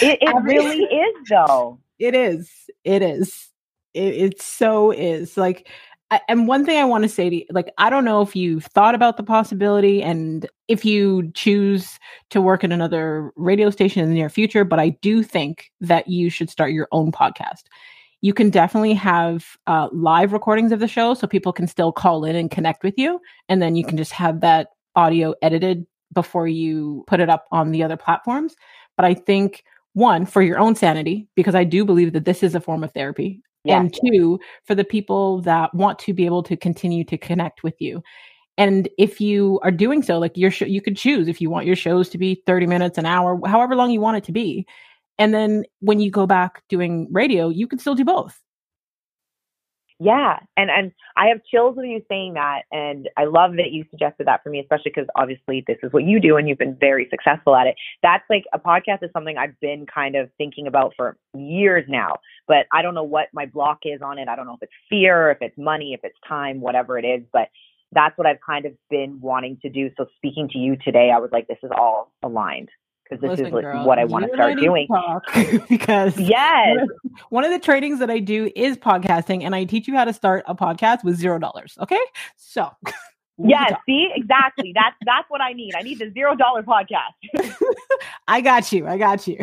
it, 0.00 0.18
it 0.20 0.42
really 0.42 0.84
is, 0.84 1.28
though. 1.28 1.78
It 1.98 2.14
is. 2.14 2.50
It 2.84 3.02
is. 3.02 3.48
It, 3.94 4.14
it 4.14 4.42
so 4.42 4.90
is. 4.90 5.36
Like 5.36 5.68
and 6.28 6.46
one 6.46 6.64
thing 6.64 6.78
I 6.78 6.84
want 6.84 7.02
to 7.02 7.08
say 7.08 7.30
to 7.30 7.36
you, 7.36 7.44
like, 7.50 7.72
I 7.78 7.88
don't 7.88 8.04
know 8.04 8.20
if 8.20 8.36
you've 8.36 8.64
thought 8.66 8.94
about 8.94 9.16
the 9.16 9.22
possibility 9.22 10.02
and 10.02 10.46
if 10.68 10.84
you 10.84 11.30
choose 11.32 11.98
to 12.30 12.40
work 12.40 12.64
at 12.64 12.72
another 12.72 13.32
radio 13.36 13.70
station 13.70 14.02
in 14.02 14.08
the 14.08 14.14
near 14.14 14.28
future, 14.28 14.64
but 14.64 14.78
I 14.78 14.90
do 14.90 15.22
think 15.22 15.70
that 15.80 16.08
you 16.08 16.28
should 16.28 16.50
start 16.50 16.72
your 16.72 16.88
own 16.92 17.12
podcast. 17.12 17.62
You 18.20 18.34
can 18.34 18.50
definitely 18.50 18.94
have 18.94 19.56
uh, 19.66 19.88
live 19.92 20.32
recordings 20.32 20.70
of 20.70 20.80
the 20.80 20.88
show 20.88 21.14
so 21.14 21.26
people 21.26 21.52
can 21.52 21.66
still 21.66 21.92
call 21.92 22.24
in 22.24 22.36
and 22.36 22.50
connect 22.50 22.84
with 22.84 22.94
you. 22.96 23.20
And 23.48 23.62
then 23.62 23.74
you 23.74 23.84
can 23.84 23.96
just 23.96 24.12
have 24.12 24.40
that 24.40 24.68
audio 24.94 25.34
edited 25.42 25.86
before 26.12 26.46
you 26.46 27.04
put 27.06 27.20
it 27.20 27.30
up 27.30 27.46
on 27.50 27.70
the 27.70 27.82
other 27.82 27.96
platforms. 27.96 28.54
But 28.96 29.06
I 29.06 29.14
think 29.14 29.64
one, 29.94 30.26
for 30.26 30.42
your 30.42 30.58
own 30.58 30.74
sanity, 30.74 31.28
because 31.34 31.54
I 31.54 31.64
do 31.64 31.84
believe 31.84 32.12
that 32.12 32.24
this 32.24 32.42
is 32.42 32.54
a 32.54 32.60
form 32.60 32.82
of 32.82 32.92
therapy 32.92 33.42
yeah. 33.64 33.80
and 33.80 33.94
two 34.04 34.40
for 34.64 34.74
the 34.74 34.84
people 34.84 35.40
that 35.42 35.74
want 35.74 35.98
to 36.00 36.14
be 36.14 36.26
able 36.26 36.42
to 36.44 36.56
continue 36.56 37.04
to 37.04 37.18
connect 37.18 37.62
with 37.62 37.80
you. 37.80 38.02
And 38.58 38.88
if 38.98 39.20
you 39.20 39.60
are 39.62 39.70
doing 39.70 40.02
so 40.02 40.18
like 40.18 40.36
your 40.36 40.50
show 40.50 40.66
you 40.66 40.82
could 40.82 40.96
choose 40.96 41.26
if 41.26 41.40
you 41.40 41.50
want 41.50 41.66
your 41.66 41.76
shows 41.76 42.08
to 42.10 42.18
be 42.18 42.42
30 42.46 42.66
minutes 42.66 42.98
an 42.98 43.06
hour 43.06 43.40
however 43.46 43.74
long 43.74 43.90
you 43.90 44.00
want 44.00 44.18
it 44.18 44.24
to 44.24 44.32
be. 44.32 44.66
And 45.18 45.32
then 45.32 45.64
when 45.80 46.00
you 46.00 46.10
go 46.10 46.26
back 46.26 46.62
doing 46.68 47.08
radio 47.10 47.48
you 47.48 47.66
can 47.66 47.78
still 47.78 47.94
do 47.94 48.04
both 48.04 48.38
yeah, 50.02 50.38
and 50.56 50.68
and 50.68 50.90
I 51.16 51.28
have 51.28 51.44
chills 51.48 51.76
with 51.76 51.86
you 51.86 52.02
saying 52.08 52.34
that, 52.34 52.62
and 52.72 53.08
I 53.16 53.24
love 53.24 53.52
that 53.52 53.70
you 53.70 53.84
suggested 53.90 54.26
that 54.26 54.42
for 54.42 54.50
me, 54.50 54.58
especially 54.58 54.90
because 54.94 55.06
obviously 55.14 55.62
this 55.66 55.78
is 55.82 55.92
what 55.92 56.02
you 56.02 56.18
do, 56.18 56.36
and 56.36 56.48
you've 56.48 56.58
been 56.58 56.76
very 56.78 57.06
successful 57.08 57.54
at 57.54 57.68
it. 57.68 57.76
That's 58.02 58.24
like 58.28 58.44
a 58.52 58.58
podcast 58.58 59.02
is 59.02 59.10
something 59.12 59.36
I've 59.38 59.58
been 59.60 59.86
kind 59.86 60.16
of 60.16 60.28
thinking 60.38 60.66
about 60.66 60.94
for 60.96 61.16
years 61.34 61.84
now, 61.88 62.16
but 62.48 62.66
I 62.72 62.82
don't 62.82 62.94
know 62.94 63.04
what 63.04 63.28
my 63.32 63.46
block 63.46 63.80
is 63.84 64.02
on 64.02 64.18
it. 64.18 64.26
I 64.26 64.34
don't 64.34 64.46
know 64.46 64.54
if 64.54 64.62
it's 64.62 64.72
fear, 64.90 65.30
if 65.30 65.38
it's 65.40 65.56
money, 65.56 65.94
if 65.94 66.00
it's 66.02 66.18
time, 66.28 66.60
whatever 66.60 66.98
it 66.98 67.04
is, 67.04 67.22
but 67.32 67.48
that's 67.92 68.18
what 68.18 68.26
I've 68.26 68.40
kind 68.44 68.66
of 68.66 68.72
been 68.90 69.20
wanting 69.20 69.58
to 69.62 69.68
do. 69.68 69.90
So 69.96 70.06
speaking 70.16 70.48
to 70.48 70.58
you 70.58 70.76
today, 70.84 71.12
I 71.14 71.20
was 71.20 71.30
like, 71.30 71.46
this 71.46 71.58
is 71.62 71.70
all 71.76 72.10
aligned 72.24 72.70
because 73.12 73.20
this 73.20 73.40
Listen, 73.40 73.58
is 73.58 73.62
girl, 73.62 73.86
what 73.86 73.98
I 73.98 74.04
want 74.04 74.26
to 74.26 74.32
start 74.32 74.58
doing. 74.58 74.88
because 75.68 76.18
yes, 76.18 76.78
one 77.28 77.44
of 77.44 77.50
the 77.50 77.58
trainings 77.58 77.98
that 77.98 78.10
I 78.10 78.18
do 78.18 78.50
is 78.56 78.76
podcasting, 78.76 79.42
and 79.42 79.54
I 79.54 79.64
teach 79.64 79.86
you 79.86 79.94
how 79.94 80.04
to 80.04 80.12
start 80.12 80.44
a 80.46 80.54
podcast 80.54 81.04
with 81.04 81.16
zero 81.16 81.38
dollars. 81.38 81.76
Okay, 81.80 82.00
so. 82.36 82.70
Yes, 83.44 83.72
see, 83.86 84.08
exactly. 84.14 84.72
That's 84.74 84.94
that's 85.04 85.28
what 85.28 85.40
I 85.40 85.52
need. 85.54 85.72
I 85.74 85.80
need 85.80 85.98
the 85.98 86.12
zero 86.12 86.36
dollar 86.36 86.62
podcast. 86.62 87.54
I 88.28 88.40
got 88.42 88.70
you. 88.70 88.86
I 88.86 88.98
got 88.98 89.26
you. 89.26 89.38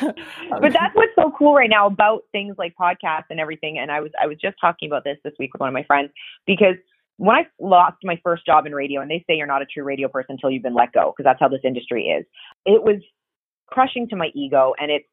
but 0.00 0.72
that's 0.72 0.94
what's 0.94 1.12
so 1.14 1.32
cool 1.38 1.54
right 1.54 1.70
now 1.70 1.86
about 1.86 2.24
things 2.32 2.56
like 2.58 2.74
podcasts 2.78 3.26
and 3.30 3.38
everything. 3.38 3.78
And 3.78 3.90
I 3.92 4.00
was 4.00 4.10
I 4.20 4.26
was 4.26 4.36
just 4.42 4.56
talking 4.60 4.90
about 4.90 5.04
this 5.04 5.16
this 5.24 5.32
week 5.38 5.54
with 5.54 5.60
one 5.60 5.68
of 5.68 5.72
my 5.72 5.84
friends 5.84 6.10
because 6.44 6.74
when 7.18 7.36
I 7.36 7.46
lost 7.60 7.98
my 8.04 8.18
first 8.22 8.44
job 8.46 8.66
in 8.66 8.74
radio, 8.74 9.00
and 9.00 9.10
they 9.10 9.24
say 9.26 9.36
you're 9.36 9.46
not 9.46 9.62
a 9.62 9.66
true 9.66 9.84
radio 9.84 10.08
person 10.08 10.32
until 10.32 10.50
you've 10.50 10.62
been 10.62 10.74
let 10.74 10.92
go, 10.92 11.12
because 11.16 11.24
that's 11.28 11.40
how 11.40 11.48
this 11.48 11.60
industry 11.64 12.06
is, 12.06 12.24
it 12.66 12.82
was 12.82 12.96
crushing 13.66 14.08
to 14.08 14.16
my 14.16 14.30
ego. 14.34 14.74
And 14.80 14.90
it's 14.90 15.06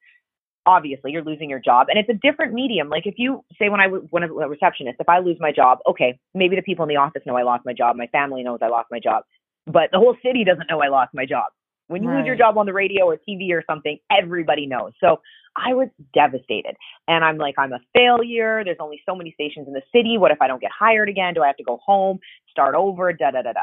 obviously 0.65 1.11
you're 1.11 1.23
losing 1.23 1.49
your 1.49 1.59
job, 1.59 1.87
and 1.89 1.97
it's 1.97 2.09
a 2.09 2.27
different 2.27 2.53
medium. 2.53 2.89
Like 2.89 3.07
if 3.07 3.15
you 3.17 3.43
say 3.57 3.69
when 3.69 3.79
I 3.79 3.87
was 3.87 4.03
one 4.11 4.23
of 4.23 4.31
a 4.31 4.47
receptionist, 4.47 4.97
if 4.99 5.09
I 5.09 5.19
lose 5.19 5.37
my 5.39 5.51
job, 5.51 5.79
okay, 5.87 6.19
maybe 6.33 6.55
the 6.55 6.61
people 6.61 6.83
in 6.83 6.89
the 6.89 6.97
office 6.97 7.23
know 7.25 7.35
I 7.35 7.43
lost 7.43 7.65
my 7.65 7.73
job, 7.73 7.95
my 7.95 8.07
family 8.07 8.43
knows 8.43 8.59
I 8.61 8.67
lost 8.67 8.87
my 8.91 8.99
job, 8.99 9.23
but 9.65 9.89
the 9.91 9.97
whole 9.97 10.15
city 10.23 10.43
doesn't 10.43 10.69
know 10.69 10.81
I 10.81 10.89
lost 10.89 11.13
my 11.13 11.25
job. 11.25 11.45
When 11.89 12.03
you 12.03 12.09
right. 12.09 12.19
lose 12.19 12.27
your 12.27 12.35
job 12.35 12.57
on 12.57 12.67
the 12.67 12.73
radio 12.73 13.05
or 13.05 13.17
TV 13.17 13.51
or 13.51 13.63
something, 13.67 13.97
everybody 14.11 14.67
knows. 14.67 14.93
So 14.99 15.21
I 15.55 15.73
was 15.73 15.89
devastated. 16.13 16.75
And 17.07 17.25
I'm 17.25 17.37
like, 17.37 17.55
I'm 17.57 17.73
a 17.73 17.79
failure. 17.95 18.63
There's 18.63 18.77
only 18.79 19.01
so 19.07 19.15
many 19.15 19.31
stations 19.33 19.67
in 19.67 19.73
the 19.73 19.81
city. 19.93 20.17
What 20.17 20.31
if 20.31 20.37
I 20.39 20.47
don't 20.47 20.61
get 20.61 20.71
hired 20.77 21.09
again? 21.09 21.33
Do 21.33 21.41
I 21.41 21.47
have 21.47 21.57
to 21.57 21.63
go 21.63 21.79
home, 21.83 22.19
start 22.49 22.75
over? 22.75 23.11
Da 23.11 23.31
da 23.31 23.41
da 23.41 23.53
da. 23.53 23.61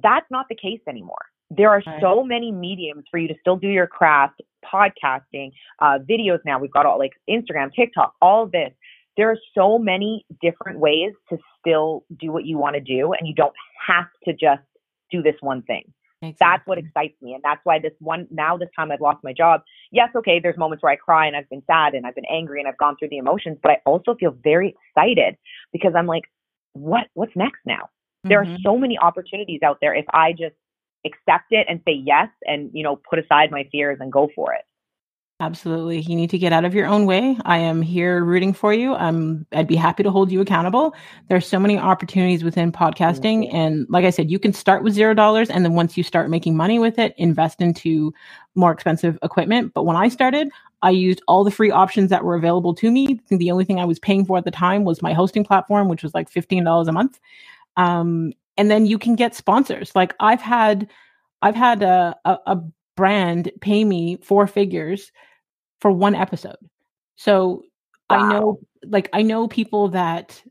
That's 0.00 0.26
not 0.30 0.46
the 0.48 0.54
case 0.54 0.80
anymore. 0.88 1.18
There 1.50 1.70
are 1.70 1.82
right. 1.84 2.00
so 2.00 2.22
many 2.22 2.52
mediums 2.52 3.04
for 3.10 3.18
you 3.18 3.26
to 3.26 3.34
still 3.40 3.56
do 3.56 3.68
your 3.68 3.88
craft, 3.88 4.40
podcasting, 4.64 5.50
uh, 5.80 5.98
videos 5.98 6.38
now. 6.44 6.60
We've 6.60 6.72
got 6.72 6.86
all 6.86 6.98
like 6.98 7.12
Instagram, 7.28 7.74
TikTok, 7.74 8.14
all 8.22 8.44
of 8.44 8.52
this. 8.52 8.70
There 9.16 9.30
are 9.30 9.38
so 9.52 9.78
many 9.78 10.24
different 10.40 10.78
ways 10.78 11.12
to 11.30 11.38
still 11.58 12.04
do 12.20 12.30
what 12.30 12.44
you 12.44 12.56
want 12.56 12.74
to 12.74 12.80
do, 12.80 13.14
and 13.14 13.26
you 13.26 13.34
don't 13.34 13.54
have 13.84 14.06
to 14.26 14.32
just 14.32 14.62
do 15.10 15.22
this 15.22 15.34
one 15.40 15.62
thing. 15.62 15.92
Exactly. 16.20 16.36
That's 16.40 16.66
what 16.66 16.78
excites 16.78 17.14
me. 17.22 17.34
And 17.34 17.42
that's 17.42 17.60
why 17.64 17.78
this 17.78 17.92
one, 18.00 18.26
now 18.30 18.56
this 18.56 18.68
time 18.74 18.90
I've 18.90 19.00
lost 19.00 19.22
my 19.22 19.32
job. 19.32 19.62
Yes, 19.92 20.08
okay, 20.16 20.40
there's 20.40 20.56
moments 20.56 20.82
where 20.82 20.92
I 20.92 20.96
cry 20.96 21.26
and 21.26 21.36
I've 21.36 21.48
been 21.48 21.62
sad 21.66 21.94
and 21.94 22.06
I've 22.06 22.14
been 22.14 22.26
angry 22.26 22.60
and 22.60 22.68
I've 22.68 22.78
gone 22.78 22.96
through 22.98 23.10
the 23.10 23.18
emotions, 23.18 23.58
but 23.62 23.70
I 23.70 23.76
also 23.86 24.14
feel 24.14 24.34
very 24.42 24.74
excited 24.96 25.36
because 25.72 25.92
I'm 25.96 26.06
like, 26.06 26.24
what, 26.72 27.06
what's 27.14 27.36
next 27.36 27.60
now? 27.64 27.74
Mm-hmm. 27.82 28.28
There 28.30 28.40
are 28.40 28.46
mm-hmm. 28.46 28.62
so 28.64 28.76
many 28.76 28.98
opportunities 28.98 29.60
out 29.62 29.78
there 29.80 29.94
if 29.94 30.06
I 30.12 30.32
just 30.32 30.56
accept 31.06 31.52
it 31.52 31.66
and 31.68 31.80
say 31.86 31.92
yes 31.92 32.28
and, 32.44 32.70
you 32.72 32.82
know, 32.82 33.00
put 33.08 33.20
aside 33.20 33.50
my 33.52 33.68
fears 33.70 33.98
and 34.00 34.10
go 34.10 34.28
for 34.34 34.52
it. 34.54 34.62
Absolutely. 35.40 36.00
You 36.00 36.16
need 36.16 36.30
to 36.30 36.38
get 36.38 36.52
out 36.52 36.64
of 36.64 36.74
your 36.74 36.86
own 36.86 37.04
way. 37.06 37.36
I 37.44 37.58
am 37.58 37.82
here 37.82 38.24
rooting 38.24 38.54
for 38.54 38.72
you. 38.72 38.94
I'm 38.94 39.46
I'd 39.52 39.68
be 39.68 39.76
happy 39.76 40.02
to 40.02 40.10
hold 40.10 40.32
you 40.32 40.40
accountable. 40.40 40.94
There's 41.28 41.46
so 41.46 41.60
many 41.60 41.78
opportunities 41.78 42.42
within 42.42 42.72
podcasting 42.72 43.52
and 43.52 43.86
like 43.90 44.04
I 44.06 44.10
said, 44.10 44.30
you 44.30 44.38
can 44.38 44.52
start 44.54 44.82
with 44.82 44.96
$0 44.96 45.50
and 45.50 45.64
then 45.64 45.74
once 45.74 45.96
you 45.96 46.02
start 46.02 46.30
making 46.30 46.56
money 46.56 46.78
with 46.78 46.98
it, 46.98 47.14
invest 47.18 47.60
into 47.60 48.14
more 48.54 48.72
expensive 48.72 49.18
equipment. 49.22 49.74
But 49.74 49.84
when 49.84 49.96
I 49.96 50.08
started, 50.08 50.48
I 50.82 50.90
used 50.90 51.22
all 51.28 51.44
the 51.44 51.50
free 51.50 51.70
options 51.70 52.10
that 52.10 52.24
were 52.24 52.34
available 52.34 52.74
to 52.76 52.90
me. 52.90 53.20
the 53.28 53.50
only 53.50 53.64
thing 53.66 53.78
I 53.78 53.84
was 53.84 53.98
paying 53.98 54.24
for 54.24 54.38
at 54.38 54.44
the 54.44 54.50
time 54.50 54.84
was 54.84 55.02
my 55.02 55.12
hosting 55.12 55.44
platform, 55.44 55.88
which 55.88 56.02
was 56.02 56.14
like 56.14 56.30
$15 56.32 56.88
a 56.88 56.92
month. 56.92 57.20
Um, 57.76 58.32
and 58.56 58.70
then 58.70 58.86
you 58.86 58.98
can 58.98 59.14
get 59.14 59.36
sponsors. 59.36 59.94
Like 59.94 60.14
I've 60.18 60.40
had 60.42 60.88
I've 61.42 61.54
had 61.54 61.82
a, 61.84 62.16
a, 62.24 62.38
a 62.46 62.62
brand 62.96 63.52
pay 63.60 63.84
me 63.84 64.18
four 64.24 64.48
figures 64.48 65.12
for 65.80 65.90
one 65.90 66.14
episode. 66.14 66.56
So 67.16 67.62
wow. 68.10 68.16
I 68.18 68.32
know 68.32 68.60
like 68.84 69.08
I 69.12 69.22
know 69.22 69.48
people 69.48 69.88
that 69.88 70.42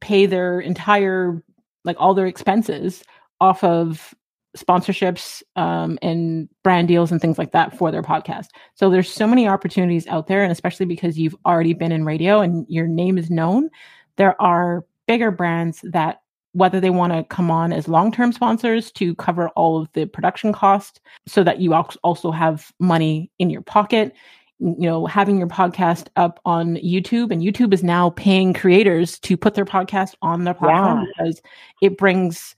pay 0.00 0.26
their 0.26 0.60
entire 0.60 1.42
like 1.84 1.96
all 1.98 2.14
their 2.14 2.26
expenses 2.26 3.02
off 3.40 3.62
of 3.62 4.14
sponsorships 4.56 5.42
um, 5.56 5.98
and 6.02 6.48
brand 6.64 6.88
deals 6.88 7.12
and 7.12 7.20
things 7.20 7.38
like 7.38 7.52
that 7.52 7.76
for 7.76 7.90
their 7.90 8.02
podcast. 8.02 8.46
So 8.74 8.90
there's 8.90 9.10
so 9.10 9.26
many 9.26 9.46
opportunities 9.46 10.06
out 10.06 10.26
there, 10.26 10.42
and 10.42 10.50
especially 10.50 10.86
because 10.86 11.18
you've 11.18 11.36
already 11.46 11.74
been 11.74 11.92
in 11.92 12.04
radio 12.04 12.40
and 12.40 12.66
your 12.68 12.86
name 12.86 13.18
is 13.18 13.30
known, 13.30 13.68
there 14.16 14.40
are 14.40 14.84
bigger 15.06 15.30
brands 15.30 15.80
that 15.84 16.22
whether 16.52 16.80
they 16.80 16.90
want 16.90 17.12
to 17.12 17.22
come 17.24 17.50
on 17.50 17.72
as 17.72 17.88
long-term 17.88 18.32
sponsors 18.32 18.90
to 18.92 19.14
cover 19.16 19.48
all 19.50 19.80
of 19.80 19.88
the 19.92 20.06
production 20.06 20.52
cost 20.52 21.00
so 21.26 21.44
that 21.44 21.60
you 21.60 21.74
also 21.74 22.30
have 22.30 22.72
money 22.80 23.30
in 23.38 23.50
your 23.50 23.60
pocket 23.60 24.14
you 24.60 24.88
know 24.88 25.06
having 25.06 25.38
your 25.38 25.46
podcast 25.46 26.08
up 26.16 26.40
on 26.44 26.74
youtube 26.76 27.30
and 27.30 27.42
youtube 27.42 27.72
is 27.72 27.84
now 27.84 28.10
paying 28.10 28.52
creators 28.52 29.18
to 29.20 29.36
put 29.36 29.54
their 29.54 29.64
podcast 29.64 30.14
on 30.20 30.42
their 30.42 30.54
platform 30.54 31.00
yeah. 31.00 31.04
because 31.16 31.40
it 31.80 31.96
brings 31.96 32.56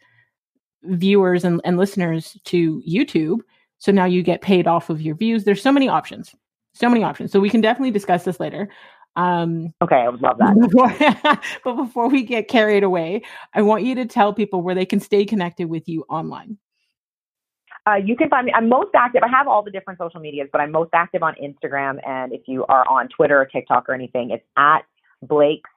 viewers 0.84 1.44
and, 1.44 1.60
and 1.64 1.76
listeners 1.76 2.38
to 2.44 2.82
youtube. 2.88 3.40
So 3.78 3.92
now 3.92 4.06
you 4.06 4.22
get 4.22 4.40
paid 4.42 4.66
off 4.66 4.90
of 4.90 5.00
your 5.00 5.14
views. 5.14 5.44
There's 5.44 5.62
so 5.62 5.72
many 5.72 5.88
options 5.88 6.34
so 6.72 6.88
many 6.88 7.02
options. 7.02 7.32
So 7.32 7.40
we 7.40 7.50
can 7.50 7.60
definitely 7.60 7.90
discuss 7.90 8.24
this 8.24 8.40
later. 8.40 8.68
Um 9.16 9.74
okay 9.82 9.96
i 9.96 10.08
would 10.08 10.22
love 10.22 10.38
that. 10.38 11.42
but 11.64 11.74
before 11.74 12.08
we 12.08 12.22
get 12.22 12.46
carried 12.46 12.84
away 12.84 13.22
i 13.54 13.60
want 13.60 13.82
you 13.82 13.96
to 13.96 14.06
tell 14.06 14.32
people 14.32 14.62
where 14.62 14.76
they 14.76 14.86
can 14.86 15.00
stay 15.00 15.24
connected 15.24 15.68
with 15.68 15.88
you 15.88 16.04
online 16.08 16.56
uh, 17.86 17.94
you 17.94 18.16
can 18.16 18.28
find 18.28 18.46
me. 18.46 18.52
I'm 18.54 18.68
most 18.68 18.90
active. 18.94 19.22
I 19.22 19.28
have 19.28 19.48
all 19.48 19.62
the 19.62 19.70
different 19.70 19.98
social 19.98 20.20
medias, 20.20 20.48
but 20.52 20.60
I'm 20.60 20.70
most 20.70 20.90
active 20.92 21.22
on 21.22 21.34
Instagram. 21.42 22.06
And 22.06 22.32
if 22.32 22.42
you 22.46 22.64
are 22.66 22.86
on 22.88 23.08
Twitter 23.08 23.40
or 23.40 23.46
TikTok 23.46 23.88
or 23.88 23.94
anything, 23.94 24.30
it's 24.30 24.44
at 24.56 24.80
Blake's 25.22 25.70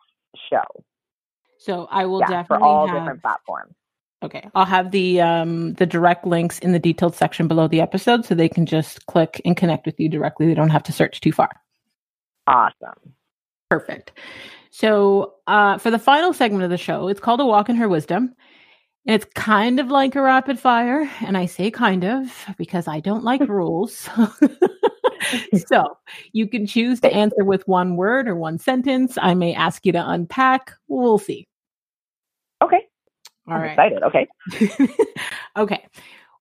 Show. 0.50 0.84
So 1.58 1.88
I 1.90 2.06
will 2.06 2.20
yeah, 2.20 2.28
definitely 2.28 2.58
for 2.58 2.64
all 2.64 2.88
have, 2.88 2.98
different 2.98 3.22
platforms. 3.22 3.74
Okay, 4.22 4.50
I'll 4.56 4.66
have 4.66 4.92
the 4.92 5.22
um 5.22 5.74
the 5.76 5.86
direct 5.86 6.26
links 6.26 6.60
in 6.60 6.72
the 6.72 6.80
detailed 6.80 7.16
section 7.16 7.48
below 7.48 7.68
the 7.68 7.82
episode, 7.82 8.26
so 8.26 8.36
they 8.36 8.50
can 8.50 8.66
just 8.66 9.06
click 9.06 9.42
and 9.46 9.56
connect 9.56 9.86
with 9.86 10.00
you 10.00 10.10
directly. 10.10 10.48
They 10.48 10.54
don't 10.54 10.70
have 10.70 10.84
to 10.84 10.92
search 10.92 11.22
too 11.22 11.32
far. 11.32 11.50
Awesome. 12.48 13.14
Perfect. 13.70 14.12
So, 14.72 15.36
uh, 15.48 15.78
for 15.78 15.92
the 15.92 16.00
final 16.00 16.34
segment 16.34 16.64
of 16.64 16.70
the 16.70 16.78
show, 16.78 17.08
it's 17.08 17.20
called 17.20 17.40
A 17.40 17.46
Walk 17.46 17.70
in 17.70 17.76
Her 17.76 17.88
Wisdom. 17.88 18.36
And 19.06 19.16
it's 19.16 19.26
kind 19.36 19.80
of 19.80 19.88
like 19.88 20.16
a 20.16 20.22
rapid 20.22 20.60
fire. 20.60 21.10
And 21.22 21.38
I 21.38 21.46
say 21.46 21.70
kind 21.70 22.06
of 22.06 22.46
because 22.58 22.88
I 22.88 23.00
don't 23.00 23.24
like 23.24 23.42
rules. 23.48 24.10
so 25.68 25.98
you 26.32 26.48
can 26.48 26.66
choose 26.66 27.00
to 27.02 27.14
answer 27.14 27.44
with 27.44 27.68
one 27.68 27.96
word 27.96 28.28
or 28.28 28.36
one 28.36 28.58
sentence. 28.58 29.18
I 29.22 29.34
may 29.34 29.54
ask 29.54 29.86
you 29.86 29.92
to 29.92 30.10
unpack. 30.10 30.72
We'll 30.88 31.18
see. 31.18 31.48
Okay. 32.62 32.88
All 33.48 33.56
I'm 33.56 33.62
right. 33.62 33.72
excited. 33.72 34.04
Okay. 34.04 34.28
okay. 35.58 35.86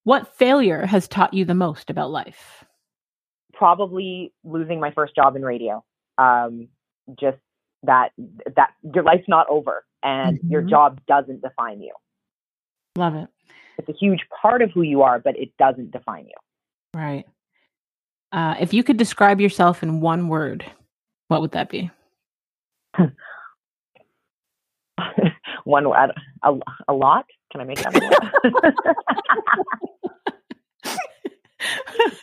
What 0.04 0.34
failure 0.36 0.86
has 0.86 1.08
taught 1.08 1.34
you 1.34 1.44
the 1.44 1.54
most 1.54 1.90
about 1.90 2.10
life? 2.10 2.64
Probably 3.54 4.32
losing 4.44 4.80
my 4.80 4.90
first 4.92 5.14
job 5.14 5.36
in 5.36 5.44
radio. 5.44 5.84
Um, 6.18 6.68
just 7.18 7.38
that 7.84 8.10
that 8.54 8.70
your 8.94 9.02
life's 9.02 9.28
not 9.28 9.46
over 9.48 9.84
and 10.02 10.38
mm-hmm. 10.38 10.50
your 10.50 10.62
job 10.62 11.00
doesn't 11.06 11.42
define 11.42 11.80
you. 11.80 11.92
Love 12.96 13.14
it. 13.14 13.28
It's 13.78 13.88
a 13.88 13.94
huge 13.98 14.20
part 14.40 14.62
of 14.62 14.70
who 14.72 14.82
you 14.82 15.02
are, 15.02 15.18
but 15.18 15.36
it 15.38 15.56
doesn't 15.58 15.90
define 15.92 16.26
you. 16.26 16.34
Right. 16.94 17.24
Uh, 18.32 18.54
if 18.60 18.72
you 18.72 18.82
could 18.82 18.96
describe 18.96 19.40
yourself 19.40 19.82
in 19.82 20.00
one 20.00 20.28
word, 20.28 20.64
what 21.28 21.40
would 21.40 21.52
that 21.52 21.68
be? 21.68 21.90
one 25.64 25.88
word, 25.88 26.10
a, 26.42 26.52
a 26.88 26.92
lot. 26.92 27.26
Can 27.50 27.60
I 27.60 27.64
make 27.64 27.78
that? 27.82 27.94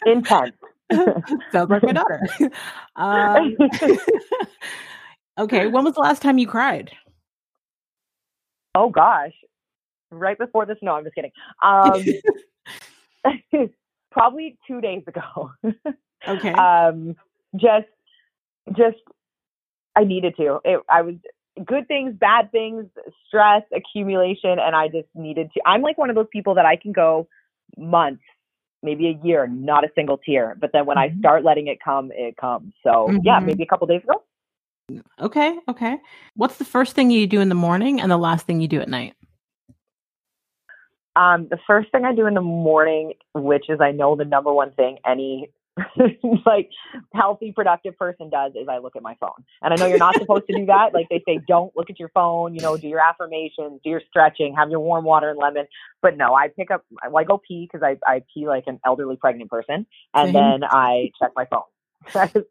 Intense. 0.06 0.56
Sounds 1.52 1.70
like 1.70 1.84
my 1.84 1.92
daughter. 1.92 2.22
Um, 2.96 3.56
okay, 5.38 5.68
when 5.68 5.86
was 5.86 5.94
the 5.94 6.02
last 6.02 6.22
time 6.22 6.38
you 6.38 6.48
cried? 6.48 6.92
Oh 8.76 8.90
gosh, 8.90 9.32
right 10.12 10.38
before 10.38 10.66
this. 10.66 10.78
No, 10.82 10.94
I'm 10.96 11.04
just 11.04 11.16
kidding. 11.16 11.32
Um, 11.62 12.04
probably 14.12 14.58
two 14.68 14.82
days 14.82 15.04
ago. 15.08 15.52
okay. 16.28 16.54
Um, 16.54 17.16
just, 17.56 17.88
just, 18.78 18.98
I 19.96 20.04
needed 20.04 20.36
to. 20.38 20.60
It, 20.64 20.82
I 20.90 21.02
was 21.02 21.16
good 21.66 21.88
things, 21.88 22.14
bad 22.20 22.52
things, 22.52 22.86
stress, 23.28 23.64
accumulation, 23.74 24.60
and 24.60 24.76
I 24.76 24.88
just 24.88 25.08
needed 25.16 25.52
to. 25.54 25.62
I'm 25.66 25.82
like 25.82 25.98
one 25.98 26.10
of 26.10 26.16
those 26.16 26.28
people 26.32 26.56
that 26.56 26.66
I 26.66 26.76
can 26.76 26.92
go 26.92 27.28
months, 27.78 28.22
maybe 28.84 29.08
a 29.08 29.26
year, 29.26 29.48
not 29.48 29.84
a 29.84 29.90
single 29.96 30.18
tear. 30.18 30.56
But 30.60 30.72
then 30.74 30.86
when 30.86 30.98
mm-hmm. 30.98 31.18
I 31.18 31.20
start 31.20 31.44
letting 31.44 31.68
it 31.68 31.80
come, 31.84 32.12
it 32.14 32.38
comes. 32.38 32.74
So 32.84 33.08
mm-hmm. 33.10 33.18
yeah, 33.24 33.40
maybe 33.40 33.64
a 33.64 33.68
couple 33.68 33.88
days 33.88 34.04
ago. 34.04 34.24
Okay, 35.22 35.58
okay. 35.68 35.98
What's 36.36 36.58
the 36.58 36.66
first 36.66 36.96
thing 36.96 37.12
you 37.12 37.28
do 37.28 37.42
in 37.42 37.50
the 37.50 37.56
morning 37.56 38.02
and 38.02 38.10
the 38.10 38.18
last 38.18 38.48
thing 38.48 38.60
you 38.60 38.68
do 38.68 38.82
at 38.82 38.90
night? 38.90 39.14
Um, 41.20 41.48
the 41.50 41.60
first 41.68 41.92
thing 41.92 42.06
I 42.06 42.16
do 42.16 42.28
in 42.28 42.34
the 42.34 42.42
morning, 42.42 43.14
which 43.34 43.66
is 43.70 43.82
I 43.82 43.92
know 43.92 44.16
the 44.16 44.24
number 44.24 44.54
one 44.54 44.72
thing 44.72 45.00
any 45.06 45.52
like 46.46 46.70
healthy, 47.14 47.52
productive 47.52 47.98
person 47.98 48.30
does 48.30 48.54
is 48.56 48.68
I 48.70 48.78
look 48.78 48.96
at 48.96 49.04
my 49.04 49.16
phone. 49.20 49.44
And 49.62 49.74
I 49.74 49.76
know 49.76 49.86
you're 49.88 49.98
not 49.98 50.16
supposed 50.18 50.48
to 50.48 50.56
do 50.56 50.66
that. 50.68 50.90
Like 50.94 51.08
they 51.10 51.22
say, 51.26 51.40
don't 51.46 51.76
look 51.76 51.90
at 51.90 52.00
your 52.00 52.10
phone, 52.10 52.56
you 52.56 52.62
know, 52.62 52.78
do 52.78 52.88
your 52.88 53.00
affirmations, 53.00 53.80
do 53.84 53.90
your 53.90 54.02
stretching, 54.10 54.56
have 54.58 54.70
your 54.70 54.80
warm 54.80 55.04
water 55.04 55.30
and 55.30 55.38
lemon. 55.38 55.68
But 56.02 56.18
no, 56.18 56.34
I 56.36 56.48
pick 56.48 56.72
up, 56.72 56.84
well, 57.10 57.18
I 57.18 57.26
go 57.26 57.38
pee 57.38 57.70
because 57.72 57.86
I, 57.86 57.98
I 58.10 58.24
pee 58.34 58.48
like 58.48 58.64
an 58.68 58.80
elderly 58.86 59.18
pregnant 59.18 59.50
person. 59.50 59.86
And 60.14 60.34
then 60.34 60.64
I 60.64 61.12
check 61.22 61.32
my 61.36 61.46
phone. 61.46 61.64
That 62.14 62.36
is 62.36 62.44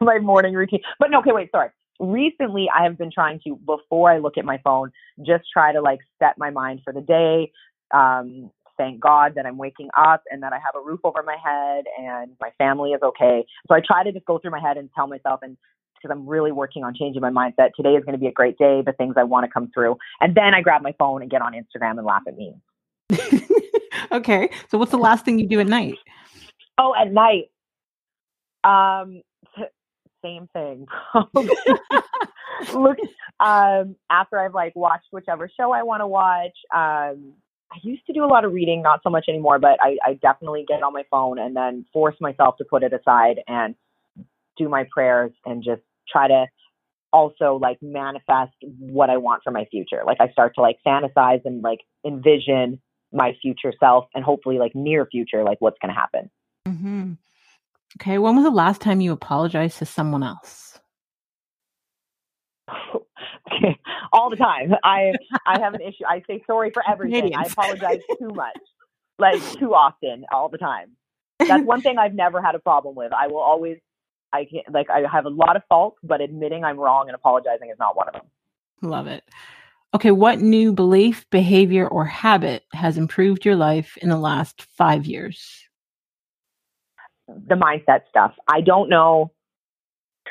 my 0.00 0.18
morning 0.18 0.54
routine. 0.54 0.80
But 1.00 1.10
no, 1.10 1.18
okay, 1.18 1.32
wait, 1.32 1.50
sorry. 1.50 1.70
Recently, 1.98 2.68
I 2.74 2.84
have 2.84 2.98
been 2.98 3.10
trying 3.12 3.40
to, 3.44 3.56
before 3.56 4.10
I 4.10 4.18
look 4.18 4.38
at 4.38 4.44
my 4.44 4.58
phone, 4.62 4.92
just 5.24 5.44
try 5.52 5.72
to 5.72 5.80
like 5.80 6.00
set 6.18 6.38
my 6.38 6.50
mind 6.50 6.80
for 6.84 6.92
the 6.92 7.00
day, 7.00 7.52
um, 7.92 8.50
thank 8.76 9.00
God 9.00 9.32
that 9.36 9.46
I'm 9.46 9.56
waking 9.56 9.88
up 9.96 10.22
and 10.30 10.42
that 10.42 10.52
I 10.52 10.56
have 10.56 10.74
a 10.74 10.84
roof 10.84 11.00
over 11.04 11.22
my 11.22 11.36
head 11.42 11.84
and 11.98 12.32
my 12.40 12.50
family 12.58 12.90
is 12.90 13.00
okay. 13.02 13.44
So 13.68 13.74
I 13.74 13.80
try 13.80 14.04
to 14.04 14.12
just 14.12 14.26
go 14.26 14.38
through 14.38 14.50
my 14.50 14.60
head 14.60 14.76
and 14.76 14.90
tell 14.94 15.06
myself 15.06 15.40
and 15.42 15.56
because 15.96 16.14
I'm 16.14 16.28
really 16.28 16.52
working 16.52 16.84
on 16.84 16.94
changing 16.94 17.22
my 17.22 17.30
mindset. 17.30 17.70
Today 17.74 17.94
is 17.94 18.04
going 18.04 18.12
to 18.12 18.18
be 18.18 18.26
a 18.26 18.32
great 18.32 18.58
day, 18.58 18.82
the 18.84 18.92
things 18.92 19.14
I 19.16 19.24
want 19.24 19.44
to 19.44 19.50
come 19.50 19.70
through. 19.72 19.96
And 20.20 20.34
then 20.34 20.54
I 20.54 20.60
grab 20.60 20.82
my 20.82 20.94
phone 20.98 21.22
and 21.22 21.30
get 21.30 21.42
on 21.42 21.52
Instagram 21.54 21.92
and 21.92 22.04
laugh 22.04 22.22
at 22.26 22.36
me. 22.36 22.54
okay. 24.12 24.50
So 24.70 24.78
what's 24.78 24.90
the 24.90 24.98
last 24.98 25.24
thing 25.24 25.38
you 25.38 25.48
do 25.48 25.60
at 25.60 25.66
night? 25.66 25.96
Oh, 26.78 26.94
at 26.94 27.12
night. 27.12 27.50
Um 28.64 29.22
same 30.26 30.48
thing. 30.52 30.86
Look 32.74 32.98
um 33.38 33.96
after 34.10 34.38
I've 34.38 34.54
like 34.54 34.74
watched 34.74 35.08
whichever 35.10 35.50
show 35.58 35.72
I 35.72 35.82
want 35.82 36.00
to 36.00 36.06
watch, 36.06 36.56
um 36.74 37.34
I 37.72 37.78
used 37.82 38.06
to 38.06 38.12
do 38.12 38.24
a 38.24 38.26
lot 38.26 38.44
of 38.44 38.52
reading, 38.52 38.82
not 38.82 39.00
so 39.02 39.10
much 39.10 39.26
anymore, 39.28 39.58
but 39.58 39.78
I, 39.82 39.96
I 40.04 40.14
definitely 40.14 40.64
get 40.66 40.82
on 40.82 40.92
my 40.92 41.02
phone 41.10 41.38
and 41.38 41.56
then 41.56 41.84
force 41.92 42.14
myself 42.20 42.56
to 42.58 42.64
put 42.64 42.84
it 42.84 42.92
aside 42.92 43.40
and 43.48 43.74
do 44.56 44.68
my 44.68 44.86
prayers 44.90 45.32
and 45.44 45.64
just 45.64 45.82
try 46.10 46.28
to 46.28 46.46
also 47.12 47.58
like 47.60 47.78
manifest 47.82 48.54
what 48.78 49.10
I 49.10 49.16
want 49.16 49.42
for 49.42 49.50
my 49.50 49.64
future. 49.70 50.02
Like 50.06 50.18
I 50.20 50.28
start 50.30 50.54
to 50.54 50.60
like 50.60 50.78
fantasize 50.86 51.44
and 51.44 51.62
like 51.62 51.80
envision 52.04 52.80
my 53.12 53.36
future 53.42 53.72
self 53.80 54.06
and 54.14 54.24
hopefully 54.24 54.58
like 54.58 54.74
near 54.74 55.06
future, 55.06 55.42
like 55.42 55.60
what's 55.60 55.78
going 55.82 55.92
to 55.92 56.00
happen. 56.00 56.30
Mm-hmm. 56.66 57.12
Okay. 58.00 58.18
When 58.18 58.36
was 58.36 58.44
the 58.44 58.50
last 58.50 58.80
time 58.80 59.00
you 59.00 59.12
apologized 59.12 59.78
to 59.78 59.86
someone 59.86 60.22
else? 60.22 60.78
Okay. 63.52 63.78
All 64.12 64.28
the 64.28 64.36
time. 64.36 64.74
I 64.82 65.12
I 65.46 65.60
have 65.60 65.74
an 65.74 65.80
issue. 65.80 66.04
I 66.06 66.22
say 66.26 66.42
sorry 66.46 66.70
for 66.72 66.82
everything. 66.90 67.34
I 67.34 67.44
apologize 67.44 68.00
too 68.18 68.28
much, 68.28 68.58
like 69.18 69.40
too 69.58 69.72
often, 69.72 70.24
all 70.32 70.48
the 70.48 70.58
time. 70.58 70.90
That's 71.46 71.64
one 71.64 71.80
thing 71.80 71.96
I've 71.96 72.14
never 72.14 72.42
had 72.42 72.54
a 72.54 72.58
problem 72.58 72.94
with. 72.96 73.12
I 73.12 73.28
will 73.28 73.38
always, 73.40 73.78
I 74.32 74.44
can 74.46 74.62
not 74.66 74.74
like 74.74 74.90
I 74.90 75.02
have 75.10 75.26
a 75.26 75.30
lot 75.30 75.56
of 75.56 75.62
faults, 75.68 75.98
but 76.02 76.20
admitting 76.20 76.64
I'm 76.64 76.78
wrong 76.78 77.08
and 77.08 77.14
apologizing 77.14 77.70
is 77.70 77.78
not 77.78 77.96
one 77.96 78.08
of 78.08 78.14
them. 78.14 78.22
Love 78.82 79.06
it. 79.06 79.22
Okay, 79.94 80.10
what 80.10 80.40
new 80.40 80.72
belief, 80.72 81.24
behavior, 81.30 81.86
or 81.88 82.04
habit 82.04 82.64
has 82.72 82.98
improved 82.98 83.44
your 83.44 83.56
life 83.56 83.96
in 84.02 84.08
the 84.08 84.18
last 84.18 84.62
five 84.62 85.06
years? 85.06 85.65
The 87.28 87.54
mindset 87.54 88.02
stuff. 88.08 88.32
I 88.48 88.60
don't 88.60 88.88
know 88.88 89.32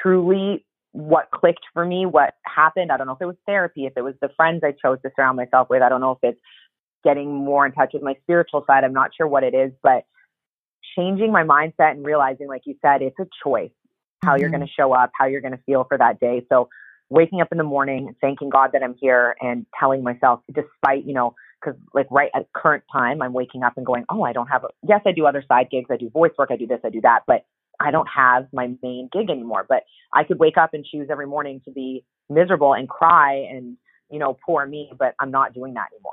truly 0.01 0.65
what 0.91 1.29
clicked 1.31 1.65
for 1.73 1.85
me, 1.85 2.05
what 2.05 2.35
happened. 2.45 2.91
I 2.91 2.97
don't 2.97 3.07
know 3.07 3.13
if 3.13 3.21
it 3.21 3.25
was 3.25 3.35
therapy, 3.45 3.85
if 3.85 3.93
it 3.97 4.01
was 4.01 4.15
the 4.21 4.29
friends 4.37 4.61
I 4.63 4.71
chose 4.71 4.97
to 5.03 5.11
surround 5.15 5.35
myself 5.35 5.69
with. 5.69 5.81
I 5.81 5.89
don't 5.89 6.01
know 6.01 6.11
if 6.11 6.19
it's 6.23 6.39
getting 7.03 7.33
more 7.33 7.65
in 7.65 7.73
touch 7.73 7.91
with 7.93 8.01
my 8.01 8.15
spiritual 8.23 8.63
side. 8.65 8.83
I'm 8.83 8.93
not 8.93 9.11
sure 9.15 9.27
what 9.27 9.43
it 9.43 9.53
is, 9.53 9.71
but 9.83 10.05
changing 10.97 11.31
my 11.31 11.43
mindset 11.43 11.91
and 11.91 12.05
realizing, 12.05 12.47
like 12.47 12.61
you 12.65 12.75
said, 12.81 13.01
it's 13.01 13.19
a 13.19 13.27
choice 13.43 13.71
how 14.23 14.31
mm-hmm. 14.31 14.41
you're 14.41 14.49
going 14.49 14.65
to 14.65 14.71
show 14.71 14.93
up, 14.93 15.11
how 15.19 15.25
you're 15.25 15.41
going 15.41 15.51
to 15.55 15.63
feel 15.65 15.83
for 15.83 15.97
that 15.97 16.19
day. 16.19 16.45
So 16.49 16.69
waking 17.09 17.41
up 17.41 17.49
in 17.51 17.57
the 17.57 17.63
morning, 17.63 18.15
thanking 18.21 18.49
God 18.49 18.71
that 18.73 18.81
I'm 18.81 18.95
here 18.99 19.35
and 19.41 19.65
telling 19.79 20.03
myself, 20.03 20.41
despite, 20.51 21.05
you 21.05 21.13
know, 21.13 21.35
because 21.65 21.79
like 21.93 22.07
right 22.11 22.29
at 22.35 22.51
current 22.53 22.83
time, 22.91 23.21
I'm 23.21 23.33
waking 23.33 23.63
up 23.63 23.73
and 23.77 23.85
going, 23.85 24.05
oh, 24.09 24.23
I 24.23 24.33
don't 24.33 24.47
have 24.47 24.63
a, 24.63 24.67
yes, 24.87 25.01
I 25.05 25.11
do 25.11 25.25
other 25.25 25.43
side 25.47 25.67
gigs. 25.71 25.89
I 25.89 25.97
do 25.97 26.09
voice 26.09 26.31
work. 26.37 26.49
I 26.51 26.57
do 26.57 26.67
this, 26.67 26.79
I 26.83 26.89
do 26.89 27.01
that. 27.01 27.21
But 27.27 27.45
I 27.79 27.91
don't 27.91 28.07
have 28.07 28.47
my 28.53 28.73
main 28.81 29.09
gig 29.11 29.29
anymore. 29.29 29.65
But 29.67 29.83
I 30.13 30.23
could 30.23 30.39
wake 30.39 30.57
up 30.57 30.73
and 30.73 30.85
choose 30.85 31.07
every 31.09 31.27
morning 31.27 31.61
to 31.65 31.71
be 31.71 32.05
miserable 32.29 32.73
and 32.73 32.87
cry 32.87 33.47
and, 33.51 33.77
you 34.09 34.19
know, 34.19 34.37
poor 34.45 34.65
me, 34.65 34.91
but 34.97 35.15
I'm 35.19 35.31
not 35.31 35.53
doing 35.53 35.73
that 35.73 35.87
anymore. 35.93 36.11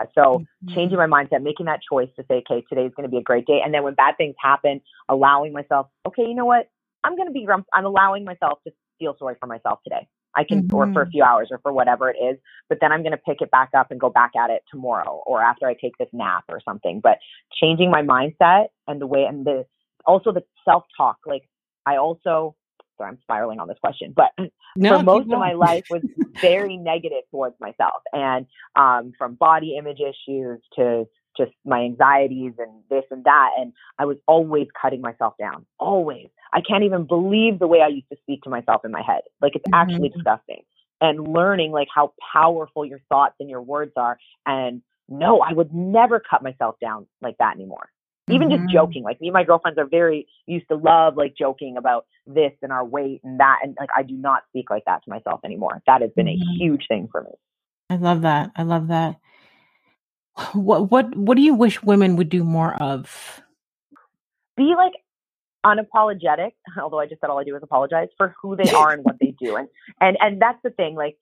Uh, 0.00 0.06
so 0.14 0.38
mm-hmm. 0.38 0.74
changing 0.74 0.98
my 0.98 1.06
mindset, 1.06 1.42
making 1.42 1.66
that 1.66 1.80
choice 1.88 2.08
to 2.16 2.24
say, 2.28 2.42
okay, 2.48 2.64
today 2.68 2.86
is 2.86 2.92
going 2.96 3.08
to 3.08 3.10
be 3.10 3.18
a 3.18 3.22
great 3.22 3.46
day. 3.46 3.60
And 3.64 3.74
then 3.74 3.82
when 3.82 3.94
bad 3.94 4.16
things 4.16 4.34
happen, 4.38 4.80
allowing 5.08 5.52
myself, 5.52 5.88
okay, 6.06 6.22
you 6.22 6.34
know 6.34 6.46
what? 6.46 6.70
I'm 7.04 7.16
going 7.16 7.28
to 7.28 7.32
be, 7.32 7.44
grump. 7.44 7.66
I'm 7.74 7.84
allowing 7.84 8.24
myself 8.24 8.60
to 8.66 8.72
feel 8.98 9.16
sorry 9.18 9.34
for 9.40 9.46
myself 9.46 9.80
today. 9.82 10.06
I 10.34 10.44
can, 10.44 10.64
mm-hmm. 10.64 10.76
or 10.76 10.92
for 10.92 11.02
a 11.02 11.04
mm-hmm. 11.04 11.10
few 11.10 11.22
hours 11.22 11.48
or 11.50 11.58
for 11.58 11.72
whatever 11.72 12.10
it 12.10 12.16
is, 12.16 12.38
but 12.68 12.78
then 12.80 12.92
I'm 12.92 13.02
going 13.02 13.12
to 13.12 13.18
pick 13.18 13.40
it 13.40 13.50
back 13.50 13.70
up 13.76 13.90
and 13.90 14.00
go 14.00 14.10
back 14.10 14.32
at 14.36 14.50
it 14.50 14.62
tomorrow 14.70 15.22
or 15.26 15.42
after 15.42 15.66
I 15.66 15.74
take 15.74 15.96
this 15.98 16.08
nap 16.12 16.44
or 16.48 16.60
something. 16.64 17.00
But 17.00 17.18
changing 17.60 17.90
my 17.90 18.02
mindset 18.02 18.66
and 18.86 19.00
the 19.00 19.06
way 19.06 19.24
and 19.24 19.44
the, 19.44 19.66
also 20.06 20.32
the 20.32 20.42
self 20.64 20.84
talk. 20.96 21.18
Like 21.26 21.48
I 21.86 21.96
also, 21.96 22.54
sorry, 22.96 23.10
I'm 23.10 23.18
spiraling 23.22 23.60
on 23.60 23.68
this 23.68 23.78
question, 23.80 24.14
but 24.14 24.32
no, 24.76 24.98
for 24.98 25.04
most 25.04 25.24
of 25.24 25.38
my 25.38 25.52
life 25.52 25.84
was 25.90 26.02
very 26.40 26.76
negative 26.76 27.22
towards 27.30 27.56
myself, 27.60 28.02
and 28.12 28.46
um, 28.76 29.12
from 29.18 29.34
body 29.34 29.76
image 29.76 30.00
issues 30.00 30.60
to 30.76 31.06
just 31.36 31.52
my 31.64 31.80
anxieties 31.80 32.52
and 32.58 32.70
this 32.90 33.04
and 33.10 33.24
that, 33.24 33.50
and 33.58 33.72
I 33.98 34.04
was 34.04 34.16
always 34.26 34.66
cutting 34.80 35.00
myself 35.00 35.34
down. 35.38 35.66
Always, 35.78 36.28
I 36.52 36.60
can't 36.60 36.84
even 36.84 37.06
believe 37.06 37.58
the 37.58 37.66
way 37.66 37.80
I 37.80 37.88
used 37.88 38.08
to 38.10 38.18
speak 38.22 38.42
to 38.42 38.50
myself 38.50 38.84
in 38.84 38.90
my 38.90 39.02
head. 39.02 39.22
Like 39.40 39.56
it's 39.56 39.64
mm-hmm. 39.64 39.74
actually 39.74 40.08
disgusting. 40.08 40.62
And 41.00 41.26
learning 41.26 41.72
like 41.72 41.88
how 41.92 42.12
powerful 42.32 42.86
your 42.86 43.00
thoughts 43.08 43.34
and 43.40 43.50
your 43.50 43.62
words 43.62 43.92
are, 43.96 44.18
and 44.46 44.82
no, 45.08 45.40
I 45.40 45.52
would 45.52 45.74
never 45.74 46.20
cut 46.20 46.44
myself 46.44 46.76
down 46.80 47.06
like 47.20 47.36
that 47.38 47.56
anymore 47.56 47.90
even 48.30 48.48
mm-hmm. 48.48 48.64
just 48.64 48.72
joking 48.72 49.02
like 49.02 49.20
me 49.20 49.28
and 49.28 49.34
my 49.34 49.44
girlfriends 49.44 49.78
are 49.78 49.86
very 49.86 50.26
used 50.46 50.66
to 50.68 50.76
love 50.76 51.16
like 51.16 51.34
joking 51.36 51.76
about 51.76 52.06
this 52.26 52.52
and 52.62 52.70
our 52.70 52.84
weight 52.84 53.20
and 53.24 53.40
that 53.40 53.58
and 53.62 53.76
like 53.80 53.88
i 53.96 54.02
do 54.02 54.14
not 54.14 54.42
speak 54.48 54.70
like 54.70 54.84
that 54.84 55.02
to 55.04 55.10
myself 55.10 55.40
anymore 55.44 55.82
that 55.86 56.02
has 56.02 56.10
been 56.14 56.26
mm-hmm. 56.26 56.42
a 56.42 56.58
huge 56.58 56.84
thing 56.88 57.08
for 57.10 57.22
me 57.22 57.30
i 57.90 57.96
love 57.96 58.22
that 58.22 58.50
i 58.56 58.62
love 58.62 58.88
that 58.88 59.16
what 60.54 60.90
what 60.90 61.14
what 61.16 61.36
do 61.36 61.42
you 61.42 61.54
wish 61.54 61.82
women 61.82 62.16
would 62.16 62.28
do 62.28 62.44
more 62.44 62.74
of 62.74 63.42
be 64.56 64.74
like 64.76 64.92
unapologetic 65.64 66.52
although 66.80 66.98
i 66.98 67.06
just 67.06 67.20
said 67.20 67.30
all 67.30 67.38
i 67.38 67.44
do 67.44 67.54
is 67.54 67.62
apologize 67.62 68.08
for 68.16 68.34
who 68.40 68.56
they 68.56 68.70
are 68.72 68.92
and 68.92 69.04
what 69.04 69.16
they 69.20 69.34
do 69.40 69.56
and 69.56 69.68
and 70.00 70.16
and 70.20 70.40
that's 70.40 70.58
the 70.62 70.70
thing 70.70 70.94
like 70.94 71.16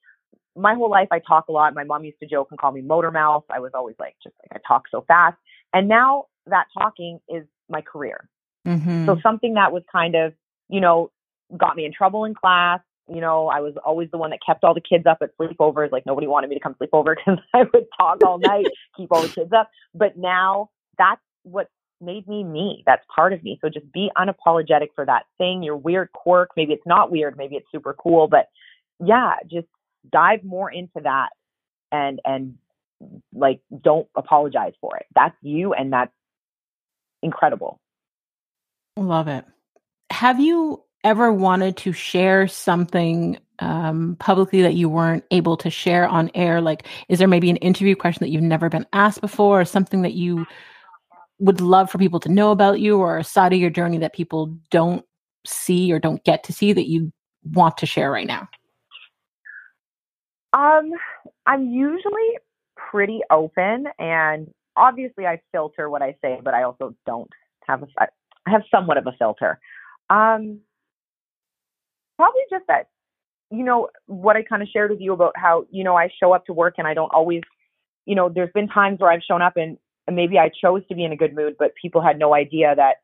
my 0.55 0.75
whole 0.75 0.89
life 0.89 1.07
I 1.11 1.19
talk 1.19 1.47
a 1.47 1.51
lot. 1.51 1.73
My 1.73 1.83
mom 1.83 2.03
used 2.03 2.19
to 2.19 2.27
joke 2.27 2.47
and 2.51 2.59
call 2.59 2.71
me 2.71 2.81
motor 2.81 3.11
mouth. 3.11 3.43
I 3.49 3.59
was 3.59 3.71
always 3.73 3.95
like, 3.99 4.15
just 4.23 4.35
like 4.41 4.61
I 4.61 4.67
talk 4.67 4.83
so 4.91 5.03
fast. 5.07 5.37
And 5.73 5.87
now 5.87 6.25
that 6.47 6.65
talking 6.77 7.19
is 7.29 7.45
my 7.69 7.81
career. 7.81 8.27
Mm-hmm. 8.67 9.05
So 9.05 9.17
something 9.23 9.53
that 9.55 9.71
was 9.71 9.83
kind 9.91 10.15
of, 10.15 10.33
you 10.69 10.81
know, 10.81 11.11
got 11.55 11.75
me 11.75 11.85
in 11.85 11.93
trouble 11.93 12.25
in 12.25 12.33
class, 12.33 12.81
you 13.13 13.19
know, 13.21 13.47
I 13.47 13.59
was 13.59 13.73
always 13.85 14.09
the 14.11 14.17
one 14.17 14.29
that 14.29 14.39
kept 14.45 14.63
all 14.63 14.73
the 14.73 14.81
kids 14.81 15.05
up 15.05 15.17
at 15.21 15.35
sleepovers. 15.37 15.91
Like 15.91 16.05
nobody 16.05 16.27
wanted 16.27 16.49
me 16.49 16.55
to 16.55 16.61
come 16.61 16.75
sleep 16.77 16.91
over 16.93 17.15
because 17.15 17.39
I 17.53 17.63
would 17.73 17.85
talk 17.97 18.23
all 18.25 18.37
night, 18.39 18.67
keep 18.95 19.11
all 19.11 19.21
the 19.21 19.29
kids 19.29 19.51
up. 19.51 19.69
But 19.93 20.17
now 20.17 20.69
that's 20.97 21.21
what 21.43 21.67
made 21.99 22.27
me 22.27 22.43
me. 22.43 22.83
That's 22.85 23.05
part 23.13 23.33
of 23.33 23.43
me. 23.43 23.59
So 23.61 23.69
just 23.69 23.91
be 23.91 24.09
unapologetic 24.17 24.87
for 24.95 25.05
that 25.05 25.23
thing, 25.37 25.61
your 25.61 25.77
weird 25.77 26.11
quirk. 26.13 26.51
Maybe 26.55 26.73
it's 26.73 26.87
not 26.87 27.11
weird, 27.11 27.37
maybe 27.37 27.55
it's 27.55 27.67
super 27.71 27.93
cool, 27.93 28.27
but 28.27 28.47
yeah, 29.03 29.33
just 29.49 29.67
dive 30.11 30.43
more 30.43 30.71
into 30.71 30.99
that 31.03 31.29
and 31.91 32.19
and 32.25 32.55
like 33.33 33.61
don't 33.83 34.07
apologize 34.15 34.73
for 34.79 34.95
it. 34.97 35.05
That's 35.13 35.35
you 35.41 35.73
and 35.73 35.91
that's 35.91 36.13
incredible. 37.21 37.79
Love 38.97 39.27
it. 39.27 39.45
Have 40.11 40.39
you 40.39 40.83
ever 41.03 41.31
wanted 41.31 41.77
to 41.77 41.91
share 41.91 42.47
something 42.47 43.37
um, 43.59 44.15
publicly 44.19 44.61
that 44.61 44.73
you 44.73 44.89
weren't 44.89 45.23
able 45.31 45.57
to 45.57 45.69
share 45.69 46.07
on 46.07 46.31
air? 46.35 46.61
Like, 46.61 46.87
is 47.09 47.19
there 47.19 47.27
maybe 47.27 47.49
an 47.49 47.57
interview 47.57 47.95
question 47.95 48.25
that 48.25 48.29
you've 48.29 48.43
never 48.43 48.69
been 48.69 48.85
asked 48.93 49.21
before, 49.21 49.61
or 49.61 49.65
something 49.65 50.01
that 50.01 50.13
you 50.13 50.45
would 51.39 51.61
love 51.61 51.89
for 51.89 51.97
people 51.97 52.19
to 52.21 52.29
know 52.29 52.51
about 52.51 52.79
you, 52.79 52.97
or 52.97 53.17
a 53.17 53.23
side 53.23 53.53
of 53.53 53.59
your 53.59 53.69
journey 53.69 53.97
that 53.99 54.13
people 54.13 54.57
don't 54.69 55.05
see 55.45 55.91
or 55.91 55.99
don't 55.99 56.23
get 56.23 56.43
to 56.43 56.53
see 56.53 56.73
that 56.73 56.87
you 56.87 57.11
want 57.43 57.77
to 57.77 57.85
share 57.85 58.11
right 58.11 58.27
now? 58.27 58.47
Um, 60.53 60.91
I'm 61.45 61.69
usually 61.69 62.37
pretty 62.75 63.21
open, 63.29 63.85
and 63.99 64.51
obviously 64.75 65.25
I 65.25 65.41
filter 65.51 65.89
what 65.89 66.01
I 66.01 66.15
say, 66.21 66.39
but 66.43 66.53
I 66.53 66.63
also 66.63 66.95
don't 67.05 67.29
have 67.67 67.83
a. 67.83 67.87
I 67.99 68.07
have 68.51 68.63
somewhat 68.71 68.97
of 68.97 69.07
a 69.07 69.13
filter. 69.17 69.59
Um, 70.09 70.59
probably 72.21 72.41
just 72.51 72.65
that, 72.67 72.87
you 73.49 73.63
know, 73.63 73.89
what 74.05 74.35
I 74.35 74.43
kind 74.43 74.61
of 74.61 74.67
shared 74.71 74.91
with 74.91 75.01
you 75.01 75.11
about 75.11 75.33
how 75.35 75.65
you 75.71 75.83
know 75.83 75.95
I 75.95 76.09
show 76.19 76.33
up 76.33 76.45
to 76.45 76.53
work 76.53 76.75
and 76.77 76.87
I 76.87 76.93
don't 76.93 77.11
always, 77.11 77.41
you 78.05 78.13
know, 78.13 78.29
there's 78.29 78.51
been 78.53 78.67
times 78.67 78.99
where 78.99 79.11
I've 79.11 79.23
shown 79.27 79.41
up 79.41 79.57
and 79.57 79.79
maybe 80.07 80.37
I 80.37 80.49
chose 80.49 80.83
to 80.89 80.95
be 80.95 81.03
in 81.03 81.11
a 81.11 81.15
good 81.15 81.33
mood, 81.33 81.55
but 81.57 81.71
people 81.81 81.99
had 82.01 82.19
no 82.19 82.35
idea 82.35 82.75
that 82.75 82.97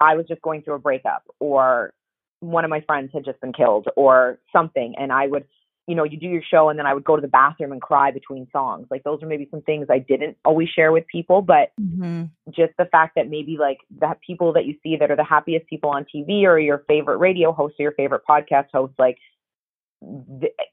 I 0.00 0.16
was 0.16 0.26
just 0.26 0.42
going 0.42 0.62
through 0.62 0.74
a 0.74 0.78
breakup 0.80 1.22
or 1.38 1.92
one 2.40 2.64
of 2.64 2.70
my 2.70 2.80
friends 2.80 3.10
had 3.14 3.24
just 3.24 3.40
been 3.40 3.52
killed 3.52 3.86
or 3.94 4.40
something, 4.52 4.94
and 4.98 5.12
I 5.12 5.28
would 5.28 5.44
you 5.86 5.94
know, 5.94 6.04
you 6.04 6.18
do 6.18 6.26
your 6.26 6.42
show 6.42 6.68
and 6.68 6.78
then 6.78 6.86
I 6.86 6.94
would 6.94 7.04
go 7.04 7.14
to 7.14 7.22
the 7.22 7.28
bathroom 7.28 7.70
and 7.70 7.80
cry 7.80 8.10
between 8.10 8.48
songs. 8.52 8.88
Like 8.90 9.04
those 9.04 9.22
are 9.22 9.26
maybe 9.26 9.46
some 9.50 9.62
things 9.62 9.86
I 9.88 10.00
didn't 10.00 10.36
always 10.44 10.68
share 10.68 10.90
with 10.90 11.06
people, 11.06 11.42
but 11.42 11.70
mm-hmm. 11.80 12.24
just 12.50 12.72
the 12.76 12.86
fact 12.86 13.14
that 13.14 13.30
maybe 13.30 13.56
like 13.58 13.78
the 13.96 14.14
people 14.26 14.52
that 14.54 14.66
you 14.66 14.74
see 14.82 14.96
that 14.96 15.10
are 15.10 15.16
the 15.16 15.24
happiest 15.24 15.66
people 15.68 15.90
on 15.90 16.04
TV 16.04 16.42
or 16.42 16.58
your 16.58 16.84
favorite 16.88 17.18
radio 17.18 17.52
host 17.52 17.76
or 17.78 17.84
your 17.84 17.92
favorite 17.92 18.22
podcast 18.28 18.66
host, 18.72 18.94
like 18.98 19.18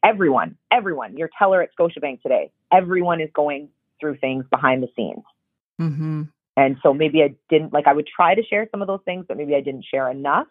everyone, 0.04 0.58
everyone, 0.72 1.16
your 1.16 1.30
teller 1.38 1.62
at 1.62 1.70
Scotiabank 1.80 2.22
today, 2.22 2.52
everyone 2.72 3.22
is 3.22 3.30
going 3.34 3.70
through 4.00 4.18
things 4.18 4.46
behind 4.50 4.82
the 4.82 4.90
scenes. 4.96 5.24
Mm-hmm. 5.80 6.24
And 6.58 6.78
so 6.82 6.94
maybe 6.94 7.22
I 7.22 7.36
didn't 7.50 7.72
like, 7.72 7.88
I 7.88 7.94
would 7.94 8.08
try 8.08 8.34
to 8.34 8.44
share 8.44 8.68
some 8.72 8.82
of 8.82 8.88
those 8.88 9.02
things, 9.06 9.26
but 9.28 9.38
maybe 9.38 9.56
I 9.56 9.62
didn't 9.62 9.86
share 9.90 10.10
enough 10.10 10.48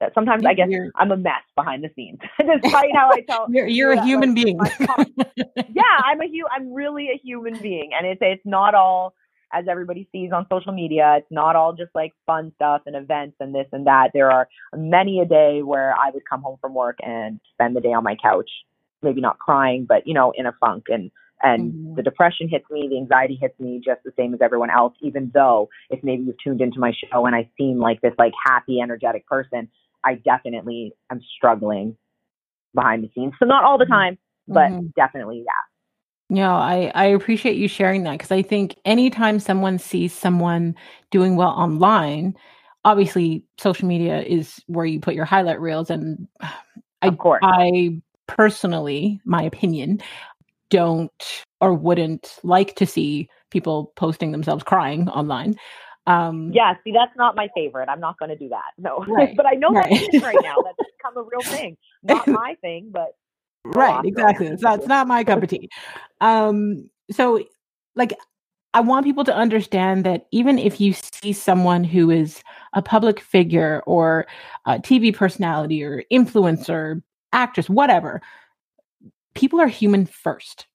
that 0.00 0.14
sometimes 0.14 0.44
I 0.46 0.54
guess 0.54 0.68
you're, 0.70 0.90
I'm 0.94 1.10
a 1.10 1.16
mess 1.16 1.42
behind 1.56 1.82
the 1.82 1.90
scenes, 1.96 2.18
despite 2.38 2.90
how 2.94 3.10
I 3.12 3.20
tell. 3.22 3.46
You're, 3.50 3.66
you're 3.66 3.92
a 3.92 4.04
human 4.04 4.34
being. 4.34 4.58
yeah, 4.80 5.82
I'm 6.04 6.20
a 6.20 6.26
hu- 6.26 6.46
I'm 6.54 6.72
really 6.72 7.08
a 7.08 7.18
human 7.22 7.58
being, 7.58 7.90
and 7.96 8.06
it's 8.06 8.20
it's 8.22 8.44
not 8.44 8.74
all 8.74 9.14
as 9.52 9.64
everybody 9.68 10.08
sees 10.12 10.30
on 10.32 10.46
social 10.50 10.72
media. 10.72 11.16
It's 11.18 11.30
not 11.30 11.56
all 11.56 11.72
just 11.72 11.90
like 11.94 12.12
fun 12.26 12.52
stuff 12.56 12.82
and 12.86 12.94
events 12.94 13.36
and 13.40 13.54
this 13.54 13.66
and 13.72 13.86
that. 13.86 14.10
There 14.12 14.30
are 14.30 14.48
many 14.74 15.20
a 15.20 15.24
day 15.24 15.62
where 15.62 15.94
I 15.94 16.10
would 16.12 16.22
come 16.28 16.42
home 16.42 16.58
from 16.60 16.74
work 16.74 16.98
and 17.02 17.40
spend 17.54 17.74
the 17.74 17.80
day 17.80 17.92
on 17.92 18.04
my 18.04 18.16
couch, 18.22 18.50
maybe 19.02 19.20
not 19.20 19.38
crying, 19.38 19.86
but 19.88 20.06
you 20.06 20.14
know, 20.14 20.32
in 20.36 20.46
a 20.46 20.52
funk 20.60 20.84
and. 20.88 21.10
And 21.40 21.72
mm-hmm. 21.72 21.94
the 21.94 22.02
depression 22.02 22.48
hits 22.48 22.64
me, 22.68 22.88
the 22.90 22.96
anxiety 22.96 23.38
hits 23.40 23.54
me 23.60 23.80
just 23.84 24.02
the 24.04 24.10
same 24.16 24.34
as 24.34 24.40
everyone 24.42 24.70
else, 24.70 24.94
even 25.02 25.30
though 25.32 25.68
if 25.88 26.02
maybe 26.02 26.24
you've 26.24 26.34
tuned 26.42 26.60
into 26.60 26.80
my 26.80 26.90
show 26.90 27.26
and 27.26 27.36
I 27.36 27.48
seem 27.56 27.78
like 27.78 28.00
this 28.00 28.12
like 28.18 28.32
happy, 28.44 28.80
energetic 28.80 29.24
person, 29.24 29.68
I 30.04 30.14
definitely 30.14 30.92
am 31.10 31.20
struggling 31.36 31.96
behind 32.74 33.04
the 33.04 33.10
scenes. 33.14 33.34
So 33.38 33.46
not 33.46 33.64
all 33.64 33.78
the 33.78 33.84
mm-hmm. 33.84 33.92
time, 33.92 34.18
but 34.46 34.70
mm-hmm. 34.70 34.86
definitely, 34.96 35.44
yeah. 35.44 35.52
Yeah, 36.30 36.54
I, 36.54 36.92
I 36.94 37.06
appreciate 37.06 37.56
you 37.56 37.68
sharing 37.68 38.02
that 38.02 38.12
because 38.12 38.30
I 38.30 38.42
think 38.42 38.76
anytime 38.84 39.40
someone 39.40 39.78
sees 39.78 40.12
someone 40.12 40.74
doing 41.10 41.36
well 41.36 41.50
online, 41.50 42.36
obviously 42.84 43.44
social 43.58 43.88
media 43.88 44.20
is 44.22 44.62
where 44.66 44.84
you 44.84 45.00
put 45.00 45.14
your 45.14 45.24
highlight 45.24 45.60
reels. 45.60 45.88
And 45.88 46.28
I, 46.40 47.08
of 47.08 47.18
course. 47.18 47.40
I 47.42 48.00
personally, 48.26 49.20
my 49.24 49.42
opinion, 49.42 50.00
don't 50.70 51.44
or 51.60 51.72
wouldn't 51.72 52.38
like 52.42 52.76
to 52.76 52.86
see 52.86 53.28
people 53.50 53.92
posting 53.96 54.32
themselves 54.32 54.62
crying 54.62 55.08
online. 55.08 55.56
Um, 56.08 56.50
yeah, 56.54 56.74
see, 56.84 56.92
that's 56.92 57.14
not 57.16 57.36
my 57.36 57.48
favorite. 57.54 57.90
I'm 57.90 58.00
not 58.00 58.18
going 58.18 58.30
to 58.30 58.36
do 58.36 58.48
that. 58.48 58.72
No, 58.78 59.04
right, 59.06 59.34
but 59.36 59.46
I 59.46 59.52
know 59.52 59.70
right. 59.70 59.90
that's 59.90 60.24
right 60.24 60.38
now. 60.42 60.56
That's 60.64 60.90
become 60.98 61.16
a 61.16 61.22
real 61.22 61.42
thing. 61.42 61.76
Not 62.02 62.26
my 62.26 62.56
thing, 62.62 62.88
but 62.90 63.10
right, 63.64 64.02
exactly. 64.04 64.46
It's 64.46 64.62
not, 64.62 64.78
it's 64.78 64.88
not 64.88 65.06
my 65.06 65.22
cup 65.22 65.42
of 65.42 65.50
tea. 65.50 65.68
Um, 66.22 66.88
so, 67.10 67.44
like, 67.94 68.14
I 68.72 68.80
want 68.80 69.04
people 69.04 69.24
to 69.24 69.34
understand 69.34 70.04
that 70.04 70.26
even 70.32 70.58
if 70.58 70.80
you 70.80 70.94
see 70.94 71.34
someone 71.34 71.84
who 71.84 72.10
is 72.10 72.42
a 72.72 72.80
public 72.80 73.20
figure 73.20 73.82
or 73.86 74.26
a 74.66 74.78
TV 74.78 75.14
personality 75.14 75.84
or 75.84 76.04
influencer, 76.10 77.02
actress, 77.32 77.68
whatever, 77.68 78.22
people 79.34 79.60
are 79.60 79.68
human 79.68 80.06
first. 80.06 80.66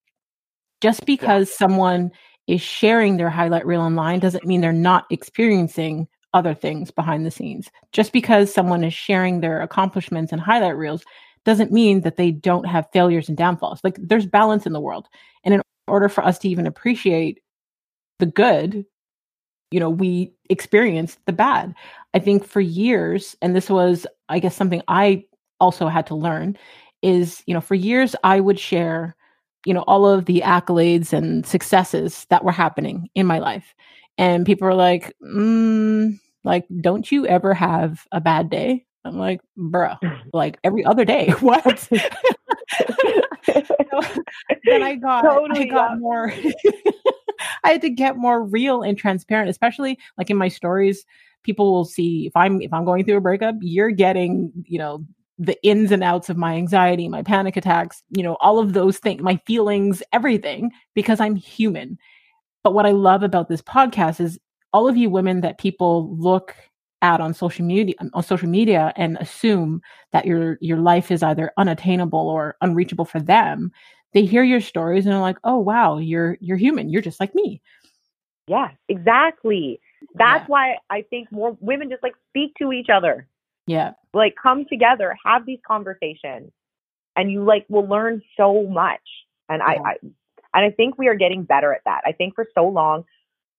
Just 0.82 1.06
because 1.06 1.50
yeah. 1.50 1.58
someone 1.58 2.12
is 2.48 2.62
sharing 2.62 3.18
their 3.18 3.30
highlight 3.30 3.66
reel 3.66 3.82
online 3.82 4.20
doesn't 4.20 4.46
mean 4.46 4.62
they're 4.62 4.74
not 4.74 5.06
experiencing 5.10 6.08
other 6.34 6.54
things 6.54 6.92
behind 6.92 7.26
the 7.26 7.32
scenes. 7.32 7.70
Just 7.92 8.12
because 8.12 8.54
someone 8.54 8.84
is 8.84 8.94
sharing 8.94 9.40
their 9.40 9.62
accomplishments 9.62 10.32
and 10.32 10.42
highlight 10.42 10.76
reels 10.76 11.04
doesn't 11.46 11.72
mean 11.72 12.02
that 12.02 12.18
they 12.18 12.32
don't 12.32 12.66
have 12.66 12.88
failures 12.92 13.30
and 13.30 13.38
downfalls. 13.38 13.80
Like 13.84 13.98
there's 14.00 14.26
balance 14.26 14.66
in 14.66 14.74
the 14.74 14.82
world. 14.82 15.08
And 15.44 15.54
in 15.54 15.62
order 15.88 16.10
for 16.10 16.26
us 16.26 16.40
to 16.40 16.50
even 16.50 16.68
appreciate 16.68 17.40
the 18.20 18.26
good, 18.26 18.86
you 19.72 19.80
know, 19.80 19.90
we 19.90 20.34
experience 20.50 21.18
the 21.26 21.34
bad. 21.34 21.74
I 22.14 22.20
think 22.20 22.46
for 22.46 22.62
years, 22.62 23.36
and 23.42 23.56
this 23.56 23.70
was, 23.70 24.06
I 24.30 24.40
guess, 24.40 24.56
something 24.56 24.82
I 24.88 25.26
also 25.60 25.88
had 25.88 26.08
to 26.08 26.16
learn 26.16 26.58
is, 27.02 27.44
you 27.48 27.54
know, 27.54 27.62
for 27.62 27.76
years 27.76 28.16
I 28.24 28.40
would 28.40 28.60
share 28.60 29.16
you 29.66 29.74
know 29.74 29.84
all 29.88 30.08
of 30.08 30.26
the 30.26 30.42
accolades 30.46 31.14
and 31.14 31.46
successes 31.46 32.26
that 32.30 32.44
were 32.44 32.52
happening 32.52 33.10
in 33.16 33.26
my 33.26 33.40
life. 33.40 33.74
And 34.18 34.46
people 34.46 34.68
were 34.68 34.76
like 34.76 35.14
mm, 35.22 36.20
like 36.44 36.66
don't 36.82 37.12
you 37.12 37.26
ever 37.28 37.54
have 37.54 38.06
a 38.12 38.22
bad 38.22 38.50
day? 38.50 38.86
I'm 39.06 39.18
like 39.18 39.42
bruh 39.58 39.98
like 40.34 40.58
every 40.64 40.86
other 40.86 41.06
day. 41.06 41.34
What? 41.40 41.90
So, 43.46 44.02
then 44.66 44.82
i 44.82 44.96
got 44.96 45.22
totally, 45.22 45.62
i 45.62 45.66
got 45.66 45.92
yeah. 45.92 45.98
more 45.98 46.34
i 47.64 47.72
had 47.72 47.82
to 47.82 47.90
get 47.90 48.18
more 48.18 48.44
real 48.44 48.82
and 48.82 48.98
transparent 48.98 49.50
especially 49.50 50.00
like 50.18 50.30
in 50.30 50.38
my 50.38 50.48
stories 50.48 51.06
people 51.44 51.72
will 51.72 51.86
see 51.86 52.26
if 52.26 52.36
i'm 52.36 52.62
if 52.62 52.72
i'm 52.74 52.86
going 52.86 53.04
through 53.04 53.18
a 53.18 53.22
breakup 53.22 53.56
you're 53.62 53.92
getting 53.92 54.52
you 54.66 54.80
know 54.80 55.06
the 55.38 55.62
ins 55.64 55.92
and 55.92 56.04
outs 56.04 56.30
of 56.30 56.38
my 56.38 56.56
anxiety, 56.56 57.08
my 57.08 57.24
panic 57.24 57.58
attacks, 57.58 58.04
you 58.10 58.24
know, 58.24 58.36
all 58.40 58.60
of 58.60 58.74
those 58.74 59.00
things, 59.00 59.22
my 59.22 59.38
feelings, 59.48 60.04
everything, 60.14 60.72
because 60.94 61.20
I'm 61.20 61.36
human. 61.36 61.98
But 62.64 62.74
what 62.74 62.86
I 62.86 62.92
love 62.92 63.24
about 63.24 63.50
this 63.50 63.62
podcast 63.62 64.20
is 64.20 64.40
all 64.72 64.88
of 64.88 64.98
you 64.98 65.10
women 65.10 65.42
that 65.42 65.58
people 65.58 66.16
look 66.18 66.56
at 67.04 67.20
on 67.20 67.34
social 67.34 67.66
media 67.66 67.94
um, 68.00 68.10
on 68.14 68.24
social 68.24 68.48
media 68.48 68.94
and 68.96 69.18
assume 69.18 69.82
that 70.14 70.26
your 70.26 70.58
your 70.62 70.78
life 70.78 71.12
is 71.12 71.22
either 71.22 71.52
unattainable 71.58 72.30
or 72.30 72.56
unreachable 72.62 73.06
for 73.06 73.20
them 73.20 73.72
they 74.14 74.24
hear 74.24 74.42
your 74.42 74.62
stories 74.62 75.06
and 75.06 75.14
are 75.14 75.22
like 75.22 75.38
oh 75.44 75.58
wow 75.58 75.98
you're 75.98 76.38
you're 76.40 76.58
human 76.58 76.90
you're 76.90 77.02
just 77.02 77.20
like 77.20 77.36
me 77.36 77.62
yeah 78.48 78.70
exactly 78.88 79.82
that's 80.16 80.44
yeah. 80.44 80.48
why 80.48 80.78
i 80.90 81.02
think 81.02 81.30
more 81.30 81.58
women 81.60 81.90
just 81.90 82.04
like 82.04 82.16
speak 82.30 82.54
to 82.58 82.72
each 82.72 82.88
other 82.90 83.28
yeah. 83.68 83.94
Like 84.14 84.36
come 84.42 84.66
together, 84.66 85.16
have 85.26 85.46
these 85.46 85.60
conversations, 85.66 86.52
and 87.16 87.32
you 87.32 87.44
like 87.44 87.66
will 87.70 87.88
learn 87.88 88.22
so 88.38 88.64
much. 88.64 89.02
And 89.50 89.62
yeah. 89.66 89.82
I, 89.82 89.90
I 89.90 89.96
and 90.56 90.66
I 90.66 90.72
think 90.72 90.98
we 90.98 91.08
are 91.08 91.16
getting 91.16 91.44
better 91.44 91.74
at 91.74 91.82
that. 91.86 92.02
I 92.06 92.12
think 92.12 92.36
for 92.36 92.46
so 92.54 92.68
long, 92.68 93.06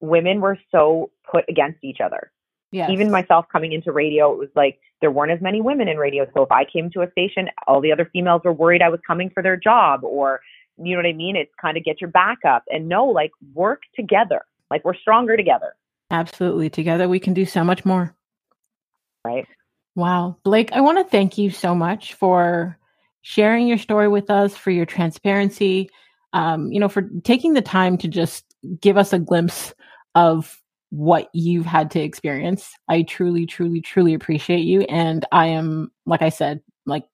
women 0.01 0.41
were 0.41 0.59
so 0.71 1.11
put 1.31 1.45
against 1.49 1.83
each 1.83 1.99
other. 2.05 2.31
Yes. 2.71 2.91
Even 2.91 3.11
myself 3.11 3.47
coming 3.53 3.73
into 3.73 3.93
radio, 3.93 4.33
it 4.33 4.39
was 4.39 4.49
like 4.55 4.81
there 5.01 5.11
weren't 5.11 5.33
as 5.33 5.41
many 5.41 5.61
women 5.61 5.89
in 5.89 5.97
radio. 5.97 6.27
So 6.35 6.43
if 6.43 6.51
I 6.51 6.65
came 6.65 6.91
to 6.91 7.03
a 7.03 7.11
station, 7.11 7.49
all 7.67 7.81
the 7.81 7.93
other 7.93 8.09
females 8.13 8.43
were 8.45 8.53
worried 8.53 8.83
I 8.83 8.89
was 8.89 9.01
coming 9.07 9.31
for 9.31 9.43
their 9.43 9.57
job 9.57 10.03
or 10.03 10.41
you 10.77 10.97
know 10.97 11.03
what 11.03 11.09
I 11.09 11.13
mean? 11.13 11.37
It's 11.37 11.53
kind 11.61 11.77
of 11.77 11.85
get 11.85 12.01
your 12.01 12.11
back 12.11 12.39
up 12.45 12.65
and 12.69 12.89
no, 12.89 13.05
like 13.07 13.31
work 13.55 13.83
together. 13.95 14.43
Like 14.71 14.85
we're 14.85 14.97
stronger 14.97 15.37
together. 15.37 15.77
Absolutely. 16.11 16.69
Together 16.69 17.09
we 17.09 17.21
can 17.21 17.33
do 17.33 17.45
so 17.45 17.63
much 17.63 17.85
more. 17.85 18.15
Right. 19.25 19.47
Wow. 19.95 20.37
Blake, 20.43 20.73
I 20.73 20.81
want 20.81 20.99
to 20.99 21.05
thank 21.05 21.39
you 21.39 21.51
so 21.51 21.75
much 21.75 22.15
for 22.15 22.79
sharing 23.23 23.67
your 23.67 23.79
story 23.79 24.09
with 24.09 24.31
us, 24.31 24.57
for 24.57 24.71
your 24.71 24.87
transparency, 24.87 25.89
um, 26.33 26.71
you 26.73 26.81
know, 26.81 26.89
for 26.89 27.09
taking 27.23 27.55
the 27.55 27.63
time 27.63 27.97
to 27.99 28.09
just 28.09 28.45
give 28.81 28.97
us 28.97 29.13
a 29.13 29.19
glimpse 29.19 29.73
of 30.15 30.61
what 30.91 31.29
you've 31.33 31.67
had 31.67 31.91
to 31.93 32.01
experience. 32.01 32.73
I 32.89 33.03
truly, 33.03 33.47
truly, 33.47 33.81
truly 33.81 34.15
appreciate 34.15 34.65
you. 34.65 34.83
And 34.83 35.25
I 35.33 35.47
am, 35.47 35.91
like 36.07 36.23
I 36.23 36.29
said, 36.29 36.61
like 36.87 37.05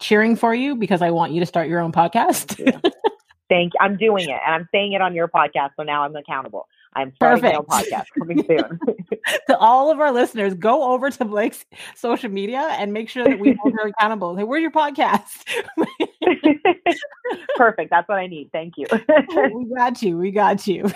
cheering 0.00 0.36
for 0.36 0.54
you 0.54 0.74
because 0.74 1.00
I 1.00 1.10
want 1.10 1.32
you 1.32 1.40
to 1.40 1.46
start 1.46 1.68
your 1.68 1.80
own 1.80 1.92
podcast. 1.92 2.56
Thank 3.48 3.72
you. 3.74 3.78
I'm 3.80 3.96
doing 3.96 4.28
it 4.28 4.40
and 4.46 4.54
I'm 4.54 4.68
saying 4.72 4.92
it 4.92 5.02
on 5.02 5.14
your 5.14 5.28
podcast. 5.28 5.70
So 5.76 5.82
now 5.82 6.04
I'm 6.04 6.16
accountable. 6.16 6.66
I'm 6.94 7.14
starting 7.14 7.42
Perfect. 7.42 7.68
my 7.68 7.82
podcast 7.82 8.04
coming 8.18 8.44
soon. 8.46 8.80
to 9.48 9.58
all 9.58 9.90
of 9.90 10.00
our 10.00 10.12
listeners, 10.12 10.54
go 10.54 10.92
over 10.92 11.10
to 11.10 11.24
Blake's 11.24 11.64
social 11.94 12.30
media 12.30 12.60
and 12.72 12.92
make 12.92 13.08
sure 13.08 13.24
that 13.24 13.38
we 13.38 13.56
hold 13.62 13.74
her 13.74 13.88
accountable. 13.98 14.36
Hey, 14.36 14.44
where's 14.44 14.62
your 14.62 14.70
podcast? 14.70 15.44
Perfect. 17.56 17.90
That's 17.90 18.08
what 18.08 18.18
I 18.18 18.26
need. 18.26 18.50
Thank 18.52 18.74
you. 18.76 18.86
we 19.54 19.74
got 19.74 20.02
you. 20.02 20.18
We 20.18 20.30
got 20.32 20.66
you. 20.66 20.90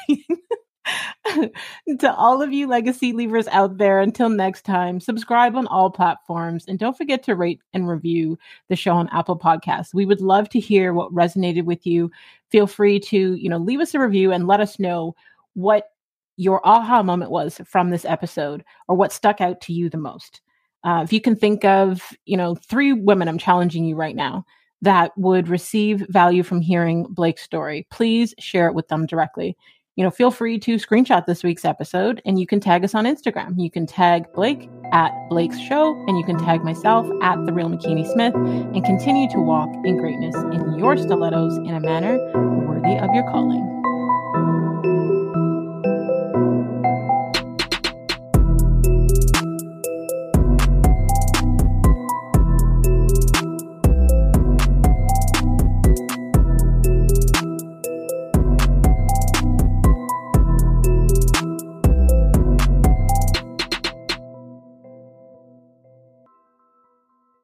to 1.99 2.15
all 2.15 2.43
of 2.43 2.53
you 2.53 2.69
legacy 2.69 3.13
leavers 3.13 3.49
out 3.51 3.79
there, 3.79 4.01
until 4.01 4.29
next 4.29 4.65
time, 4.65 5.01
subscribe 5.01 5.57
on 5.57 5.67
all 5.67 5.91
platforms 5.91 6.65
and 6.69 6.79
don't 6.79 6.97
forget 6.97 7.23
to 7.25 7.35
rate 7.35 7.61
and 7.73 7.89
review 7.89 8.39
the 8.69 8.77
show 8.77 8.93
on 8.93 9.09
Apple 9.13 9.39
Podcasts. 9.39 9.95
We 9.95 10.07
would 10.07 10.21
love 10.21 10.49
to 10.51 10.61
hear 10.61 10.93
what 10.93 11.13
resonated 11.13 11.65
with 11.65 11.87
you. 11.87 12.11
Feel 12.51 12.67
free 12.67 13.01
to, 13.01 13.35
you 13.35 13.49
know, 13.49 13.59
leave 13.59 13.81
us 13.81 13.95
a 13.95 13.99
review 13.99 14.31
and 14.31 14.47
let 14.47 14.61
us 14.61 14.79
know 14.79 15.17
what 15.57 15.89
your 16.37 16.61
aha 16.67 17.03
moment 17.03 17.31
was 17.31 17.61
from 17.65 17.91
this 17.91 18.05
episode 18.05 18.63
or 18.89 18.97
what 18.97 19.13
stuck 19.13 19.41
out 19.41 19.61
to 19.63 19.73
you 19.73 19.91
the 19.91 19.97
most. 19.97 20.41
Uh, 20.85 21.01
if 21.03 21.13
you 21.13 21.21
can 21.21 21.35
think 21.35 21.65
of, 21.65 22.13
you 22.27 22.37
know, 22.37 22.55
three 22.55 22.93
women, 22.93 23.27
I'm 23.27 23.39
challenging 23.39 23.85
you 23.85 23.97
right 23.97 24.15
now 24.15 24.45
that 24.83 25.17
would 25.17 25.49
receive 25.49 26.07
value 26.11 26.43
from 26.43 26.61
hearing 26.61 27.07
Blake's 27.09 27.43
story, 27.43 27.87
please 27.91 28.35
share 28.39 28.69
it 28.69 28.75
with 28.75 28.87
them 28.89 29.07
directly 29.07 29.57
you 29.97 30.05
know, 30.05 30.11
feel 30.11 30.31
free 30.31 30.59
to 30.59 30.77
screenshot 30.77 31.25
this 31.25 31.43
week's 31.43 31.65
episode 31.65 32.21
and 32.27 32.39
you 32.39 32.47
can 32.47 32.61
tag 32.61 32.85
us 32.85 32.95
on 32.95 33.07
Instagram. 33.07 33.55
You 33.59 33.71
can 33.71 33.87
tag 33.87 34.31
Blake 34.35 34.69
at 34.93 35.11
Blake's 35.31 35.59
Show 35.59 35.95
and 36.07 36.19
you 36.19 36.25
can 36.25 36.39
tag 36.39 36.63
myself 36.63 37.09
at 37.23 37.45
The 37.47 37.53
Real 37.53 37.71
Makini 37.71 38.07
Smith 38.13 38.35
and 38.35 38.85
continue 38.85 39.29
to 39.31 39.41
walk 39.41 39.71
in 39.85 39.97
greatness 39.97 40.37
in 40.37 40.79
your 40.79 40.99
stilettos 40.99 41.57
in 41.59 41.75
a 41.75 41.81
manner 41.81 42.19
worthy 42.67 42.99
of 42.99 43.09
your 43.15 43.25
calling. 43.31 43.86